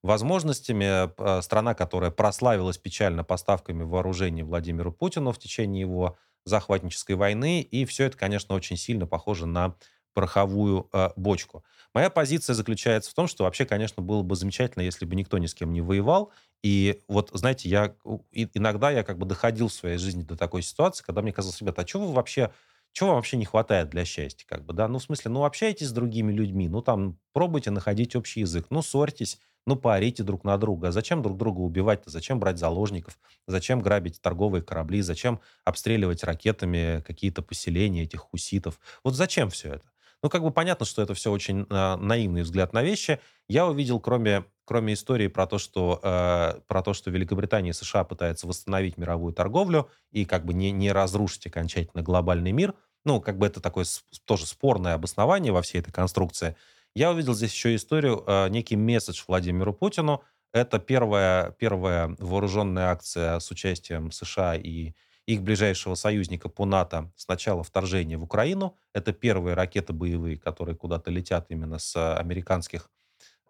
возможностями. 0.03 1.09
Страна, 1.41 1.73
которая 1.73 2.11
прославилась 2.11 2.77
печально 2.77 3.23
поставками 3.23 3.81
вооружений 3.81 4.43
Владимиру 4.43 4.91
Путину 4.91 5.31
в 5.31 5.39
течение 5.39 5.81
его 5.81 6.15
захватнической 6.43 7.15
войны. 7.15 7.61
И 7.61 7.85
все 7.85 8.03
это, 8.03 8.15
конечно, 8.15 8.53
очень 8.53 8.77
сильно 8.77 9.07
похоже 9.07 9.47
на 9.47 9.73
пороховую 10.15 10.89
э, 10.91 11.09
бочку. 11.15 11.63
Моя 11.93 12.09
позиция 12.09 12.55
заключается 12.55 13.11
в 13.11 13.13
том, 13.13 13.27
что 13.27 13.43
вообще, 13.43 13.65
конечно, 13.65 14.01
было 14.01 14.23
бы 14.23 14.35
замечательно, 14.35 14.81
если 14.81 15.05
бы 15.05 15.15
никто 15.15 15.37
ни 15.37 15.45
с 15.45 15.53
кем 15.53 15.71
не 15.73 15.81
воевал. 15.81 16.31
И 16.63 17.03
вот, 17.07 17.29
знаете, 17.33 17.69
я 17.69 17.93
иногда 18.31 18.89
я 18.89 19.03
как 19.03 19.19
бы 19.19 19.27
доходил 19.27 19.67
в 19.67 19.73
своей 19.73 19.97
жизни 19.97 20.23
до 20.23 20.35
такой 20.35 20.63
ситуации, 20.63 21.03
когда 21.03 21.21
мне 21.21 21.31
казалось, 21.31 21.61
ребята, 21.61 21.83
а 21.83 21.87
что 21.87 21.99
вы 21.99 22.13
вообще 22.13 22.51
чего 22.93 23.09
вам 23.09 23.17
вообще 23.17 23.35
не 23.35 23.45
хватает 23.45 23.89
для 23.89 24.05
счастья, 24.05 24.47
как 24.47 24.65
бы, 24.65 24.73
да? 24.73 24.87
Ну, 24.87 24.99
в 24.99 25.03
смысле, 25.03 25.29
ну, 25.29 25.43
общайтесь 25.43 25.89
с 25.89 25.91
другими 25.91 26.31
людьми, 26.31 26.69
ну, 26.69 26.81
там, 26.81 27.19
пробуйте 27.33 27.69
находить 27.69 28.15
общий 28.15 28.39
язык, 28.39 28.67
ну, 28.69 28.81
ссорьтесь, 28.81 29.37
ну, 29.67 29.75
поорите 29.75 30.23
друг 30.23 30.45
на 30.45 30.57
друга. 30.57 30.91
Зачем 30.91 31.21
друг 31.21 31.37
друга 31.37 31.59
убивать-то? 31.59 32.09
Зачем 32.09 32.39
брать 32.39 32.57
заложников? 32.57 33.19
Зачем 33.47 33.81
грабить 33.81 34.21
торговые 34.21 34.61
корабли? 34.61 35.01
Зачем 35.01 35.41
обстреливать 35.65 36.23
ракетами 36.23 37.03
какие-то 37.05 37.41
поселения 37.41 38.03
этих 38.03 38.21
хуситов? 38.21 38.79
Вот 39.03 39.15
зачем 39.15 39.49
все 39.49 39.73
это? 39.73 39.89
Ну, 40.25 40.29
как 40.29 40.41
бы 40.41 40.49
понятно, 40.49 40.87
что 40.87 41.03
это 41.03 41.13
все 41.13 41.31
очень 41.31 41.67
э, 41.69 41.95
наивный 41.97 42.41
взгляд 42.41 42.73
на 42.73 42.81
вещи. 42.81 43.19
Я 43.47 43.67
увидел, 43.67 43.99
кроме, 43.99 44.45
кроме 44.65 44.95
истории 44.95 45.27
про 45.27 45.45
то, 45.45 45.59
что, 45.59 45.99
э, 46.01 46.61
про 46.65 46.81
то, 46.81 46.95
что 46.95 47.11
Великобритания 47.11 47.69
и 47.69 47.73
США 47.73 48.03
пытаются 48.03 48.47
восстановить 48.47 48.97
мировую 48.97 49.33
торговлю 49.33 49.87
и 50.09 50.25
как 50.25 50.43
бы 50.43 50.55
не, 50.55 50.71
не 50.71 50.91
разрушить 50.91 51.45
окончательно 51.45 52.01
глобальный 52.01 52.53
мир, 52.53 52.73
ну, 53.03 53.21
как 53.21 53.37
бы 53.37 53.45
это 53.45 53.61
такое 53.61 53.85
тоже 54.25 54.47
спорное 54.47 54.95
обоснование 54.95 55.53
во 55.53 55.61
всей 55.61 55.77
этой 55.77 55.91
конструкции– 55.91 56.55
я 56.97 57.11
увидел 57.11 57.33
здесь 57.33 57.51
еще 57.51 57.75
историю, 57.75 58.23
э, 58.25 58.47
некий 58.47 58.77
месседж 58.77 59.21
Владимиру 59.27 59.73
Путину. 59.73 60.23
Это 60.53 60.79
первая, 60.79 61.51
первая 61.51 62.15
вооруженная 62.19 62.87
акция 62.87 63.39
с 63.39 63.51
участием 63.51 64.11
США 64.11 64.55
и 64.55 64.93
их 65.25 65.41
ближайшего 65.41 65.95
союзника 65.95 66.49
по 66.49 66.65
НАТО 66.65 67.11
с 67.15 67.27
начала 67.27 67.63
вторжения 67.63 68.17
в 68.17 68.23
Украину. 68.23 68.75
Это 68.93 69.13
первые 69.13 69.55
ракеты 69.55 69.93
боевые, 69.93 70.37
которые 70.37 70.75
куда-то 70.75 71.11
летят 71.11 71.47
именно 71.49 71.79
с 71.79 72.17
американских 72.17 72.89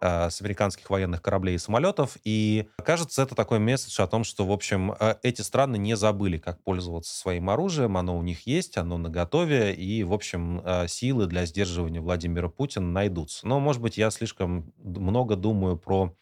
Э, 0.01 0.29
с 0.29 0.41
американских 0.41 0.89
военных 0.89 1.21
кораблей 1.21 1.55
и 1.55 1.57
самолетов. 1.57 2.17
И 2.25 2.67
кажется, 2.83 3.21
это 3.21 3.33
такой 3.33 3.59
месседж 3.59 4.01
о 4.01 4.07
том, 4.07 4.25
что, 4.25 4.45
в 4.45 4.51
общем, 4.51 4.91
э, 4.91 5.15
эти 5.23 5.41
страны 5.41 5.77
не 5.77 5.95
забыли, 5.95 6.37
как 6.37 6.61
пользоваться 6.63 7.15
своим 7.17 7.49
оружием. 7.49 7.95
Оно 7.95 8.17
у 8.17 8.21
них 8.21 8.45
есть, 8.45 8.77
оно 8.77 8.97
наготове. 8.97 9.73
И, 9.73 10.03
в 10.03 10.13
общем, 10.13 10.61
э, 10.65 10.87
силы 10.89 11.27
для 11.27 11.45
сдерживания 11.45 12.01
Владимира 12.01 12.49
Путина 12.49 12.91
найдутся. 12.91 13.47
Но, 13.47 13.61
может 13.61 13.81
быть, 13.81 13.97
я 13.97 14.11
слишком 14.11 14.73
много 14.77 15.37
думаю 15.37 15.77
про 15.77 16.13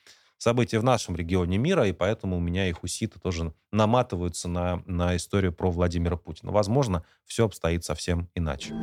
события 0.44 0.80
в 0.80 0.84
нашем 0.84 1.16
регионе 1.16 1.58
мира, 1.58 1.88
и 1.88 1.94
поэтому 1.94 2.38
у 2.38 2.40
меня 2.40 2.68
их 2.68 2.84
уситы 2.84 3.20
тоже 3.20 3.54
наматываются 3.72 4.50
на, 4.50 4.84
на 4.86 5.16
историю 5.16 5.54
про 5.54 5.72
Владимира 5.72 6.18
Путина. 6.18 6.52
Возможно, 6.52 7.04
все 7.26 7.46
обстоит 7.46 7.86
совсем 7.86 8.30
иначе. 8.36 8.74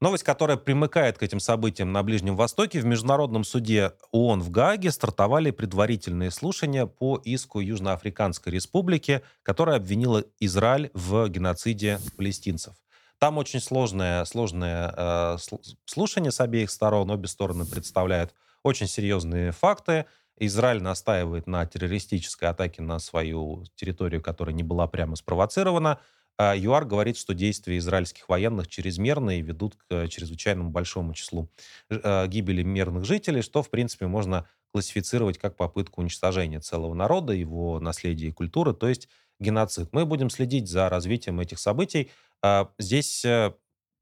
Новость, 0.00 0.22
которая 0.22 0.56
примыкает 0.56 1.18
к 1.18 1.24
этим 1.24 1.40
событиям 1.40 1.92
на 1.92 2.04
Ближнем 2.04 2.36
Востоке. 2.36 2.80
В 2.80 2.84
Международном 2.84 3.42
суде 3.42 3.92
ООН 4.12 4.42
в 4.42 4.50
Гааге 4.50 4.92
стартовали 4.92 5.50
предварительные 5.50 6.30
слушания 6.30 6.86
по 6.86 7.20
иску 7.24 7.58
Южноафриканской 7.60 8.52
Республики, 8.52 9.22
которая 9.42 9.76
обвинила 9.76 10.24
Израиль 10.38 10.90
в 10.94 11.28
геноциде 11.28 11.98
палестинцев. 12.16 12.74
Там 13.18 13.38
очень 13.38 13.60
сложное, 13.60 14.24
сложное 14.24 14.94
э, 14.96 15.36
слушание 15.84 16.30
с 16.30 16.40
обеих 16.40 16.70
сторон. 16.70 17.10
Обе 17.10 17.26
стороны 17.26 17.64
представляют 17.64 18.32
очень 18.62 18.86
серьезные 18.86 19.52
факты. 19.52 20.06
Израиль 20.38 20.82
настаивает 20.82 21.48
на 21.48 21.66
террористической 21.66 22.48
атаке 22.48 22.80
на 22.80 23.00
свою 23.00 23.64
территорию, 23.74 24.22
которая 24.22 24.54
не 24.54 24.62
была 24.62 24.86
прямо 24.86 25.16
спровоцирована. 25.16 25.98
А 26.40 26.54
ЮАР 26.54 26.84
говорит, 26.84 27.16
что 27.16 27.34
действия 27.34 27.78
израильских 27.78 28.28
военных 28.28 28.68
чрезмерные 28.68 29.40
и 29.40 29.42
ведут 29.42 29.74
к 29.74 30.06
чрезвычайному 30.06 30.70
большому 30.70 31.12
числу 31.12 31.50
э, 31.90 32.26
гибели 32.28 32.62
мирных 32.62 33.04
жителей, 33.04 33.42
что, 33.42 33.64
в 33.64 33.70
принципе, 33.70 34.06
можно 34.06 34.46
классифицировать 34.72 35.38
как 35.38 35.56
попытку 35.56 36.00
уничтожения 36.00 36.60
целого 36.60 36.94
народа, 36.94 37.32
его 37.32 37.80
наследия 37.80 38.28
и 38.28 38.32
культуры, 38.32 38.72
то 38.72 38.86
есть 38.86 39.08
геноцид. 39.40 39.88
Мы 39.92 40.06
будем 40.06 40.30
следить 40.30 40.68
за 40.68 40.88
развитием 40.88 41.40
этих 41.40 41.58
событий. 41.58 42.10
А, 42.42 42.70
здесь 42.78 43.24
э, 43.24 43.52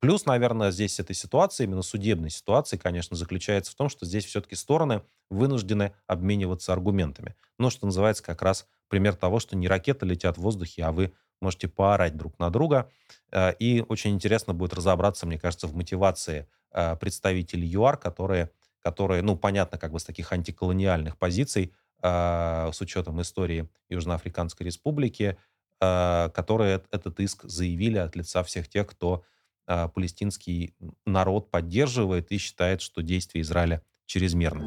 плюс, 0.01 0.27
наверное, 0.27 0.71
здесь 0.71 1.01
этой 1.01 1.15
ситуации, 1.15 1.65
именно 1.65 1.83
судебной 1.83 2.31
ситуации, 2.31 2.77
конечно, 2.77 3.17
заключается 3.17 3.73
в 3.73 3.75
том, 3.75 3.89
что 3.89 4.07
здесь 4.07 4.25
все-таки 4.25 4.55
стороны 4.55 5.03
вынуждены 5.31 5.95
обмениваться 6.07 6.73
аргументами. 6.73 7.35
Ну, 7.59 7.71
что 7.71 7.87
называется 7.87 8.23
как 8.23 8.43
раз 8.43 8.67
пример 8.89 9.17
того, 9.17 9.41
что 9.41 9.57
не 9.57 9.69
ракеты 9.69 10.07
летят 10.07 10.37
в 10.37 10.43
воздухе, 10.43 10.85
а 10.85 10.93
вы 10.93 11.13
можете 11.41 11.69
поорать 11.69 12.17
друг 12.17 12.39
на 12.39 12.51
друга. 12.51 12.91
Э, 13.33 13.53
и 13.59 13.85
очень 13.89 14.13
интересно 14.15 14.55
будет 14.55 14.75
разобраться, 14.75 15.27
мне 15.27 15.39
кажется, 15.39 15.67
в 15.67 15.75
мотивации 15.75 16.49
э, 16.73 16.97
представителей 16.97 17.67
ЮАР, 17.69 17.97
которые, 17.97 18.51
которые, 18.81 19.23
ну, 19.23 19.37
понятно, 19.37 19.79
как 19.79 19.93
бы 19.93 20.01
с 20.01 20.05
таких 20.05 20.33
антиколониальных 20.33 21.17
позиций, 21.17 21.73
э, 22.03 22.71
с 22.73 22.81
учетом 22.81 23.21
истории 23.21 23.69
Южноафриканской 23.89 24.67
Республики, 24.67 25.37
которые 25.79 26.83
этот 26.91 27.21
иск 27.21 27.45
заявили 27.45 27.99
от 27.99 28.17
лица 28.17 28.43
всех 28.43 28.69
тех, 28.69 28.87
кто 28.87 29.25
палестинский 29.67 30.75
народ 31.05 31.51
поддерживает 31.51 32.31
и 32.33 32.39
считает, 32.39 32.81
что 32.81 33.03
действия 33.03 33.41
Израиля 33.41 33.83
чрезмерны. 34.07 34.65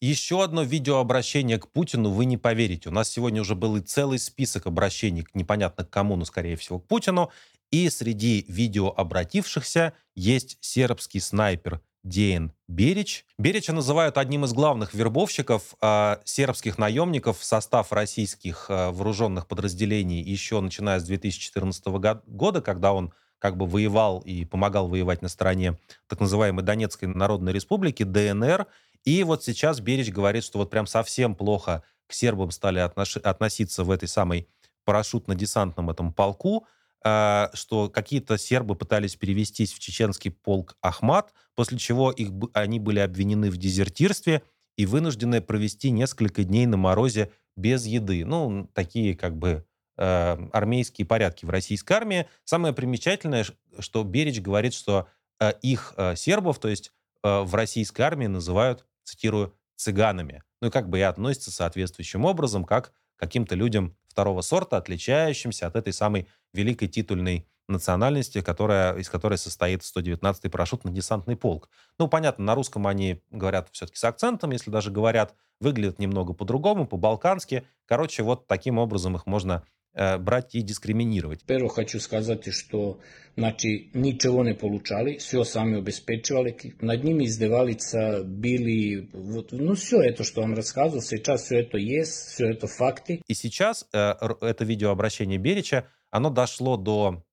Еще 0.00 0.44
одно 0.44 0.62
видеообращение 0.62 1.58
к 1.58 1.68
Путину 1.68 2.10
вы 2.10 2.26
не 2.26 2.36
поверите. 2.36 2.90
У 2.90 2.92
нас 2.92 3.08
сегодня 3.08 3.40
уже 3.40 3.54
был 3.54 3.76
и 3.76 3.80
целый 3.80 4.18
список 4.18 4.66
обращений 4.66 5.22
к 5.22 5.34
непонятно 5.34 5.84
к 5.84 5.90
кому, 5.90 6.16
но, 6.16 6.26
скорее 6.26 6.56
всего, 6.56 6.78
к 6.78 6.86
Путину. 6.86 7.30
И 7.70 7.88
среди 7.88 8.44
видеообратившихся 8.48 9.94
есть 10.14 10.58
сербский 10.60 11.20
снайпер 11.20 11.80
Деян 12.04 12.52
Берич. 12.68 13.24
Берича 13.38 13.72
называют 13.72 14.18
одним 14.18 14.44
из 14.44 14.52
главных 14.52 14.92
вербовщиков 14.92 15.74
э, 15.80 16.16
сербских 16.24 16.76
наемников. 16.76 17.38
В 17.38 17.44
состав 17.44 17.92
российских 17.92 18.66
э, 18.68 18.90
вооруженных 18.90 19.48
подразделений 19.48 20.20
еще 20.22 20.60
начиная 20.60 21.00
с 21.00 21.04
2014 21.04 21.84
года, 22.26 22.60
когда 22.60 22.92
он 22.92 23.12
как 23.38 23.56
бы 23.56 23.66
воевал 23.66 24.20
и 24.20 24.44
помогал 24.44 24.88
воевать 24.88 25.22
на 25.22 25.28
стороне 25.28 25.78
так 26.06 26.20
называемой 26.20 26.62
Донецкой 26.62 27.08
Народной 27.08 27.52
Республики, 27.52 28.02
ДНР, 28.02 28.66
и 29.04 29.22
вот 29.22 29.44
сейчас 29.44 29.80
Берич 29.80 30.10
говорит, 30.10 30.44
что 30.44 30.58
вот 30.58 30.70
прям 30.70 30.86
совсем 30.86 31.34
плохо 31.34 31.82
к 32.06 32.12
сербам 32.12 32.50
стали 32.50 32.78
отнош... 32.78 33.16
относиться 33.18 33.84
в 33.84 33.90
этой 33.90 34.08
самой 34.08 34.48
парашютно-десантном 34.86 35.90
этом 35.90 36.12
полку, 36.12 36.66
что 37.04 37.90
какие-то 37.92 38.38
сербы 38.38 38.76
пытались 38.76 39.14
перевестись 39.14 39.74
в 39.74 39.78
чеченский 39.78 40.30
полк 40.30 40.76
Ахмат, 40.80 41.34
после 41.54 41.76
чего 41.76 42.10
их, 42.10 42.30
они 42.54 42.80
были 42.80 42.98
обвинены 43.00 43.50
в 43.50 43.58
дезертирстве 43.58 44.42
и 44.76 44.86
вынуждены 44.86 45.42
провести 45.42 45.90
несколько 45.90 46.44
дней 46.44 46.66
на 46.66 46.76
морозе 46.76 47.30
без 47.56 47.86
еды. 47.86 48.24
Ну, 48.24 48.68
такие 48.72 49.14
как 49.16 49.36
бы 49.36 49.64
э, 49.96 50.48
армейские 50.52 51.06
порядки 51.06 51.44
в 51.44 51.50
российской 51.50 51.92
армии. 51.92 52.26
Самое 52.44 52.74
примечательное, 52.74 53.46
что 53.78 54.02
Берич 54.02 54.40
говорит, 54.40 54.74
что 54.74 55.06
э, 55.40 55.52
их 55.62 55.94
э, 55.96 56.16
сербов, 56.16 56.58
то 56.58 56.68
есть 56.68 56.92
э, 57.22 57.40
в 57.40 57.54
российской 57.54 58.02
армии 58.02 58.26
называют 58.26 58.86
цитирую, 59.04 59.54
цыганами. 59.76 60.42
Ну 60.60 60.68
и 60.68 60.70
как 60.70 60.88
бы 60.88 60.98
и 60.98 61.02
относится 61.02 61.50
соответствующим 61.50 62.24
образом, 62.24 62.64
как 62.64 62.92
каким-то 63.16 63.54
людям 63.54 63.96
второго 64.08 64.40
сорта, 64.42 64.76
отличающимся 64.76 65.66
от 65.66 65.76
этой 65.76 65.92
самой 65.92 66.28
великой 66.52 66.88
титульной 66.88 67.46
национальности, 67.68 68.40
которая, 68.42 68.94
из 68.96 69.08
которой 69.08 69.38
состоит 69.38 69.82
119-й 69.82 70.50
парашютно-десантный 70.50 71.36
полк. 71.36 71.68
Ну, 71.98 72.08
понятно, 72.08 72.44
на 72.44 72.54
русском 72.54 72.86
они 72.86 73.22
говорят 73.30 73.68
все-таки 73.72 73.98
с 73.98 74.04
акцентом, 74.04 74.50
если 74.50 74.70
даже 74.70 74.90
говорят, 74.90 75.34
выглядят 75.60 75.98
немного 75.98 76.34
по-другому, 76.34 76.86
по-балкански. 76.86 77.66
Короче, 77.86 78.22
вот 78.22 78.46
таким 78.46 78.78
образом 78.78 79.16
их 79.16 79.26
можно 79.26 79.64
брать 79.94 80.54
и 80.54 80.62
дискриминировать. 80.62 81.40
Prvo 81.46 81.68
хочу 81.68 82.00
сказать, 82.00 82.52
что 82.52 82.98
znači, 83.36 83.90
не 83.94 84.54
получали, 84.54 85.16
все 85.18 85.44
сами 85.44 85.78
обеспечивали, 85.78 86.56
над 86.80 87.04
ними 87.04 87.24
издевались, 87.24 87.94
били, 88.24 89.08
вот, 89.12 89.52
ну 89.52 89.74
все 89.74 90.00
это, 90.00 90.24
что 90.24 90.42
он 90.42 90.54
рассказывал, 90.54 91.02
сейчас 91.02 91.44
все 91.44 91.60
это 91.60 91.78
есть, 91.78 92.12
все 92.12 92.50
это 92.50 92.66
факты. 92.66 93.22
И 93.26 93.34
сейчас 93.34 93.86
э, 93.92 94.14
это 94.40 94.64
видеообращение 94.64 95.38
Берича, 95.38 95.86
оно 96.10 96.30
дошло 96.30 96.76
до 96.76 97.24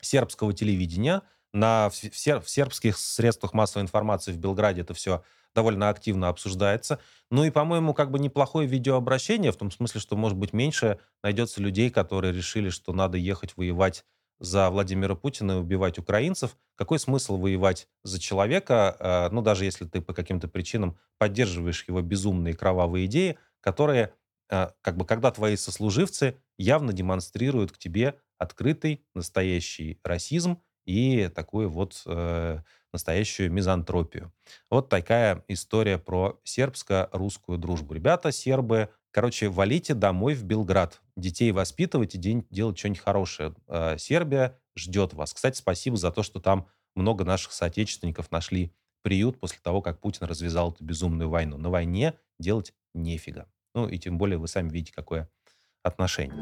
сербского 0.00 0.52
телевидения, 0.52 1.22
на, 1.52 1.90
в 1.90 2.48
сербских 2.48 2.96
средствах 2.96 3.54
массовой 3.54 3.82
информации 3.82 4.32
в 4.32 4.38
Белграде 4.38 4.82
это 4.82 4.94
все 4.94 5.24
довольно 5.54 5.88
активно 5.88 6.28
обсуждается. 6.28 7.00
Ну 7.30 7.44
и, 7.44 7.50
по-моему, 7.50 7.94
как 7.94 8.10
бы 8.10 8.18
неплохое 8.18 8.66
видеообращение, 8.68 9.52
в 9.52 9.56
том 9.56 9.70
смысле, 9.70 10.00
что, 10.00 10.16
может 10.16 10.38
быть, 10.38 10.52
меньше 10.52 10.98
найдется 11.22 11.60
людей, 11.60 11.90
которые 11.90 12.32
решили, 12.32 12.70
что 12.70 12.92
надо 12.92 13.18
ехать 13.18 13.56
воевать 13.56 14.04
за 14.38 14.70
Владимира 14.70 15.14
Путина 15.14 15.52
и 15.52 15.56
убивать 15.56 15.98
украинцев. 15.98 16.56
Какой 16.76 16.98
смысл 16.98 17.36
воевать 17.36 17.88
за 18.04 18.18
человека, 18.18 18.96
э, 18.98 19.28
ну, 19.34 19.42
даже 19.42 19.64
если 19.66 19.84
ты 19.84 20.00
по 20.00 20.14
каким-то 20.14 20.48
причинам 20.48 20.98
поддерживаешь 21.18 21.84
его 21.86 22.00
безумные 22.00 22.54
кровавые 22.54 23.04
идеи, 23.06 23.38
которые, 23.60 24.14
э, 24.50 24.68
как 24.80 24.96
бы, 24.96 25.04
когда 25.04 25.30
твои 25.30 25.56
сослуживцы 25.56 26.38
явно 26.56 26.92
демонстрируют 26.94 27.72
к 27.72 27.78
тебе 27.78 28.18
открытый, 28.38 29.04
настоящий 29.14 30.00
расизм 30.02 30.62
и 30.90 31.28
такую 31.28 31.68
вот 31.68 32.02
э, 32.06 32.58
настоящую 32.92 33.52
мизантропию. 33.52 34.32
Вот 34.68 34.88
такая 34.88 35.44
история 35.46 35.98
про 35.98 36.40
сербско-русскую 36.42 37.58
дружбу. 37.58 37.94
Ребята, 37.94 38.32
сербы, 38.32 38.90
Короче, 39.12 39.48
валите 39.48 39.94
домой 39.94 40.34
в 40.34 40.44
Белград. 40.44 41.00
Детей 41.16 41.50
воспитывать 41.50 42.14
и 42.14 42.18
день 42.18 42.46
делать 42.50 42.78
что-нибудь 42.78 43.00
хорошее. 43.00 43.54
Э, 43.66 43.96
Сербия 43.98 44.56
ждет 44.76 45.14
вас. 45.14 45.34
Кстати, 45.34 45.58
спасибо 45.58 45.96
за 45.96 46.12
то, 46.12 46.22
что 46.22 46.38
там 46.38 46.68
много 46.94 47.24
наших 47.24 47.50
соотечественников 47.50 48.30
нашли 48.30 48.72
приют 49.02 49.40
после 49.40 49.58
того, 49.62 49.82
как 49.82 49.98
Путин 50.00 50.26
развязал 50.26 50.70
эту 50.70 50.84
безумную 50.84 51.28
войну. 51.28 51.56
На 51.56 51.70
войне 51.70 52.14
делать 52.38 52.72
нефига. 52.94 53.48
Ну 53.74 53.88
и 53.88 53.98
тем 53.98 54.16
более 54.16 54.38
вы 54.38 54.46
сами 54.46 54.70
видите, 54.70 54.92
какое 54.94 55.28
отношение. 55.82 56.36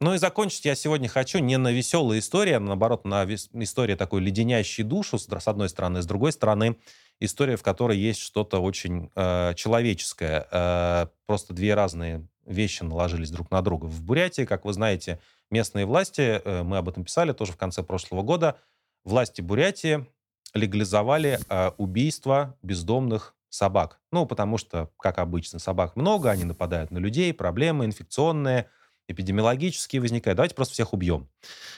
Ну 0.00 0.14
и 0.14 0.18
закончить 0.18 0.64
я 0.64 0.74
сегодня 0.74 1.08
хочу 1.08 1.38
не 1.38 1.56
на 1.56 1.72
веселой 1.72 2.18
истории, 2.18 2.52
а 2.52 2.60
наоборот 2.60 3.04
на 3.04 3.24
истории 3.24 3.94
такой 3.94 4.20
леденящей 4.20 4.84
душу, 4.84 5.18
с 5.18 5.28
одной 5.46 5.68
стороны, 5.68 6.02
с 6.02 6.06
другой 6.06 6.32
стороны, 6.32 6.76
история, 7.18 7.56
в 7.56 7.62
которой 7.62 7.96
есть 7.96 8.20
что-то 8.20 8.60
очень 8.60 9.10
э, 9.14 9.54
человеческое. 9.54 10.46
Э, 10.50 11.06
просто 11.26 11.54
две 11.54 11.74
разные 11.74 12.26
вещи 12.44 12.82
наложились 12.82 13.30
друг 13.30 13.50
на 13.50 13.62
друга. 13.62 13.86
В 13.86 14.02
Бурятии, 14.02 14.44
как 14.44 14.64
вы 14.64 14.74
знаете, 14.74 15.18
местные 15.50 15.86
власти, 15.86 16.42
э, 16.44 16.62
мы 16.62 16.76
об 16.76 16.88
этом 16.88 17.04
писали 17.04 17.32
тоже 17.32 17.52
в 17.52 17.56
конце 17.56 17.82
прошлого 17.82 18.22
года, 18.22 18.58
власти 19.04 19.40
Бурятии 19.40 20.06
легализовали 20.52 21.38
э, 21.48 21.70
убийство 21.78 22.54
бездомных 22.62 23.34
собак. 23.48 24.00
Ну, 24.12 24.26
потому 24.26 24.58
что, 24.58 24.90
как 24.98 25.18
обычно, 25.18 25.58
собак 25.58 25.96
много, 25.96 26.30
они 26.30 26.44
нападают 26.44 26.90
на 26.90 26.98
людей, 26.98 27.32
проблемы 27.32 27.86
инфекционные, 27.86 28.68
эпидемиологические 29.08 30.00
возникают. 30.00 30.36
Давайте 30.36 30.54
просто 30.54 30.74
всех 30.74 30.92
убьем. 30.92 31.28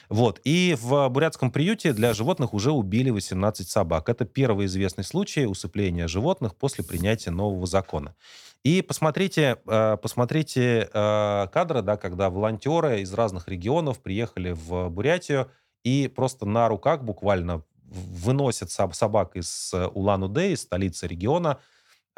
Вот. 0.09 0.41
И 0.43 0.75
в 0.79 1.07
бурятском 1.09 1.51
приюте 1.51 1.93
для 1.93 2.13
животных 2.13 2.53
уже 2.53 2.71
убили 2.71 3.09
18 3.09 3.67
собак. 3.67 4.09
Это 4.09 4.25
первый 4.25 4.65
известный 4.65 5.03
случай 5.03 5.45
усыпления 5.45 6.07
животных 6.07 6.55
после 6.55 6.83
принятия 6.83 7.31
нового 7.31 7.67
закона. 7.67 8.15
И 8.63 8.81
посмотрите, 8.81 9.57
э, 9.67 9.97
посмотрите 10.01 10.89
э, 10.91 11.47
кадры, 11.53 11.81
да, 11.81 11.95
когда 11.95 12.29
волонтеры 12.29 13.01
из 13.01 13.13
разных 13.13 13.47
регионов 13.47 13.99
приехали 14.01 14.51
в 14.51 14.89
Бурятию 14.89 15.49
и 15.83 16.11
просто 16.13 16.45
на 16.45 16.67
руках 16.67 17.03
буквально 17.03 17.63
выносят 17.85 18.69
собак 18.71 19.35
из 19.35 19.73
э, 19.73 19.87
Улан-Удэ, 19.87 20.51
из 20.51 20.61
столицы 20.61 21.07
региона, 21.07 21.59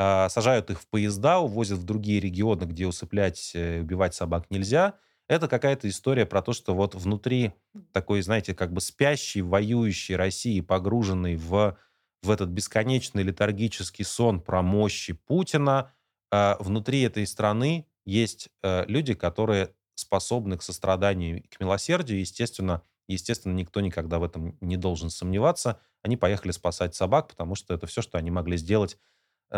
а, 0.04 0.30
сажают 0.30 0.72
их 0.72 0.82
в 0.82 0.88
поезда, 0.88 1.38
увозят 1.38 1.78
в 1.78 1.84
другие 1.84 2.20
регионы, 2.20 2.64
где 2.64 2.88
усыплять, 2.88 3.52
э, 3.54 3.82
убивать 3.82 4.16
собак 4.16 4.48
нельзя. 4.50 4.96
Это 5.28 5.48
какая-то 5.48 5.88
история 5.88 6.26
про 6.26 6.42
то, 6.42 6.54
что 6.54 6.74
вот 6.74 6.96
внутри 6.96 7.54
такой, 7.92 8.24
знаете, 8.24 8.56
как 8.56 8.74
бы 8.74 8.82
спящей, 8.82 9.42
воюющей 9.42 10.16
России, 10.16 10.60
погруженной 10.62 11.36
в, 11.36 11.78
в 12.24 12.32
этот 12.32 12.50
бесконечный 12.50 13.22
летаргический 13.22 14.04
сон 14.04 14.42
про 14.42 14.64
мощи 14.64 15.14
Путина, 15.14 15.94
а, 16.32 16.58
внутри 16.60 17.04
этой 17.04 17.28
страны 17.28 17.86
есть 18.04 18.50
э, 18.64 18.86
люди, 18.88 19.14
которые 19.14 19.70
способны 19.94 20.58
к 20.58 20.64
состраданию 20.64 21.44
и 21.44 21.48
к 21.48 21.60
милосердию. 21.60 22.22
Естественно, 22.22 22.82
естественно, 23.08 23.54
никто 23.54 23.82
никогда 23.82 24.18
в 24.18 24.24
этом 24.24 24.58
не 24.62 24.78
должен 24.78 25.12
сомневаться. 25.12 25.80
Они 26.02 26.18
поехали 26.18 26.50
спасать 26.50 26.96
собак, 26.96 27.28
потому 27.28 27.54
что 27.54 27.76
это 27.76 27.86
все, 27.86 28.02
что 28.02 28.18
они 28.18 28.32
могли 28.32 28.58
сделать 28.58 28.98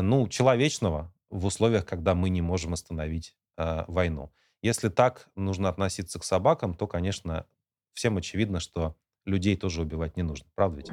ну, 0.02 0.28
человечного 0.28 1.14
в 1.30 1.46
условиях, 1.46 1.86
когда 1.86 2.16
мы 2.16 2.30
не 2.30 2.42
можем 2.42 2.74
остановить 2.74 3.36
э, 3.58 3.84
войну. 3.88 4.32
Если 4.62 4.90
так 4.90 5.28
нужно 5.36 5.70
относиться 5.70 6.20
к 6.20 6.24
собакам, 6.24 6.74
то, 6.74 6.88
конечно, 6.88 7.46
всем 7.94 8.18
очевидно, 8.18 8.60
что 8.60 8.96
людей 9.26 9.56
тоже 9.56 9.82
убивать 9.82 10.18
не 10.18 10.24
нужно. 10.24 10.48
Правда 10.56 10.78
ведь? 10.78 10.90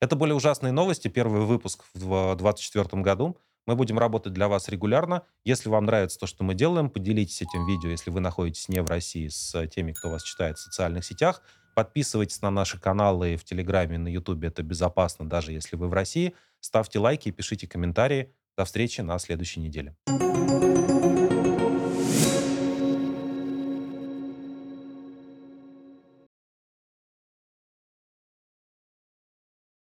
Это 0.00 0.16
были 0.16 0.32
ужасные 0.32 0.72
новости. 0.72 1.08
Первый 1.08 1.42
выпуск 1.42 1.84
в 1.94 2.00
2024 2.36 3.02
году. 3.02 3.38
Мы 3.66 3.76
будем 3.76 3.98
работать 3.98 4.34
для 4.34 4.48
вас 4.48 4.68
регулярно. 4.68 5.22
Если 5.44 5.70
вам 5.70 5.86
нравится 5.86 6.18
то, 6.18 6.26
что 6.26 6.44
мы 6.44 6.54
делаем, 6.54 6.90
поделитесь 6.90 7.40
этим 7.40 7.66
видео, 7.66 7.88
если 7.88 8.10
вы 8.10 8.20
находитесь 8.20 8.68
не 8.68 8.82
в 8.82 8.86
России, 8.86 9.28
с 9.28 9.66
теми, 9.68 9.92
кто 9.92 10.10
вас 10.10 10.22
читает 10.22 10.58
в 10.58 10.60
социальных 10.60 11.04
сетях. 11.06 11.40
Подписывайтесь 11.74 12.40
на 12.40 12.50
наши 12.50 12.78
каналы 12.78 13.36
в 13.36 13.44
Телеграме, 13.44 13.98
на 13.98 14.08
Ютубе. 14.08 14.48
Это 14.48 14.62
безопасно, 14.62 15.28
даже 15.28 15.52
если 15.52 15.76
вы 15.76 15.88
в 15.88 15.92
России. 15.92 16.34
Ставьте 16.60 16.98
лайки 16.98 17.30
пишите 17.30 17.66
комментарии. 17.66 18.32
До 18.56 18.64
встречи 18.64 19.00
на 19.00 19.18
следующей 19.18 19.60
неделе. 19.60 19.96